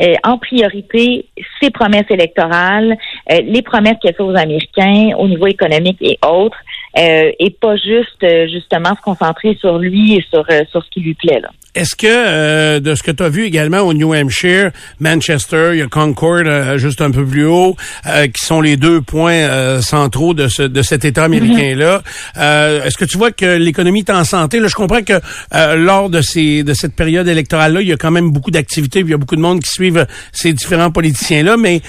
euh, 0.00 0.14
en 0.24 0.38
priorité 0.38 1.26
ses 1.60 1.70
promesses 1.70 2.10
électorales, 2.10 2.96
euh, 3.30 3.40
les 3.44 3.62
promesses 3.62 3.96
qu'il 4.00 4.14
fait 4.14 4.22
aux 4.22 4.36
Américains 4.36 5.10
au 5.18 5.28
niveau 5.28 5.46
économique 5.46 5.98
et 6.00 6.18
autres, 6.26 6.56
euh, 6.98 7.30
et 7.38 7.50
pas 7.50 7.76
juste 7.76 8.22
euh, 8.22 8.46
justement 8.48 8.94
se 8.96 9.00
concentrer 9.02 9.56
sur 9.60 9.78
lui 9.78 10.16
et 10.16 10.24
sur, 10.30 10.44
euh, 10.50 10.62
sur 10.70 10.84
ce 10.84 10.90
qui 10.90 11.00
lui 11.00 11.14
plaît. 11.14 11.40
Là. 11.40 11.50
Est-ce 11.76 11.94
que, 11.94 12.08
euh, 12.08 12.80
de 12.80 12.96
ce 12.96 13.04
que 13.04 13.12
tu 13.12 13.22
as 13.22 13.28
vu 13.28 13.44
également 13.44 13.78
au 13.82 13.94
New 13.94 14.12
Hampshire, 14.12 14.72
Manchester, 14.98 15.70
il 15.74 15.78
y 15.78 15.82
a 15.82 15.86
Concord 15.86 16.42
euh, 16.44 16.78
juste 16.78 17.00
un 17.00 17.12
peu 17.12 17.24
plus 17.24 17.46
haut, 17.46 17.76
euh, 18.06 18.26
qui 18.26 18.44
sont 18.44 18.60
les 18.60 18.76
deux 18.76 19.00
points 19.02 19.34
euh, 19.34 19.80
centraux 19.80 20.34
de, 20.34 20.48
ce, 20.48 20.64
de 20.64 20.82
cet 20.82 21.04
État 21.04 21.22
américain-là. 21.22 22.02
Euh, 22.38 22.82
Est-ce 22.82 22.98
que 22.98 23.04
tu 23.04 23.18
vois 23.18 23.30
que 23.30 23.56
l'économie 23.56 24.00
est 24.00 24.10
en 24.10 24.24
santé? 24.24 24.58
Là, 24.58 24.66
je 24.66 24.74
comprends 24.74 25.02
que 25.02 25.12
euh, 25.54 25.76
lors 25.76 26.10
de, 26.10 26.22
ces, 26.22 26.64
de 26.64 26.74
cette 26.74 26.96
période 26.96 27.28
électorale-là, 27.28 27.82
il 27.82 27.88
y 27.88 27.92
a 27.92 27.96
quand 27.96 28.10
même 28.10 28.32
beaucoup 28.32 28.50
d'activités, 28.50 29.00
il 29.00 29.08
y 29.08 29.14
a 29.14 29.16
beaucoup 29.16 29.36
de 29.36 29.40
monde 29.40 29.60
qui 29.60 29.70
suivent 29.70 30.06
ces 30.32 30.52
différents 30.52 30.90
politiciens-là, 30.90 31.56
mais 31.56 31.82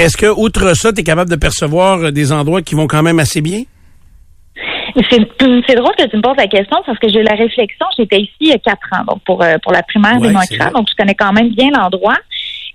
est-ce 0.00 0.16
que, 0.16 0.26
outre 0.26 0.74
ça, 0.74 0.92
tu 0.92 1.02
es 1.02 1.04
capable 1.04 1.30
de 1.30 1.36
percevoir 1.36 2.10
des 2.10 2.32
endroits 2.32 2.62
qui 2.62 2.74
vont 2.74 2.88
quand 2.88 3.04
même 3.04 3.20
assez 3.20 3.40
bien? 3.40 3.62
C'est 4.96 5.74
drôle 5.76 5.94
que 5.96 6.06
tu 6.06 6.16
me 6.16 6.22
poses 6.22 6.36
la 6.36 6.46
question 6.46 6.78
parce 6.84 6.98
que 6.98 7.08
j'ai 7.08 7.20
eu 7.20 7.22
la 7.22 7.34
réflexion. 7.34 7.86
J'étais 7.96 8.20
ici 8.20 8.32
il 8.40 8.48
y 8.48 8.52
a 8.52 8.58
quatre 8.58 8.88
ans, 8.92 9.04
donc 9.06 9.22
pour, 9.24 9.42
euh, 9.42 9.56
pour 9.62 9.72
la 9.72 9.82
primaire 9.82 10.20
Ouais, 10.20 10.32
donc 10.74 10.88
je 10.88 10.94
connais 10.96 11.14
quand 11.14 11.32
même 11.32 11.50
bien 11.50 11.70
l'endroit. 11.70 12.16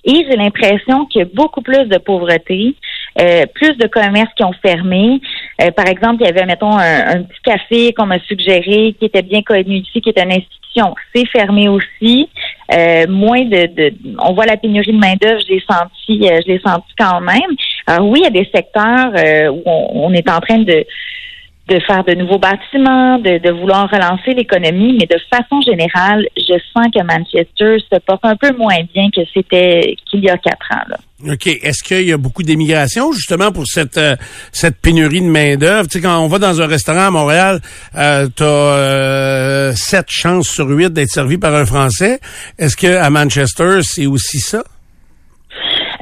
Et 0.04 0.24
j'ai 0.30 0.36
l'impression 0.38 1.06
qu'il 1.08 1.20
y 1.20 1.24
a 1.24 1.28
beaucoup 1.34 1.62
plus 1.62 1.86
de 1.86 1.98
pauvreté, 1.98 2.76
euh, 3.20 3.46
plus 3.56 3.76
de 3.78 3.88
commerces 3.88 4.32
qui 4.38 4.44
ont 4.44 4.54
fermé. 4.62 5.20
Euh, 5.62 5.72
par 5.72 5.88
exemple, 5.88 6.22
il 6.22 6.28
y 6.28 6.30
avait, 6.30 6.46
mettons, 6.46 6.78
un, 6.78 7.18
un 7.18 7.24
petit 7.24 7.42
café 7.44 7.94
qu'on 7.94 8.06
m'a 8.06 8.20
suggéré, 8.20 8.96
qui 9.00 9.06
était 9.06 9.24
bien 9.24 9.42
connu 9.42 9.78
ici, 9.78 10.02
qui 10.02 10.10
est 10.10 10.20
une 10.22 10.32
institution. 10.32 10.94
C'est 11.14 11.26
fermé 11.28 11.70
aussi. 11.70 12.30
Euh, 12.74 13.06
moins 13.08 13.46
de, 13.46 13.68
de, 13.68 13.94
on 14.20 14.34
voit 14.34 14.46
la 14.46 14.58
pénurie 14.58 14.92
de 14.92 14.98
main 14.98 15.16
d'œuvre, 15.22 15.40
je 15.48 15.54
l'ai 15.54 15.64
senti, 15.70 16.28
euh, 16.28 16.40
je 16.46 16.52
l'ai 16.52 16.60
senti 16.66 16.92
quand 16.98 17.22
même. 17.22 17.56
Alors 17.88 18.08
oui, 18.08 18.20
il 18.22 18.24
y 18.24 18.28
a 18.28 18.32
des 18.32 18.50
secteurs 18.54 19.12
euh, 19.16 19.50
où 19.50 19.62
on, 19.66 20.08
on 20.08 20.14
est 20.14 20.30
en 20.30 20.40
train 20.40 20.58
de 20.60 20.86
de 21.68 21.80
faire 21.88 22.04
de 22.04 22.14
nouveaux 22.14 22.38
bâtiments, 22.38 23.18
de, 23.18 23.40
de 23.40 23.52
vouloir 23.52 23.90
relancer 23.90 24.34
l'économie, 24.34 24.98
mais 25.00 25.08
de 25.08 25.20
façon 25.30 25.62
générale, 25.62 26.28
je 26.38 26.54
sens 26.74 26.88
que 26.94 27.04
Manchester 27.04 27.78
se 27.92 28.00
porte 28.06 28.24
un 28.24 28.36
peu 28.36 28.56
moins 28.56 28.78
bien 28.94 29.10
que 29.16 29.22
c'était 29.34 29.96
qu'il 30.10 30.24
y 30.24 30.30
a 30.30 30.38
quatre 30.38 30.72
ans. 30.72 30.96
OK. 31.32 31.48
Est-ce 31.48 31.84
qu'il 31.84 32.08
y 32.08 32.14
a 32.14 32.18
beaucoup 32.18 32.44
d'émigration, 32.44 33.12
justement, 33.14 33.52
pour 33.52 33.66
cette 33.66 33.98
euh, 33.98 34.16
cette 34.52 34.78
pénurie 34.78 35.22
de 35.22 35.28
main-d'œuvre? 35.28 35.88
Tu 35.88 35.98
sais, 35.98 36.02
quand 36.02 36.20
on 36.20 36.28
va 36.28 36.38
dans 36.40 36.62
un 36.62 36.68
restaurant 36.68 37.08
à 37.08 37.12
Montréal, 37.12 37.62
euh, 37.96 38.28
tu 38.36 38.44
as 38.44 39.76
sept 39.76 40.06
chances 40.10 40.50
sur 40.50 40.68
huit 40.68 40.92
d'être 40.94 41.10
servi 41.10 41.38
par 41.38 41.56
un 41.56 41.66
Français. 41.66 42.20
Est-ce 42.60 42.76
que 42.76 42.98
à 42.98 43.10
Manchester, 43.10 43.80
c'est 43.82 44.06
aussi 44.06 44.40
ça? 44.40 44.64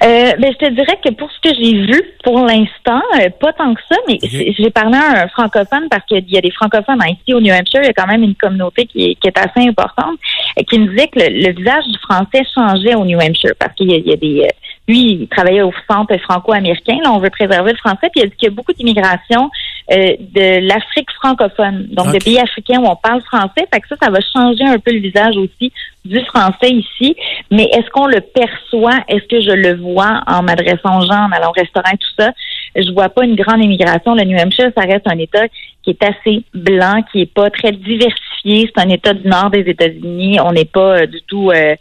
Euh, 0.03 0.33
ben, 0.37 0.51
je 0.51 0.65
te 0.65 0.69
dirais 0.73 0.99
que 1.03 1.11
pour 1.13 1.31
ce 1.31 1.39
que 1.49 1.55
j'ai 1.55 1.73
vu, 1.85 2.01
pour 2.25 2.39
l'instant, 2.45 3.01
euh, 3.21 3.29
pas 3.39 3.53
tant 3.53 3.73
que 3.73 3.79
ça, 3.89 3.95
mais 4.07 4.17
j'ai 4.21 4.69
parlé 4.69 4.97
à 4.97 5.23
un 5.23 5.27
francophone 5.29 5.87
parce 5.89 6.05
qu'il 6.07 6.29
y 6.29 6.37
a 6.37 6.41
des 6.41 6.51
francophones 6.51 6.99
ici 7.07 7.33
au 7.33 7.39
New 7.39 7.53
Hampshire, 7.53 7.81
il 7.83 7.87
y 7.87 7.89
a 7.89 7.93
quand 7.93 8.07
même 8.07 8.23
une 8.23 8.35
communauté 8.35 8.85
qui 8.85 9.11
est, 9.11 9.15
qui 9.15 9.27
est 9.29 9.37
assez 9.37 9.65
importante, 9.67 10.17
euh, 10.59 10.63
qui 10.69 10.77
me 10.79 10.87
disait 10.89 11.07
que 11.07 11.19
le, 11.19 11.47
le 11.47 11.53
visage 11.53 11.85
du 11.87 11.97
français 11.99 12.43
changeait 12.53 12.95
au 12.95 13.05
New 13.05 13.17
Hampshire 13.17 13.53
parce 13.57 13.73
qu'il 13.75 13.91
y, 13.91 13.93
a- 13.93 13.97
il 13.97 14.07
y 14.07 14.13
a 14.13 14.17
des... 14.17 14.41
euh, 14.41 14.47
lui, 14.88 15.22
il 15.22 15.28
travaillait 15.28 15.62
au 15.62 15.72
centre 15.89 16.15
franco-américain. 16.17 16.98
Là, 17.04 17.12
on 17.13 17.19
veut 17.19 17.30
préserver 17.30 17.72
le 17.72 17.78
français. 17.78 18.10
Puis 18.12 18.22
il 18.22 18.24
a 18.24 18.28
dit 18.28 18.36
qu'il 18.36 18.50
y 18.50 18.52
a 18.52 18.56
beaucoup 18.56 18.74
d'immigration 18.74 19.50
euh, 19.91 20.15
de 20.19 20.67
l'Afrique 20.67 21.10
francophone, 21.12 21.88
donc 21.91 22.08
de 22.08 22.17
Ok. 22.17 22.24
pays 22.24 22.39
africains 22.39 22.80
où 22.82 22.86
on 22.86 22.96
parle 22.96 23.22
français. 23.22 23.67
Fait 23.74 23.80
que 23.80 23.88
ça, 23.88 23.96
ça 24.02 24.10
va 24.10 24.19
changer 24.34 24.65
un 24.65 24.80
peu 24.80 24.91
le 24.91 25.00
visage 25.00 25.38
aussi 25.38 25.72
du 26.04 26.19
français 26.26 26.69
ici. 26.69 27.15
Mais 27.50 27.63
est-ce 27.63 27.89
qu'on 27.91 28.08
le 28.08 28.19
perçoit? 28.19 29.00
Est-ce 29.08 29.26
que 29.28 29.41
je 29.41 29.52
le 29.52 29.76
vois 29.78 30.22
en 30.28 30.43
m'adressant 30.43 31.00
aux 31.00 31.06
gens, 31.06 31.28
en 31.28 31.32
allant 31.32 31.50
au 31.50 31.60
restaurant 31.60 31.91
et 31.93 31.98
tout 31.98 32.13
ça? 32.19 32.32
Je 32.76 32.91
vois 32.91 33.10
pas 33.10 33.24
une 33.24 33.36
grande 33.36 33.63
immigration. 33.63 34.15
Le 34.15 34.24
New 34.24 34.38
Hampshire, 34.38 34.72
ça 34.76 34.84
reste 34.84 35.06
un 35.06 35.17
État 35.17 35.48
qui 35.84 35.91
est 35.91 36.04
assez 36.04 36.43
blanc, 36.54 37.04
qui 37.12 37.22
est 37.22 37.34
pas 37.34 37.50
très 37.50 37.72
diversifié. 37.72 38.72
C'est 38.74 38.82
un 38.82 38.89
État 38.89 39.13
du 39.13 39.28
nord 39.28 39.50
des 39.50 39.62
États-Unis. 39.62 40.39
On 40.41 40.52
n'est 40.52 40.65
pas 40.65 41.02
euh, 41.02 41.06
du 41.06 41.22
tout, 41.28 41.52
euh, 41.52 41.76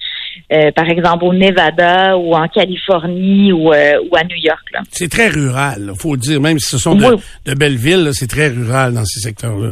euh, 0.53 0.71
par 0.73 0.89
exemple, 0.89 1.25
au 1.25 1.33
Nevada 1.33 2.17
ou 2.17 2.35
en 2.35 2.47
Californie 2.49 3.53
ou, 3.53 3.73
euh, 3.73 3.95
ou 4.11 4.17
à 4.17 4.23
New 4.25 4.37
York. 4.43 4.63
Là. 4.73 4.81
C'est 4.91 5.11
très 5.11 5.29
rural, 5.29 5.87
là, 5.87 5.93
faut 5.99 6.13
le 6.15 6.21
dire. 6.21 6.41
Même 6.41 6.59
si 6.59 6.69
ce 6.71 6.79
sont 6.79 6.95
de, 6.95 7.05
Oui. 7.05 7.17
de 7.47 7.55
belles 7.55 7.77
villes, 7.77 8.11
c'est 8.13 8.27
très 8.29 8.49
rural 8.49 8.95
dans 8.95 9.05
ces 9.05 9.21
secteurs-là. 9.21 9.71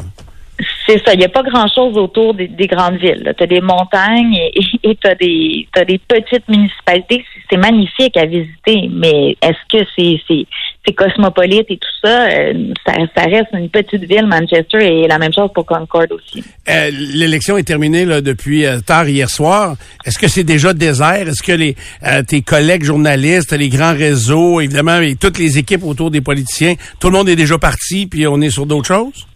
C'est 0.91 1.07
ça. 1.07 1.15
Il 1.15 1.19
n'y 1.19 1.25
a 1.25 1.29
pas 1.29 1.45
grand-chose 1.45 1.97
autour 1.97 2.35
des, 2.35 2.49
des 2.49 2.67
grandes 2.67 2.97
villes. 2.97 3.33
Tu 3.39 3.45
as 3.45 3.47
des 3.47 3.61
montagnes 3.61 4.35
et 4.35 4.97
tu 4.97 5.09
as 5.09 5.15
des, 5.15 5.69
des 5.87 5.99
petites 5.99 6.49
municipalités. 6.49 7.25
C'est 7.49 7.57
magnifique 7.57 8.17
à 8.17 8.27
visiter, 8.27 8.89
mais 8.91 9.37
est-ce 9.41 9.79
que 9.79 9.87
c'est, 9.97 10.21
c'est 10.85 10.93
cosmopolite 10.95 11.67
et 11.69 11.77
tout 11.77 11.89
ça? 12.03 12.27
Euh, 12.27 12.73
ça? 12.85 12.95
Ça 13.17 13.23
reste 13.23 13.51
une 13.53 13.69
petite 13.69 14.03
ville, 14.03 14.27
Manchester, 14.27 14.79
et 14.81 15.07
la 15.07 15.19
même 15.19 15.33
chose 15.33 15.51
pour 15.55 15.65
Concord 15.65 16.07
aussi. 16.11 16.43
Euh, 16.69 16.91
L'élection 17.15 17.57
est 17.57 17.63
terminée 17.63 18.05
depuis 18.21 18.67
euh, 18.67 18.81
tard 18.81 19.09
hier 19.09 19.31
soir. 19.31 19.77
Est-ce 20.05 20.19
que 20.19 20.27
c'est 20.27 20.43
déjà 20.43 20.75
désert? 20.75 21.29
Est-ce 21.29 21.43
que 21.45 21.53
les 21.53 21.77
tes 22.27 22.43
collègues 22.43 22.83
journalistes, 22.83 23.53
les 23.53 23.69
grands 23.69 23.95
réseaux, 23.95 24.61
évidemment, 24.61 24.99
et 24.99 25.15
toutes 25.15 25.39
les 25.39 25.57
équipes 25.57 25.85
autour 25.85 26.11
des 26.11 26.21
politiciens, 26.21 26.75
tout 26.99 27.11
le 27.11 27.17
monde 27.17 27.29
est 27.29 27.37
déjà 27.37 27.59
parti, 27.59 28.09
puis 28.09 28.27
on 28.27 28.41
est 28.41 28.51
sur 28.51 28.67
d'autres 28.67 28.89
choses? 28.89 29.27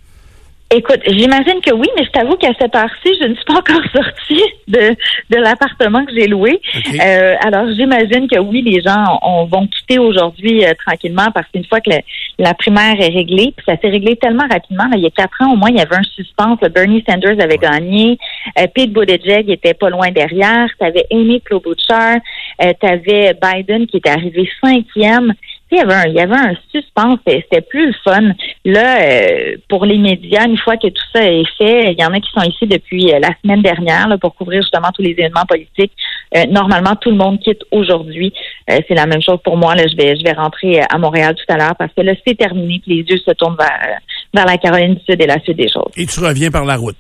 Écoute, 0.77 1.01
j'imagine 1.07 1.61
que 1.65 1.73
oui, 1.73 1.87
mais 1.97 2.05
je 2.05 2.11
t'avoue 2.11 2.35
qu'à 2.37 2.51
cette 2.59 2.75
heure-ci, 2.75 3.13
je 3.21 3.29
ne 3.29 3.35
suis 3.35 3.45
pas 3.45 3.59
encore 3.59 3.83
sortie 3.95 4.43
de, 4.67 4.91
de 5.31 5.37
l'appartement 5.41 6.05
que 6.05 6.13
j'ai 6.13 6.27
loué. 6.27 6.61
Euh, 7.01 7.37
alors, 7.45 7.67
j'imagine 7.77 8.27
que 8.29 8.41
oui, 8.41 8.61
les 8.63 8.81
gens 8.83 9.05
on, 9.23 9.45
vont 9.45 9.69
quitter 9.69 9.99
aujourd'hui 10.01 10.65
euh, 10.65 10.73
tranquillement 10.85 11.29
parce 11.33 11.47
qu'une 11.53 11.65
fois 11.67 11.81
que 11.81 11.91
le- 11.91 12.01
la 12.41 12.55
primaire 12.55 12.97
est 12.99 13.13
réglée, 13.15 13.53
puis 13.57 13.65
ça 13.69 13.77
s'est 13.81 13.89
réglé 13.89 14.17
tellement 14.17 14.47
rapidement, 14.51 14.85
là, 14.91 14.97
il 14.97 15.03
y 15.03 15.07
a 15.07 15.11
quatre 15.11 15.41
ans 15.43 15.53
au 15.53 15.57
moins, 15.57 15.69
il 15.71 15.77
y 15.77 15.81
avait 15.81 15.95
un 15.97 16.03
suspense. 16.03 16.59
Le 16.61 16.71
Bernie 16.71 17.05
Sanders 17.09 17.41
avait 17.41 17.59
gagné, 17.59 18.19
euh, 18.59 18.67
Pete 18.75 18.93
Buttigieg 18.93 19.49
était 19.51 19.75
pas 19.75 19.91
loin 19.91 20.11
derrière, 20.11 20.67
tu 20.79 20.85
avais 20.85 21.07
Amy 21.13 21.41
Klobuchar, 21.43 22.17
euh, 22.63 22.73
tu 22.81 22.87
avais 22.87 23.35
Biden 23.41 23.87
qui 23.87 23.99
était 23.99 24.11
arrivé 24.11 24.49
cinquième. 24.61 25.35
Il 25.73 25.79
y, 25.79 25.81
avait 25.81 25.95
un, 25.95 26.07
il 26.07 26.15
y 26.15 26.21
avait 26.21 26.37
un 26.37 26.55
suspense, 26.71 27.19
c'était 27.27 27.61
plus 27.63 27.87
le 27.87 27.95
fun. 28.05 28.33
Là, 28.65 29.01
euh, 29.01 29.57
pour 29.69 29.85
les 29.87 29.99
médias, 29.99 30.47
une 30.47 30.59
fois 30.59 30.77
que 30.77 30.87
tout 30.87 31.03
ça 31.13 31.25
est 31.25 31.47
fait, 31.59 31.93
il 31.93 32.01
y 32.01 32.05
en 32.05 32.13
a 32.13 32.21
qui 32.21 32.31
sont 32.31 32.49
ici 32.49 32.67
depuis 32.67 33.13
euh, 33.13 33.19
la 33.19 33.31
semaine 33.43 33.61
dernière 33.61 34.07
là, 34.07 34.17
pour 34.17 34.37
couvrir 34.37 34.63
justement 34.63 34.91
tous 34.95 35.03
les 35.03 35.11
événements 35.11 35.45
politiques. 35.49 35.93
Euh, 36.37 36.45
normalement, 36.49 36.95
tout 37.01 37.11
le 37.11 37.17
monde 37.17 37.41
quitte 37.41 37.63
aujourd'hui. 37.73 38.33
C'est 38.69 38.95
la 38.95 39.07
même 39.07 39.21
chose 39.21 39.39
pour 39.43 39.57
moi. 39.57 39.75
Là, 39.75 39.85
je 39.89 39.97
vais, 39.97 40.17
je 40.17 40.23
vais 40.23 40.33
rentrer 40.33 40.81
à 40.81 40.99
Montréal 40.99 41.35
tout 41.35 41.53
à 41.53 41.57
l'heure 41.57 41.75
parce 41.77 41.93
que 41.93 42.03
là, 42.03 42.13
c'est 42.25 42.37
terminé. 42.37 42.81
Puis 42.85 42.97
les 42.97 43.03
yeux 43.03 43.19
se 43.19 43.33
tournent 43.33 43.57
vers, 43.59 43.99
vers 44.33 44.47
la 44.47 44.59
Caroline 44.59 44.95
du 44.95 45.01
Sud 45.05 45.21
et 45.21 45.27
la 45.27 45.41
suite 45.41 45.57
des 45.57 45.69
choses. 45.69 45.93
Et 45.97 46.07
tu 46.07 46.21
reviens 46.21 46.51
par 46.51 46.65
la 46.65 46.77
route? 46.77 46.97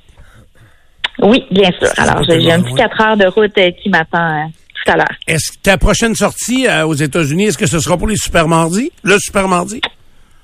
Oui, 1.22 1.44
bien 1.50 1.70
sûr. 1.78 1.88
Alors, 1.96 2.22
j'ai 2.24 2.50
un 2.50 2.62
petit 2.62 2.74
quatre 2.74 3.00
heures 3.00 3.16
de 3.16 3.26
route 3.26 3.54
qui 3.80 3.88
m'attend 3.88 4.18
euh, 4.18 4.46
tout 4.84 4.92
à 4.92 4.96
l'heure. 4.96 5.16
Est-ce 5.26 5.52
que 5.52 5.62
ta 5.62 5.78
prochaine 5.78 6.14
sortie 6.14 6.66
euh, 6.66 6.86
aux 6.86 6.94
États-Unis, 6.94 7.44
est-ce 7.44 7.58
que 7.58 7.66
ce 7.66 7.78
sera 7.78 7.96
pour 7.96 8.08
les 8.08 8.16
super 8.16 8.48
mardis? 8.48 8.92
Le 9.02 9.18
super 9.18 9.48
mardi? 9.48 9.80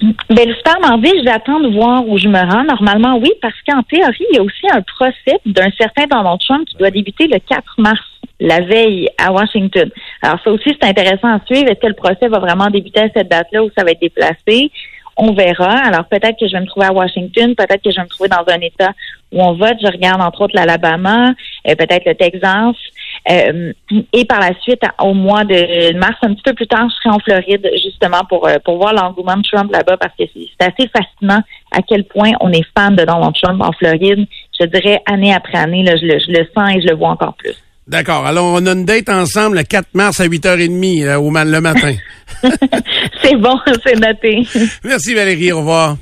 Ben, 0.03 0.49
le 0.49 0.55
super 0.55 0.81
mardi, 0.81 1.11
j'attends 1.25 1.61
de 1.61 1.69
voir 1.75 2.09
où 2.09 2.17
je 2.17 2.27
me 2.27 2.39
rends. 2.39 2.65
Normalement, 2.65 3.19
oui, 3.19 3.31
parce 3.43 3.55
qu'en 3.69 3.83
théorie, 3.83 4.25
il 4.31 4.37
y 4.37 4.39
a 4.39 4.43
aussi 4.43 4.67
un 4.73 4.81
procès 4.81 5.39
d'un 5.45 5.71
certain 5.79 6.07
Donald 6.07 6.41
Trump 6.41 6.67
qui 6.67 6.77
doit 6.79 6.91
débuter 6.91 7.27
le 7.27 7.39
4 7.39 7.63
mars, 7.79 8.01
la 8.39 8.61
veille 8.61 9.11
à 9.19 9.31
Washington. 9.31 9.91
Alors, 10.23 10.39
ça 10.43 10.51
aussi, 10.51 10.75
c'est 10.81 10.89
intéressant 10.89 11.29
à 11.29 11.41
suivre. 11.45 11.71
Est-ce 11.71 11.81
que 11.81 11.87
le 11.87 11.95
procès 11.95 12.29
va 12.29 12.39
vraiment 12.39 12.69
débuter 12.69 13.01
à 13.01 13.09
cette 13.15 13.29
date-là 13.29 13.63
ou 13.63 13.71
ça 13.77 13.85
va 13.85 13.91
être 13.91 14.01
déplacé? 14.01 14.71
On 15.19 15.35
verra. 15.35 15.73
Alors, 15.85 16.07
peut-être 16.07 16.39
que 16.41 16.49
je 16.49 16.53
vais 16.53 16.63
me 16.63 16.67
trouver 16.67 16.87
à 16.87 16.93
Washington, 16.93 17.55
peut-être 17.55 17.83
que 17.83 17.91
je 17.91 17.97
vais 17.97 18.05
me 18.05 18.09
trouver 18.09 18.31
dans 18.31 18.45
un 18.51 18.61
État 18.61 18.93
où 19.33 19.43
on 19.43 19.53
vote. 19.53 19.77
Je 19.83 19.87
regarde, 19.87 20.23
entre 20.23 20.41
autres, 20.43 20.57
l'Alabama, 20.57 21.35
euh, 21.69 21.75
peut-être 21.75 22.07
le 22.07 22.15
Texas. 22.15 22.75
Euh, 23.29 23.73
et 24.13 24.25
par 24.25 24.41
la 24.41 24.53
suite, 24.61 24.81
au 25.03 25.13
mois 25.15 25.45
de 25.45 25.93
mars, 25.99 26.17
un 26.23 26.33
petit 26.35 26.43
peu 26.43 26.55
plus 26.55 26.67
tard, 26.67 26.89
je 26.89 26.95
serai 26.97 27.15
en 27.15 27.19
Floride 27.19 27.69
justement 27.85 28.25
pour 28.29 28.47
euh, 28.49 28.57
pour 28.65 28.79
voir 28.79 28.95
l'engouement 28.95 29.37
de 29.37 29.43
Trump 29.43 29.71
là-bas 29.73 29.97
parce 29.99 30.15
que 30.19 30.25
c'est 30.35 30.65
assez 30.67 30.89
fascinant 30.89 31.43
à 31.73 31.83
quel 31.87 32.05
point 32.05 32.31
on 32.41 32.51
est 32.53 32.65
fan 32.77 32.97
de 32.97 33.05
Donald 33.05 33.35
Trump 33.41 33.61
en 33.63 33.73
Floride. 33.73 34.27
Je 34.59 34.67
dirais 34.67 35.01
année 35.07 35.35
après 35.35 35.59
année, 35.59 35.83
là, 35.83 35.97
je, 35.97 36.07
le, 36.07 36.19
je 36.19 36.31
le 36.31 36.47
sens 36.57 36.75
et 36.75 36.81
je 36.81 36.89
le 36.89 36.95
vois 36.95 37.11
encore 37.11 37.35
plus. 37.35 37.55
D'accord. 37.87 38.25
Alors, 38.25 38.47
on 38.55 38.65
a 38.67 38.73
une 38.73 38.85
date 38.85 39.09
ensemble 39.09 39.57
le 39.57 39.65
4 39.65 39.89
mars 39.95 40.21
à 40.21 40.27
8h30 40.27 41.05
là, 41.07 41.21
au, 41.21 41.31
ma- 41.31 41.45
le 41.45 41.61
matin. 41.61 41.93
c'est 43.23 43.37
bon, 43.37 43.59
c'est 43.85 43.99
noté. 43.99 44.47
Merci 44.85 45.15
Valérie, 45.15 45.51
au 45.53 45.59
revoir. 45.59 45.97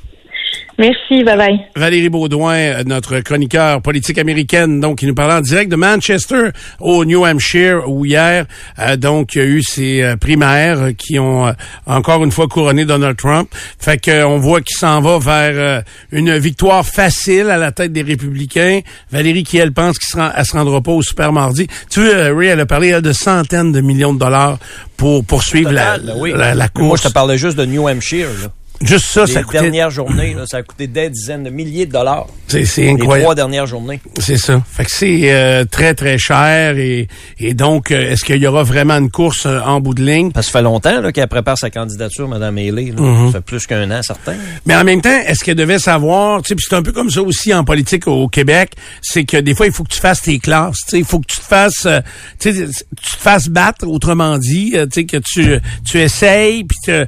Merci, 0.78 1.24
bye 1.24 1.36
bye. 1.36 1.58
Valérie 1.74 2.08
Baudouin, 2.08 2.54
euh, 2.54 2.84
notre 2.86 3.18
chroniqueur 3.18 3.82
politique 3.82 4.16
américaine, 4.16 4.78
donc 4.78 4.98
qui 4.98 5.06
nous 5.06 5.14
parlait 5.14 5.34
en 5.34 5.40
direct 5.40 5.72
de 5.72 5.74
Manchester 5.76 6.50
au 6.78 7.04
New 7.04 7.26
Hampshire 7.26 7.82
où 7.88 8.04
hier, 8.04 8.46
euh, 8.78 8.96
donc 8.96 9.34
il 9.34 9.38
y 9.38 9.40
a 9.40 9.44
eu 9.44 9.60
ces 9.62 10.02
euh, 10.02 10.16
primaires 10.16 10.90
qui 10.96 11.18
ont 11.18 11.48
euh, 11.48 11.52
encore 11.86 12.22
une 12.22 12.30
fois 12.30 12.46
couronné 12.46 12.84
Donald 12.84 13.16
Trump. 13.16 13.48
Fait 13.80 13.98
que 14.00 14.10
euh, 14.12 14.28
on 14.28 14.38
voit 14.38 14.60
qu'il 14.60 14.76
s'en 14.76 15.00
va 15.00 15.18
vers 15.18 15.52
euh, 15.56 15.80
une 16.12 16.38
victoire 16.38 16.86
facile 16.86 17.50
à 17.50 17.56
la 17.56 17.72
tête 17.72 17.92
des 17.92 18.02
républicains. 18.02 18.80
Valérie 19.10 19.42
qui 19.42 19.58
elle 19.58 19.72
pense 19.72 19.98
qu'il 19.98 20.06
se, 20.06 20.16
rend- 20.16 20.30
elle 20.36 20.44
se 20.46 20.52
rendra 20.56 20.80
pas 20.80 20.92
au 20.92 21.02
super 21.02 21.32
mardi. 21.32 21.66
Tu 21.90 21.98
veux, 22.00 22.32
Ray, 22.32 22.50
elle 22.50 22.60
a 22.60 22.66
parlé 22.66 22.88
elle, 22.90 23.02
de 23.02 23.12
centaines 23.12 23.72
de 23.72 23.80
millions 23.80 24.14
de 24.14 24.20
dollars 24.20 24.58
pour 24.96 25.24
poursuivre 25.24 25.72
la, 25.72 25.98
Total, 25.98 26.14
oui. 26.18 26.30
la, 26.36 26.54
la 26.54 26.68
Mais 26.76 26.82
Moi, 26.82 26.90
course. 26.90 27.02
je 27.02 27.08
te 27.08 27.12
parlais 27.12 27.36
juste 27.36 27.56
de 27.58 27.64
New 27.64 27.88
Hampshire. 27.88 28.28
Là. 28.42 28.48
Juste 28.80 29.06
ça, 29.06 29.24
Les 29.24 29.32
ça 29.32 29.42
coûtait. 29.42 29.60
dernières 29.60 29.90
journées, 29.90 30.34
là, 30.34 30.44
ça 30.46 30.58
a 30.58 30.62
coûté 30.62 30.86
des 30.86 31.10
dizaines 31.10 31.42
de 31.44 31.50
milliers 31.50 31.86
de 31.86 31.92
dollars. 31.92 32.26
C'est- 32.46 32.64
c'est 32.64 32.82
Les 32.82 32.90
incroyable. 32.90 33.22
trois 33.24 33.34
dernières 33.34 33.66
journées. 33.66 34.00
C'est 34.20 34.36
ça. 34.36 34.62
Fait 34.70 34.84
que 34.84 34.90
c'est 34.92 35.32
euh, 35.32 35.64
très, 35.64 35.94
très 35.94 36.16
cher. 36.16 36.78
Et, 36.78 37.08
et 37.40 37.54
donc, 37.54 37.90
euh, 37.90 38.12
est-ce 38.12 38.24
qu'il 38.24 38.36
y 38.40 38.46
aura 38.46 38.62
vraiment 38.62 38.94
une 38.94 39.10
course 39.10 39.46
euh, 39.46 39.60
en 39.60 39.80
bout 39.80 39.94
de 39.94 40.04
ligne? 40.04 40.30
Ça 40.34 40.42
fait 40.42 40.62
longtemps 40.62 41.00
là, 41.00 41.10
qu'elle 41.12 41.26
prépare 41.28 41.58
sa 41.58 41.70
candidature, 41.70 42.28
Mme 42.28 42.56
Haley. 42.56 42.92
là. 42.96 43.02
Mhm. 43.02 43.26
Ça 43.32 43.38
fait 43.38 43.44
plus 43.44 43.66
qu'un 43.66 43.90
an, 43.90 44.00
certain. 44.02 44.34
Mais 44.64 44.76
en 44.76 44.84
même 44.84 45.02
temps, 45.02 45.18
est-ce 45.26 45.42
qu'elle 45.44 45.56
devait 45.56 45.80
savoir, 45.80 46.42
tu 46.42 46.54
sais, 46.54 46.60
c'est 46.68 46.76
un 46.76 46.82
peu 46.82 46.92
comme 46.92 47.10
ça 47.10 47.20
aussi 47.22 47.52
en 47.52 47.64
politique 47.64 48.06
au 48.06 48.28
Québec, 48.28 48.72
c'est 49.02 49.24
que 49.24 49.36
des 49.38 49.54
fois, 49.56 49.66
il 49.66 49.72
faut 49.72 49.82
que 49.84 49.92
tu 49.92 50.00
fasses 50.00 50.22
tes 50.22 50.38
classes, 50.38 50.78
tu 50.84 50.90
sais, 50.92 50.98
il 51.00 51.04
faut 51.04 51.18
que 51.18 51.26
tu 51.26 51.36
te 51.40 51.44
fasses, 51.44 51.84
euh, 51.86 52.00
tu 52.38 52.52
te 52.52 52.66
fasses 53.02 53.48
battre, 53.48 53.86
autrement 53.88 54.38
dit, 54.38 54.70
tu 54.72 54.78
sais, 54.92 55.04
que 55.04 55.16
tu, 55.16 55.58
tu 55.84 55.98
essayes, 56.00 56.62
puis 56.64 56.78
tu 56.84 56.92
te 56.92 57.06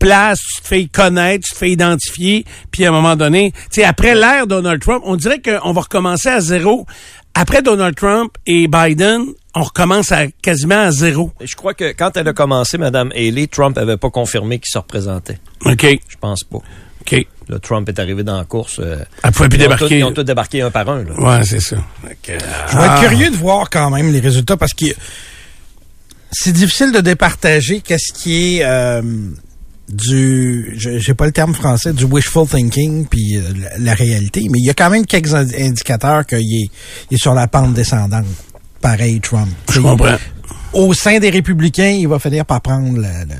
places, 0.00 0.40
tu 0.56 0.62
te 0.62 0.66
fais 0.66 0.84
connaître, 0.86 1.11
tu 1.40 1.50
te 1.52 1.56
fais 1.58 1.70
identifier, 1.70 2.44
puis 2.70 2.84
à 2.84 2.88
un 2.88 2.92
moment 2.92 3.16
donné, 3.16 3.52
tu 3.52 3.58
sais, 3.80 3.84
après 3.84 4.14
l'ère 4.14 4.46
Donald 4.46 4.80
Trump, 4.80 5.02
on 5.06 5.16
dirait 5.16 5.40
qu'on 5.40 5.72
va 5.72 5.80
recommencer 5.82 6.28
à 6.28 6.40
zéro. 6.40 6.86
Après 7.34 7.62
Donald 7.62 7.94
Trump 7.96 8.32
et 8.46 8.68
Biden, 8.68 9.24
on 9.54 9.62
recommence 9.62 10.12
à 10.12 10.26
quasiment 10.42 10.80
à 10.82 10.90
zéro. 10.90 11.32
Je 11.42 11.54
crois 11.56 11.72
que 11.74 11.92
quand 11.92 12.16
elle 12.16 12.28
a 12.28 12.32
commencé, 12.34 12.76
Mme 12.76 13.10
Haley, 13.12 13.46
Trump 13.46 13.78
avait 13.78 13.96
pas 13.96 14.10
confirmé 14.10 14.58
qu'il 14.58 14.70
se 14.70 14.78
représentait. 14.78 15.38
OK. 15.64 15.82
Je 16.08 16.16
pense 16.20 16.44
pas. 16.44 16.58
OK. 16.58 17.26
Là, 17.48 17.58
Trump 17.58 17.88
est 17.88 17.98
arrivé 17.98 18.22
dans 18.22 18.36
la 18.36 18.44
course. 18.44 18.78
euh, 18.80 18.98
Elle 19.24 19.32
pouvait 19.32 19.48
plus 19.48 19.58
ils 19.58 19.62
ont 19.62 19.64
débarquer. 19.64 19.88
tous- 19.88 19.94
Ils 19.94 20.04
ont 20.04 20.12
tous 20.12 20.22
débarqué 20.24 20.60
un 20.62 20.70
par 20.70 20.88
un. 20.90 21.04
Là. 21.04 21.12
Ouais, 21.38 21.44
c'est 21.44 21.60
ça. 21.60 21.76
Je 22.04 22.32
vais 22.32 22.38
ah. 22.70 22.96
être 23.00 23.08
curieux 23.08 23.30
de 23.30 23.36
voir 23.36 23.68
quand 23.70 23.90
même 23.90 24.12
les 24.12 24.20
résultats 24.20 24.56
parce 24.58 24.74
que 24.74 24.86
c'est 26.30 26.52
difficile 26.52 26.92
de 26.92 27.00
départager 27.00 27.80
qu'est-ce 27.80 28.12
qui 28.12 28.58
est 28.58 28.64
euh, 28.64 29.02
du, 29.92 30.74
j'ai 30.76 31.14
pas 31.14 31.26
le 31.26 31.32
terme 31.32 31.54
français, 31.54 31.92
du 31.92 32.04
wishful 32.04 32.48
thinking 32.48 33.06
puis 33.06 33.36
euh, 33.36 33.42
la, 33.60 33.78
la 33.78 33.94
réalité, 33.94 34.46
mais 34.50 34.58
il 34.58 34.64
y 34.64 34.70
a 34.70 34.74
quand 34.74 34.88
même 34.90 35.04
quelques 35.04 35.34
indi- 35.34 35.54
indicateurs 35.60 36.24
qu'il 36.26 36.38
est, 36.38 36.70
il 37.10 37.14
est 37.14 37.20
sur 37.20 37.34
la 37.34 37.46
pente 37.46 37.74
descendante. 37.74 38.24
Pareil, 38.80 39.20
Trump. 39.20 39.48
Je 39.70 39.80
comprends. 39.80 40.16
Au 40.72 40.94
sein 40.94 41.18
des 41.18 41.28
républicains, 41.30 41.90
il 41.90 42.08
va 42.08 42.18
finir 42.18 42.46
par 42.46 42.60
prendre 42.62 42.98
la, 42.98 43.24
la, 43.26 43.34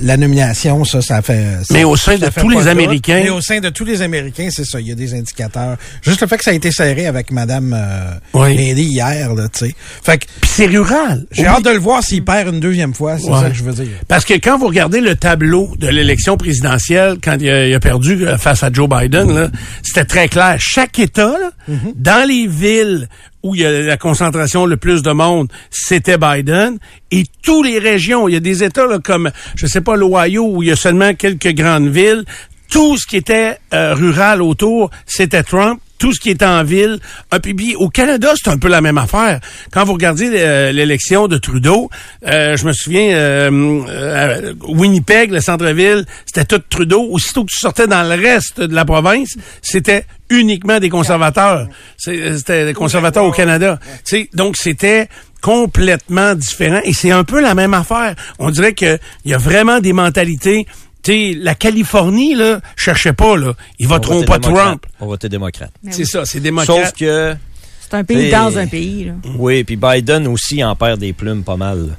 la 0.00 0.16
nomination, 0.16 0.84
ça, 0.84 1.02
ça 1.02 1.22
fait. 1.22 1.58
ça- 1.64 1.74
Mais 1.74 1.84
au 1.84 1.96
sein 1.96 2.16
de 2.16 2.26
tous 2.28 2.48
les. 2.48 2.66
Américains- 2.68 3.20
Mais 3.22 3.30
au 3.30 3.40
sein 3.40 3.60
de 3.60 3.68
tous 3.68 3.84
les 3.84 4.02
Américains, 4.02 4.48
c'est 4.50 4.64
ça. 4.64 4.80
Il 4.80 4.88
y 4.88 4.92
a 4.92 4.94
des 4.94 5.14
indicateurs. 5.14 5.76
Juste 6.02 6.20
le 6.20 6.26
fait 6.26 6.38
que 6.38 6.44
ça 6.44 6.50
a 6.50 6.54
été 6.54 6.70
serré 6.72 7.06
avec 7.06 7.30
Madame 7.30 7.74
euh, 7.76 8.10
Oui. 8.34 8.54
Hier, 8.56 9.34
là, 9.34 9.48
tu 9.48 9.66
sais. 9.66 9.74
Fait 10.02 10.18
que. 10.18 10.26
Puis 10.40 10.50
c'est 10.52 10.66
rural. 10.66 11.24
J'ai 11.32 11.46
hâte 11.46 11.64
de 11.64 11.70
le 11.70 11.78
voir 11.78 12.02
s'il 12.02 12.24
perd 12.24 12.48
une 12.54 12.60
deuxième 12.60 12.94
fois, 12.94 13.18
c'est 13.18 13.28
Ouais. 13.30 13.40
ça 13.40 13.50
que 13.50 13.56
je 13.56 13.62
veux 13.64 13.72
dire. 13.72 13.88
Parce 14.08 14.24
que 14.24 14.34
quand 14.34 14.58
vous 14.58 14.66
regardez 14.68 15.00
le 15.00 15.14
tableau 15.16 15.74
de 15.78 15.88
l'élection 15.88 16.36
présidentielle, 16.36 17.16
quand 17.22 17.36
il 17.40 17.48
a, 17.48 17.66
il 17.68 17.74
a 17.74 17.80
perdu 17.80 18.26
euh, 18.26 18.38
face 18.38 18.62
à 18.62 18.70
Joe 18.72 18.88
Biden, 18.88 19.32
là, 19.34 19.48
c'était 19.82 20.04
très 20.04 20.28
clair. 20.28 20.56
Chaque 20.58 20.98
État, 20.98 21.26
là, 21.40 21.50
Mm-hmm. 21.70 21.92
dans 21.96 22.26
les 22.28 22.46
villes 22.48 23.08
où 23.42 23.54
il 23.54 23.62
y 23.62 23.64
a 23.64 23.82
la 23.82 23.96
concentration 23.96 24.66
le 24.66 24.76
plus 24.76 25.02
de 25.02 25.10
monde, 25.12 25.48
c'était 25.70 26.18
Biden. 26.18 26.78
Et 27.10 27.24
tous 27.42 27.62
les 27.62 27.78
régions, 27.78 28.28
il 28.28 28.34
y 28.34 28.36
a 28.36 28.40
des 28.40 28.62
États 28.62 28.86
là, 28.86 28.98
comme, 28.98 29.30
je 29.56 29.66
sais 29.66 29.80
pas, 29.80 29.96
l'Ohio, 29.96 30.46
où 30.46 30.62
il 30.62 30.68
y 30.68 30.72
a 30.72 30.76
seulement 30.76 31.14
quelques 31.14 31.52
grandes 31.54 31.88
villes. 31.88 32.24
Tout 32.70 32.96
ce 32.96 33.06
qui 33.06 33.16
était 33.16 33.58
euh, 33.74 33.94
rural 33.94 34.40
autour, 34.40 34.90
c'était 35.06 35.42
Trump. 35.42 35.80
Tout 36.02 36.12
ce 36.12 36.18
qui 36.18 36.30
était 36.30 36.44
en 36.44 36.64
ville. 36.64 36.98
Ah, 37.30 37.38
puis 37.38 37.54
bien, 37.54 37.76
au 37.76 37.88
Canada, 37.88 38.32
c'est 38.34 38.50
un 38.50 38.58
peu 38.58 38.66
la 38.66 38.80
même 38.80 38.98
affaire. 38.98 39.38
Quand 39.70 39.84
vous 39.84 39.92
regardez 39.92 40.32
euh, 40.34 40.72
l'élection 40.72 41.28
de 41.28 41.38
Trudeau, 41.38 41.90
euh, 42.26 42.56
je 42.56 42.66
me 42.66 42.72
souviens, 42.72 43.14
euh, 43.14 44.52
Winnipeg, 44.66 45.30
le 45.30 45.40
centre-ville, 45.40 46.04
c'était 46.26 46.44
tout 46.44 46.60
Trudeau. 46.68 47.06
Aussitôt 47.08 47.44
que 47.44 47.50
tu 47.52 47.58
sortais 47.60 47.86
dans 47.86 48.02
le 48.02 48.20
reste 48.20 48.60
de 48.60 48.74
la 48.74 48.84
province, 48.84 49.36
c'était 49.62 50.04
uniquement 50.28 50.80
des 50.80 50.88
conservateurs. 50.88 51.68
C'était 51.96 52.66
des 52.66 52.74
conservateurs 52.74 53.24
au 53.24 53.30
Canada. 53.30 53.78
Tu 54.04 54.16
sais, 54.16 54.30
donc, 54.34 54.56
c'était 54.56 55.08
complètement 55.40 56.34
différent. 56.34 56.80
Et 56.82 56.94
c'est 56.94 57.12
un 57.12 57.22
peu 57.22 57.40
la 57.40 57.54
même 57.54 57.74
affaire. 57.74 58.16
On 58.40 58.50
dirait 58.50 58.74
qu'il 58.74 58.98
y 59.24 59.34
a 59.34 59.38
vraiment 59.38 59.78
des 59.78 59.92
mentalités 59.92 60.66
la 61.08 61.54
Californie, 61.54 62.34
là, 62.34 62.60
cherchez 62.76 63.12
pas, 63.12 63.36
là. 63.36 63.54
Ils 63.78 63.88
voteront 63.88 64.14
voter 64.16 64.26
pas 64.26 64.38
démocrate. 64.38 64.66
Trump. 64.66 64.86
On 65.00 65.04
va 65.04 65.10
voter 65.10 65.28
démocrate. 65.28 65.72
C'est 65.90 66.04
ça, 66.04 66.24
c'est 66.24 66.40
démocrate. 66.40 66.76
Sauf 66.76 66.92
que. 66.92 67.34
C'est 67.80 67.96
un 67.98 68.04
pays 68.04 68.30
dans 68.30 68.56
un 68.56 68.66
pays. 68.66 69.04
Là. 69.04 69.12
Oui, 69.38 69.64
puis 69.64 69.76
Biden 69.76 70.26
aussi 70.26 70.62
en 70.64 70.74
perd 70.76 70.98
des 71.00 71.12
plumes 71.12 71.42
pas 71.42 71.56
mal. 71.56 71.78
là. 71.88 71.92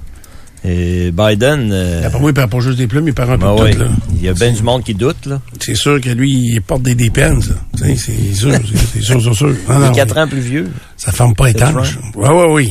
Et 0.66 1.12
Biden. 1.12 1.70
euh, 1.74 2.02
D'après 2.02 2.20
moi, 2.22 2.32
il 2.32 2.34
perd 2.34 2.50
pas 2.50 2.62
juste 2.62 2.78
des 2.78 2.88
plumes, 2.88 3.08
il 3.10 3.14
perd 3.14 3.30
un 3.32 3.38
peu 3.38 3.46
ben 3.48 3.56
de 3.58 3.62
ouais, 3.62 3.72
tout, 3.74 3.80
là. 3.80 3.90
Il 4.16 4.24
y 4.24 4.30
a 4.30 4.34
bien 4.34 4.52
du 4.54 4.64
monde 4.64 4.82
qui 4.84 4.94
doute, 4.94 5.26
là. 5.26 5.42
C'est 5.60 5.76
sûr 5.76 6.00
que 6.00 6.10
lui, 6.10 6.32
il 6.32 6.62
porte 6.62 6.82
des 6.84 6.96
dépenses. 6.96 7.50
C'est 7.76 7.96
sûr, 7.98 8.54
c'est- 8.94 9.02
sûr, 9.02 9.22
c'est 9.22 9.34
sûr. 9.34 9.48
Non, 9.70 9.88
Il 9.88 9.92
est 9.92 9.96
4 9.96 10.18
ans 10.20 10.28
plus 10.28 10.40
vieux. 10.40 10.72
Ça 10.96 11.12
ferme 11.12 11.36
pas 11.36 11.50
étanche. 11.50 11.98
Ouais, 12.16 12.30
ouais, 12.30 12.46
oui. 12.50 12.70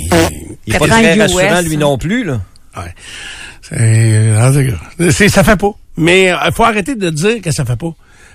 Il 0.67 0.75
est 0.75 0.79
pas 0.79 0.87
Quatre 0.87 0.97
ans 0.99 1.03
très 1.03 1.15
US, 1.17 1.21
rassurant, 1.21 1.61
lui 1.61 1.77
hein. 1.77 1.79
non 1.81 1.99
plus, 1.99 2.25
là. 2.25 2.41
Ouais. 2.79 2.95
C'est, 3.61 5.11
c'est- 5.13 5.29
ça 5.29 5.45
fait 5.45 5.57
pas. 5.57 5.73
Mais 5.97 6.33
il 6.47 6.53
faut 6.53 6.65
arrêter 6.65 6.95
de 6.95 7.11
dire 7.11 7.41
que 7.43 7.51
ça 7.51 7.65
fait 7.65 7.77
pas. 7.77 7.93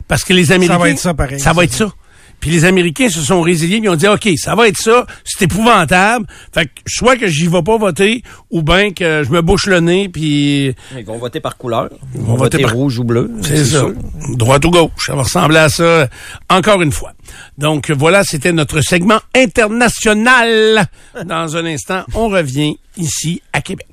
Parce 0.08 0.24
que 0.24 0.34
les 0.34 0.52
Américains... 0.52 0.78
va 0.78 0.90
être 0.90 1.00
ça, 1.00 1.14
pareil. 1.14 1.40
Ça 1.40 1.54
va 1.54 1.64
être 1.64 1.74
ça. 1.74 1.92
Puis 2.40 2.52
les 2.52 2.66
Américains 2.66 3.10
se 3.10 3.20
sont 3.22 3.42
résiliés, 3.42 3.80
ils 3.82 3.90
ont 3.90 3.96
dit, 3.96 4.08
OK, 4.08 4.30
ça 4.38 4.54
va 4.54 4.68
être 4.68 4.78
ça, 4.78 5.08
c'est 5.26 5.46
épouvantable. 5.46 6.28
Fait 6.54 6.68
que 6.68 6.72
soit 6.86 7.16
que 7.16 7.26
j'y 7.28 7.48
vais 7.48 7.64
pas 7.64 7.78
voter, 7.80 8.22
ou 8.52 8.62
bien 8.62 8.92
que 8.94 9.24
je 9.24 9.32
me 9.32 9.42
bouche 9.42 9.66
le 9.66 9.80
nez, 9.80 10.08
puis 10.08 10.76
Ils 10.96 11.04
vont 11.04 11.18
voter 11.18 11.40
par 11.40 11.58
couleur. 11.58 11.90
Ils 12.14 12.22
vont 12.22 12.28
vont 12.28 12.36
voter 12.36 12.58
voter 12.58 12.64
par- 12.70 12.74
rouge 12.76 13.00
ou 13.00 13.04
bleu. 13.04 13.32
c'est 13.42 13.66
ça. 13.66 13.80
sûr. 13.80 13.94
Droite 14.36 14.64
ou 14.66 14.70
gauche. 14.70 14.92
Ça 15.08 15.16
va 15.16 15.24
ressembler 15.24 15.58
à 15.58 15.70
ça 15.70 16.08
encore 16.48 16.84
une 16.84 16.92
fois. 16.92 17.14
Donc 17.58 17.90
voilà, 17.90 18.24
c'était 18.24 18.52
notre 18.54 18.82
segment 18.82 19.20
international. 19.36 20.88
Dans 21.26 21.58
un 21.58 21.66
instant, 21.66 22.04
on 22.14 22.28
revient 22.30 22.78
ici 22.98 23.42
à 23.52 23.62
Québec. 23.62 23.88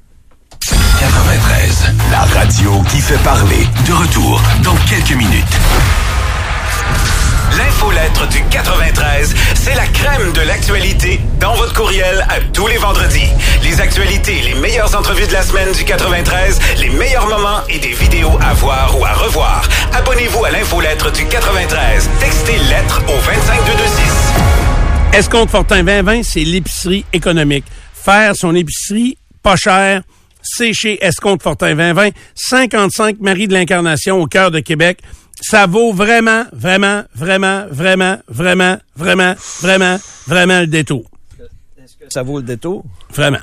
93, 0.60 1.53
la 2.14 2.22
radio 2.38 2.80
qui 2.90 3.00
fait 3.00 3.18
parler. 3.24 3.66
De 3.88 3.92
retour 3.92 4.40
dans 4.62 4.76
quelques 4.88 5.16
minutes. 5.16 5.54
L'infolettre 7.58 8.28
du 8.28 8.40
93, 8.50 9.34
c'est 9.54 9.74
la 9.74 9.86
crème 9.88 10.32
de 10.32 10.42
l'actualité 10.42 11.20
dans 11.40 11.54
votre 11.54 11.74
courriel 11.74 12.24
à 12.28 12.40
tous 12.52 12.68
les 12.68 12.76
vendredis. 12.76 13.26
Les 13.64 13.80
actualités, 13.80 14.42
les 14.42 14.54
meilleures 14.54 14.94
entrevues 14.94 15.26
de 15.26 15.32
la 15.32 15.42
semaine 15.42 15.72
du 15.72 15.84
93, 15.84 16.60
les 16.78 16.90
meilleurs 16.90 17.26
moments 17.26 17.66
et 17.68 17.80
des 17.80 17.92
vidéos 17.92 18.38
à 18.40 18.54
voir 18.54 18.96
ou 18.96 19.04
à 19.04 19.12
revoir. 19.12 19.68
Abonnez-vous 19.92 20.44
à 20.44 20.52
l'infolettre 20.52 21.10
du 21.10 21.26
93. 21.26 22.08
Textez 22.20 22.58
lettre 22.70 23.02
au 23.08 23.18
25226. 23.18 25.18
Escompte 25.18 25.50
Fortin 25.50 25.82
2020, 25.82 26.22
c'est 26.22 26.44
l'épicerie 26.44 27.04
économique. 27.12 27.64
Faire 27.92 28.36
son 28.36 28.54
épicerie 28.54 29.18
pas 29.44 29.56
cher, 29.56 30.00
c'est 30.44 30.72
chez 30.72 31.04
Escompte 31.04 31.42
Fortin 31.42 31.74
2020, 31.74 32.10
55 32.34 33.20
Marie 33.20 33.48
de 33.48 33.54
l'Incarnation 33.54 34.20
au 34.20 34.26
cœur 34.26 34.50
de 34.50 34.60
Québec. 34.60 35.00
Ça 35.40 35.66
vaut 35.66 35.92
vraiment, 35.92 36.44
vraiment, 36.52 37.02
vraiment, 37.14 37.64
vraiment, 37.70 38.18
vraiment, 38.28 38.78
vraiment, 38.96 39.34
vraiment, 39.60 39.98
vraiment 40.26 40.60
le 40.60 40.66
détour. 40.66 41.10
Ça 42.08 42.22
vaut 42.22 42.38
le 42.38 42.44
détour? 42.44 42.84
Vraiment. 43.12 43.40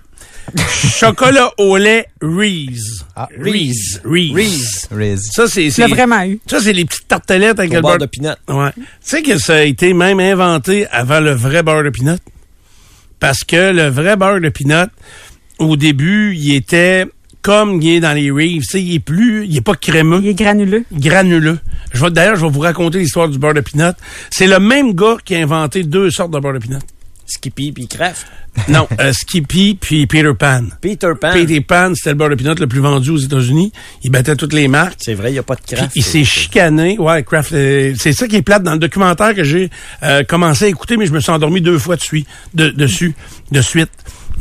Chocolat 0.97 1.51
au 1.57 1.77
lait 1.77 2.07
Reese. 2.21 3.05
Reese. 3.37 4.01
Reese. 4.03 4.37
Reese. 4.39 4.87
Riz. 4.91 5.29
Ça, 5.31 5.47
c'est... 5.47 5.69
Tu 5.69 5.81
vraiment 5.83 6.23
eu. 6.23 6.39
Ça, 6.47 6.59
c'est 6.59 6.73
les 6.73 6.85
petites 6.85 7.07
tartelettes 7.07 7.59
avec 7.59 7.71
Au 7.71 7.75
le 7.75 7.81
beurre 7.81 7.91
beurre 7.91 7.99
de 7.99 8.05
pinot. 8.05 8.33
Ouais. 8.47 8.71
Tu 8.75 8.83
sais 9.01 9.21
que 9.21 9.37
ça 9.37 9.55
a 9.55 9.61
été 9.61 9.93
même 9.93 10.19
inventé 10.19 10.87
avant 10.87 11.19
le 11.19 11.31
vrai 11.31 11.63
beurre 11.63 11.83
de 11.83 11.89
pinot? 11.89 12.17
Parce 13.19 13.43
que 13.43 13.71
le 13.71 13.87
vrai 13.87 14.15
beurre 14.15 14.41
de 14.41 14.49
pinot, 14.49 14.87
au 15.61 15.75
début, 15.75 16.35
il 16.35 16.55
était 16.55 17.05
comme 17.41 17.81
il 17.81 17.89
est 17.89 17.99
dans 17.99 18.13
les 18.13 18.31
Reeves. 18.31 18.61
Tu 18.61 18.67
sais, 18.67 18.81
il 18.81 18.95
est 18.95 18.99
plus, 18.99 19.45
il 19.45 19.57
est 19.57 19.61
pas 19.61 19.75
crémeux. 19.75 20.19
Il 20.21 20.29
est 20.29 20.33
granuleux. 20.33 20.85
Granuleux. 20.91 21.59
Je 21.93 22.03
vais, 22.03 22.11
d'ailleurs, 22.11 22.35
je 22.35 22.45
vais 22.45 22.51
vous 22.51 22.59
raconter 22.59 22.99
l'histoire 22.99 23.29
du 23.29 23.37
beurre 23.37 23.53
de 23.53 23.61
pinot. 23.61 23.93
C'est 24.29 24.47
le 24.47 24.59
même 24.59 24.93
gars 24.93 25.17
qui 25.23 25.35
a 25.35 25.39
inventé 25.39 25.83
deux 25.83 26.09
sortes 26.11 26.31
de 26.31 26.39
beurre 26.39 26.53
de 26.53 26.59
pinot. 26.59 26.79
Skippy 27.25 27.71
puis 27.71 27.87
Kraft. 27.87 28.27
Non, 28.67 28.85
euh, 28.99 29.13
Skippy 29.13 29.77
puis 29.79 30.05
Peter 30.05 30.33
Pan. 30.37 30.65
Peter 30.81 31.13
Pan. 31.19 31.31
Peter 31.31 31.61
Pan, 31.61 31.93
c'était 31.95 32.09
le 32.09 32.15
beurre 32.15 32.29
de 32.29 32.35
pinot 32.35 32.55
le 32.55 32.67
plus 32.67 32.81
vendu 32.81 33.11
aux 33.11 33.17
États-Unis. 33.17 33.71
Il 34.03 34.11
battait 34.11 34.35
toutes 34.35 34.53
les 34.53 34.67
marques. 34.67 34.97
C'est 34.99 35.13
vrai, 35.13 35.29
il 35.29 35.33
n'y 35.33 35.39
a 35.39 35.43
pas 35.43 35.55
de 35.55 35.61
Kraft. 35.61 35.91
il 35.95 36.03
s'est 36.03 36.25
chicané. 36.25 36.97
Ouais, 36.99 37.23
Kraft, 37.23 37.53
euh, 37.53 37.93
c'est 37.97 38.11
ça 38.11 38.27
qui 38.27 38.35
est 38.35 38.41
plate 38.41 38.63
dans 38.63 38.73
le 38.73 38.79
documentaire 38.79 39.33
que 39.33 39.43
j'ai 39.43 39.69
euh, 40.03 40.23
commencé 40.23 40.65
à 40.65 40.67
écouter, 40.67 40.97
mais 40.97 41.05
je 41.05 41.13
me 41.13 41.21
suis 41.21 41.31
endormi 41.31 41.61
deux 41.61 41.79
fois 41.79 41.95
de 41.95 42.01
suite, 42.01 42.27
de, 42.53 42.69
dessus, 42.69 43.15
de 43.51 43.61
suite. 43.61 43.91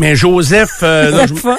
Mais 0.00 0.16
Joseph... 0.16 0.70
euh, 0.82 1.04
Ça 1.04 1.10
va 1.10 1.16
non, 1.16 1.22
être 1.24 1.28
je- 1.36 1.40
fun. 1.40 1.56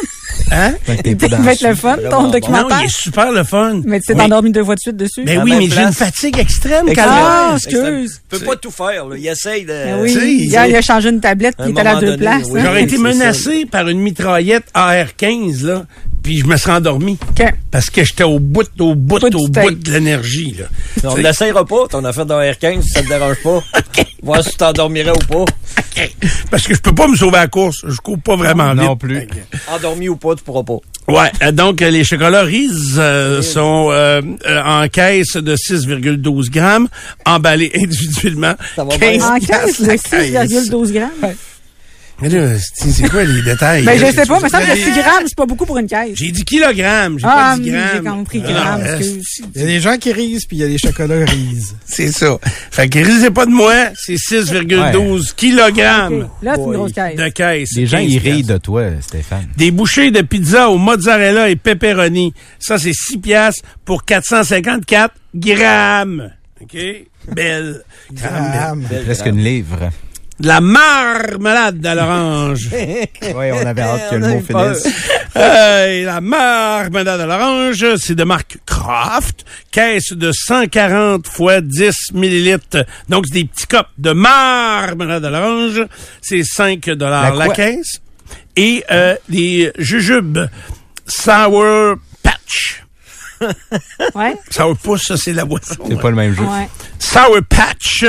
Hein? 0.51 0.73
Il 1.05 1.15
va 1.17 1.51
être 1.53 1.61
le 1.61 1.75
fun, 1.75 1.95
ton 1.97 2.09
bon. 2.09 2.21
Non, 2.23 2.29
documentaire? 2.31 2.79
il 2.81 2.85
est 2.85 2.89
super 3.01 3.31
le 3.31 3.43
fun. 3.43 3.81
Mais 3.85 3.99
tu 3.99 4.07
t'es 4.07 4.13
Oui. 4.15 4.21
endormi 4.21 4.51
deux 4.51 4.63
fois 4.63 4.75
de 4.75 4.79
suite 4.79 4.97
dessus. 4.97 5.23
Ben 5.23 5.39
À 5.39 5.43
oui, 5.43 5.53
mais 5.57 5.69
j'ai 5.69 5.81
une 5.81 5.93
fatigue 5.93 6.37
extrême. 6.39 6.85
Calvin. 6.87 7.11
Ah, 7.15 7.53
excuse. 7.55 8.21
Il 8.33 8.39
peut 8.39 8.45
pas 8.45 8.55
tout 8.55 8.71
faire, 8.71 9.05
là. 9.07 9.15
Il 9.17 9.27
essaye 9.27 9.63
de... 9.63 9.67
Ben 9.67 10.01
oui. 10.01 10.47
il 10.49 10.55
a 10.57 10.81
changé 10.81 11.09
une 11.09 11.21
tablette 11.21 11.55
qui 11.57 11.63
un 11.63 11.67
était 11.69 11.81
à 11.81 11.95
deux 11.95 12.17
places. 12.17 12.47
oui. 12.49 12.59
hein. 12.59 12.63
J'aurais 12.65 12.83
été 12.83 12.97
menacé 12.97 13.65
par 13.65 13.87
une 13.87 13.99
mitraillette 13.99 14.65
AR-15, 14.73 15.65
là, 15.65 15.85
puis 16.23 16.39
je 16.39 16.45
me 16.45 16.57
serais 16.57 16.73
endormi. 16.73 17.17
OK. 17.29 17.45
Parce 17.69 17.89
que 17.89 18.03
j'étais 18.03 18.23
au 18.23 18.39
bout, 18.39 18.67
au 18.79 18.95
bout, 18.95 19.23
au 19.23 19.47
bout 19.47 19.71
de 19.71 19.91
l'énergie, 19.91 20.55
là. 20.59 20.65
On 21.03 21.11
ne 21.11 21.15
sais. 21.17 21.21
l'essayera 21.23 21.65
pas, 21.65 21.87
ton 21.89 22.03
affaire 22.03 22.25
dans 22.25 22.39
R15, 22.39 22.81
si 22.81 22.89
ça 22.89 23.01
te 23.03 23.07
dérange 23.07 23.37
pas. 23.43 23.61
Voir 24.23 24.43
si 24.43 24.51
tu 24.51 24.57
t'endormirais 24.57 25.11
ou 25.11 25.25
pas. 25.27 25.45
Parce 26.49 26.67
que 26.67 26.73
je 26.73 26.79
peux 26.81 26.93
pas 26.95 27.07
me 27.07 27.15
sauver 27.15 27.37
à 27.37 27.41
la 27.41 27.47
course. 27.47 27.77
Je 27.87 27.97
cours 27.97 28.19
pas 28.19 28.35
vraiment 28.35 28.73
vite. 28.73 28.83
Non 28.83 28.95
plus. 28.95 29.27
Endormi 29.69 30.09
ou 30.09 30.15
pas, 30.15 30.35
tu 30.35 30.43
pourras 30.43 30.63
pas. 30.63 30.77
Ouais, 31.07 31.31
euh, 31.43 31.51
donc 31.51 31.81
euh, 31.81 31.89
les 31.89 32.03
chocolats 32.03 32.43
Reese 32.43 32.95
euh, 32.97 33.41
sont 33.41 33.89
euh, 33.91 34.21
euh, 34.45 34.61
en 34.63 34.87
caisse 34.87 35.33
de 35.35 35.55
6,12 35.55 36.49
grammes, 36.49 36.87
emballés 37.25 37.71
individuellement. 37.75 38.53
Ça 38.75 38.83
va 38.83 38.97
bien. 38.97 39.17
15 39.17 39.23
En 39.23 39.39
piastres 39.39 39.77
15, 39.77 39.79
la 39.87 40.43
le 40.43 40.49
caisse. 40.49 40.69
6,12 40.69 40.91
grammes? 40.93 41.35
Mais 42.21 42.29
là, 42.29 42.55
c'est 42.75 42.91
c'est 42.91 43.09
quoi 43.09 43.23
les 43.23 43.41
détails? 43.41 43.83
Ben, 43.83 43.97
je 43.99 44.05
sais 44.13 44.25
pas, 44.25 44.39
mais 44.39 44.49
ça 44.49 44.59
me 44.59 44.65
J'ai- 44.67 44.75
6 44.75 44.91
grammes, 44.91 45.23
c'est 45.25 45.35
pas 45.35 45.45
beaucoup 45.45 45.65
pour 45.65 45.77
une 45.79 45.87
caisse. 45.87 46.11
J'ai 46.13 46.31
dit 46.31 46.43
kilogrammes, 46.45 47.17
j'ai 47.19 47.25
Ah, 47.27 47.55
pas 47.55 47.61
dit 47.63 47.69
hum, 47.71 47.75
grammes. 47.75 47.89
j'ai 47.95 48.09
compris 48.09 48.43
Ah, 48.45 48.51
grammes. 48.51 48.83
Il 49.55 49.61
y 49.61 49.63
a 49.63 49.67
des 49.67 49.79
gens 49.79 49.97
qui 49.97 50.11
risent, 50.13 50.45
puis 50.45 50.57
il 50.57 50.59
y 50.59 50.63
a 50.63 50.67
des 50.67 50.77
chocolats 50.77 51.25
risent. 51.25 51.75
C'est 51.85 52.11
ça. 52.11 52.37
Fait 52.69 52.87
que 52.89 52.99
risez 52.99 53.31
pas 53.31 53.45
de 53.45 53.51
moi, 53.51 53.73
c'est 53.95 54.17
6,12 54.17 55.33
kilogrammes 55.35 56.23
Ok, 56.23 56.29
Là, 56.43 56.53
c'est 56.55 56.61
une 56.61 56.71
grosse 56.73 56.93
caisse. 56.93 57.15
de 57.15 57.27
caisse. 57.29 57.69
Les 57.75 57.85
gens, 57.87 57.97
15 57.97 58.11
ils 58.11 58.17
rient 58.19 58.43
de 58.43 58.57
toi, 58.57 58.83
Stéphane. 59.01 59.47
Des 59.57 59.71
bouchées 59.71 60.11
de 60.11 60.21
pizza 60.21 60.69
au 60.69 60.77
mozzarella 60.77 61.49
et 61.49 61.55
pepperoni. 61.55 62.33
Ça, 62.59 62.77
c'est 62.77 62.93
6 62.93 63.17
piastres 63.17 63.63
pour 63.85 64.05
454 64.05 65.13
grammes. 65.35 66.29
OK? 66.61 66.77
Belle. 67.33 67.81
Grammes, 68.13 68.83
belle. 68.89 69.03
Presque 69.05 69.25
une 69.25 69.43
livre. 69.43 69.89
De 70.41 70.47
la 70.47 70.59
marmelade 70.59 71.85
à 71.85 71.95
l'orange. 71.95 72.69
Oui, 73.35 73.51
on 73.53 73.65
avait 73.65 73.81
hâte 73.81 74.09
que 74.09 74.15
le 74.15 74.27
mot 74.27 74.41
finisse. 74.41 74.87
Hey, 75.35 76.03
la 76.03 76.19
marmelade 76.19 77.21
à 77.21 77.25
l'orange, 77.25 77.85
c'est 77.97 78.15
de 78.15 78.23
marque 78.23 78.57
Kraft, 78.65 79.45
caisse 79.71 80.13
de 80.13 80.31
140 80.31 81.27
fois 81.27 81.61
10 81.61 82.13
millilitres. 82.13 82.85
Donc, 83.07 83.25
c'est 83.27 83.35
des 83.35 83.45
petits 83.45 83.67
cups 83.67 83.87
de 83.99 84.11
marmelade 84.11 85.23
à 85.23 85.29
l'orange. 85.29 85.85
C'est 86.21 86.43
5 86.43 86.89
dollars 86.91 87.35
La 87.35 87.49
caisse. 87.49 88.01
Et 88.55 88.83
euh, 88.91 89.15
les 89.29 89.71
jujubes 89.77 90.39
Sour 91.05 91.97
Patch. 92.23 92.83
Ouais. 94.15 94.35
Sour 94.49 94.77
Puss, 94.77 95.01
ça, 95.03 95.17
c'est 95.17 95.33
la 95.33 95.45
boisson. 95.45 95.75
C'est 95.87 95.99
pas 95.99 96.09
le 96.09 96.15
même 96.15 96.33
jeu. 96.33 96.43
Ouais. 96.43 96.67
Sour 96.99 97.37
Patch, 97.47 98.05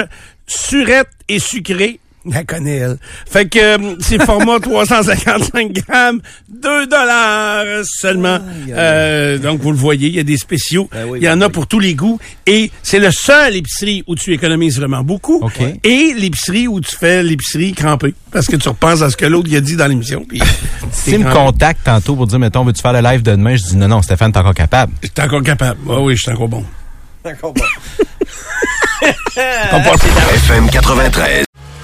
surette 0.46 1.08
et 1.28 1.38
sucré. 1.38 2.00
La 2.24 2.44
connaît, 2.44 2.76
elle. 2.76 2.98
Fait 3.28 3.46
que 3.48 3.58
euh, 3.58 3.96
c'est 4.00 4.22
format 4.22 4.60
355 4.62 5.72
grammes, 5.72 6.20
2 6.48 6.86
dollars 6.86 7.64
seulement. 7.84 8.38
Euh, 8.70 9.38
donc, 9.38 9.60
vous 9.60 9.72
le 9.72 9.76
voyez, 9.76 10.08
il 10.08 10.14
y 10.14 10.20
a 10.20 10.22
des 10.22 10.36
spéciaux. 10.36 10.88
Ben 10.92 11.06
oui, 11.08 11.18
il 11.20 11.24
y 11.24 11.28
en 11.28 11.36
ben 11.36 11.42
a 11.42 11.48
pour 11.48 11.66
tous 11.66 11.80
les 11.80 11.94
goûts. 11.94 12.20
Et 12.46 12.70
c'est 12.82 13.00
le 13.00 13.10
seul 13.10 13.56
épicerie 13.56 14.04
où 14.06 14.14
tu 14.14 14.32
économises 14.32 14.78
vraiment 14.78 15.02
beaucoup. 15.02 15.40
OK. 15.42 15.60
Et 15.82 16.14
l'épicerie 16.16 16.68
où 16.68 16.80
tu 16.80 16.94
fais 16.94 17.22
l'épicerie 17.24 17.72
crampée. 17.72 18.14
Parce 18.30 18.46
que 18.46 18.56
tu 18.56 18.68
repenses 18.68 19.02
à 19.02 19.10
ce 19.10 19.16
que 19.16 19.26
l'autre 19.26 19.48
il 19.50 19.56
a 19.56 19.60
dit 19.60 19.76
dans 19.76 19.88
l'émission. 19.88 20.24
puis 20.26 20.40
S'il 20.92 21.14
t'es 21.14 21.24
me 21.24 21.32
contacte 21.32 21.80
tantôt 21.84 22.14
pour 22.14 22.26
dire, 22.26 22.38
mettons, 22.38 22.64
veux-tu 22.64 22.82
faire 22.82 22.92
le 22.92 23.00
live 23.00 23.22
de 23.22 23.32
demain? 23.32 23.56
Je 23.56 23.64
dis, 23.64 23.76
non, 23.76 23.88
non, 23.88 24.02
Stéphane, 24.02 24.30
t'es 24.30 24.38
encore 24.38 24.54
capable. 24.54 24.92
J'étais 25.02 25.22
encore 25.22 25.42
capable. 25.42 25.80
Ah 25.90 26.00
oui, 26.00 26.14
je 26.14 26.22
suis 26.22 26.30
encore 26.30 26.48
bon. 26.48 26.64
D'accord, 27.24 27.52
bon. 27.52 27.64
FM 29.34 30.70
93. 30.70 31.44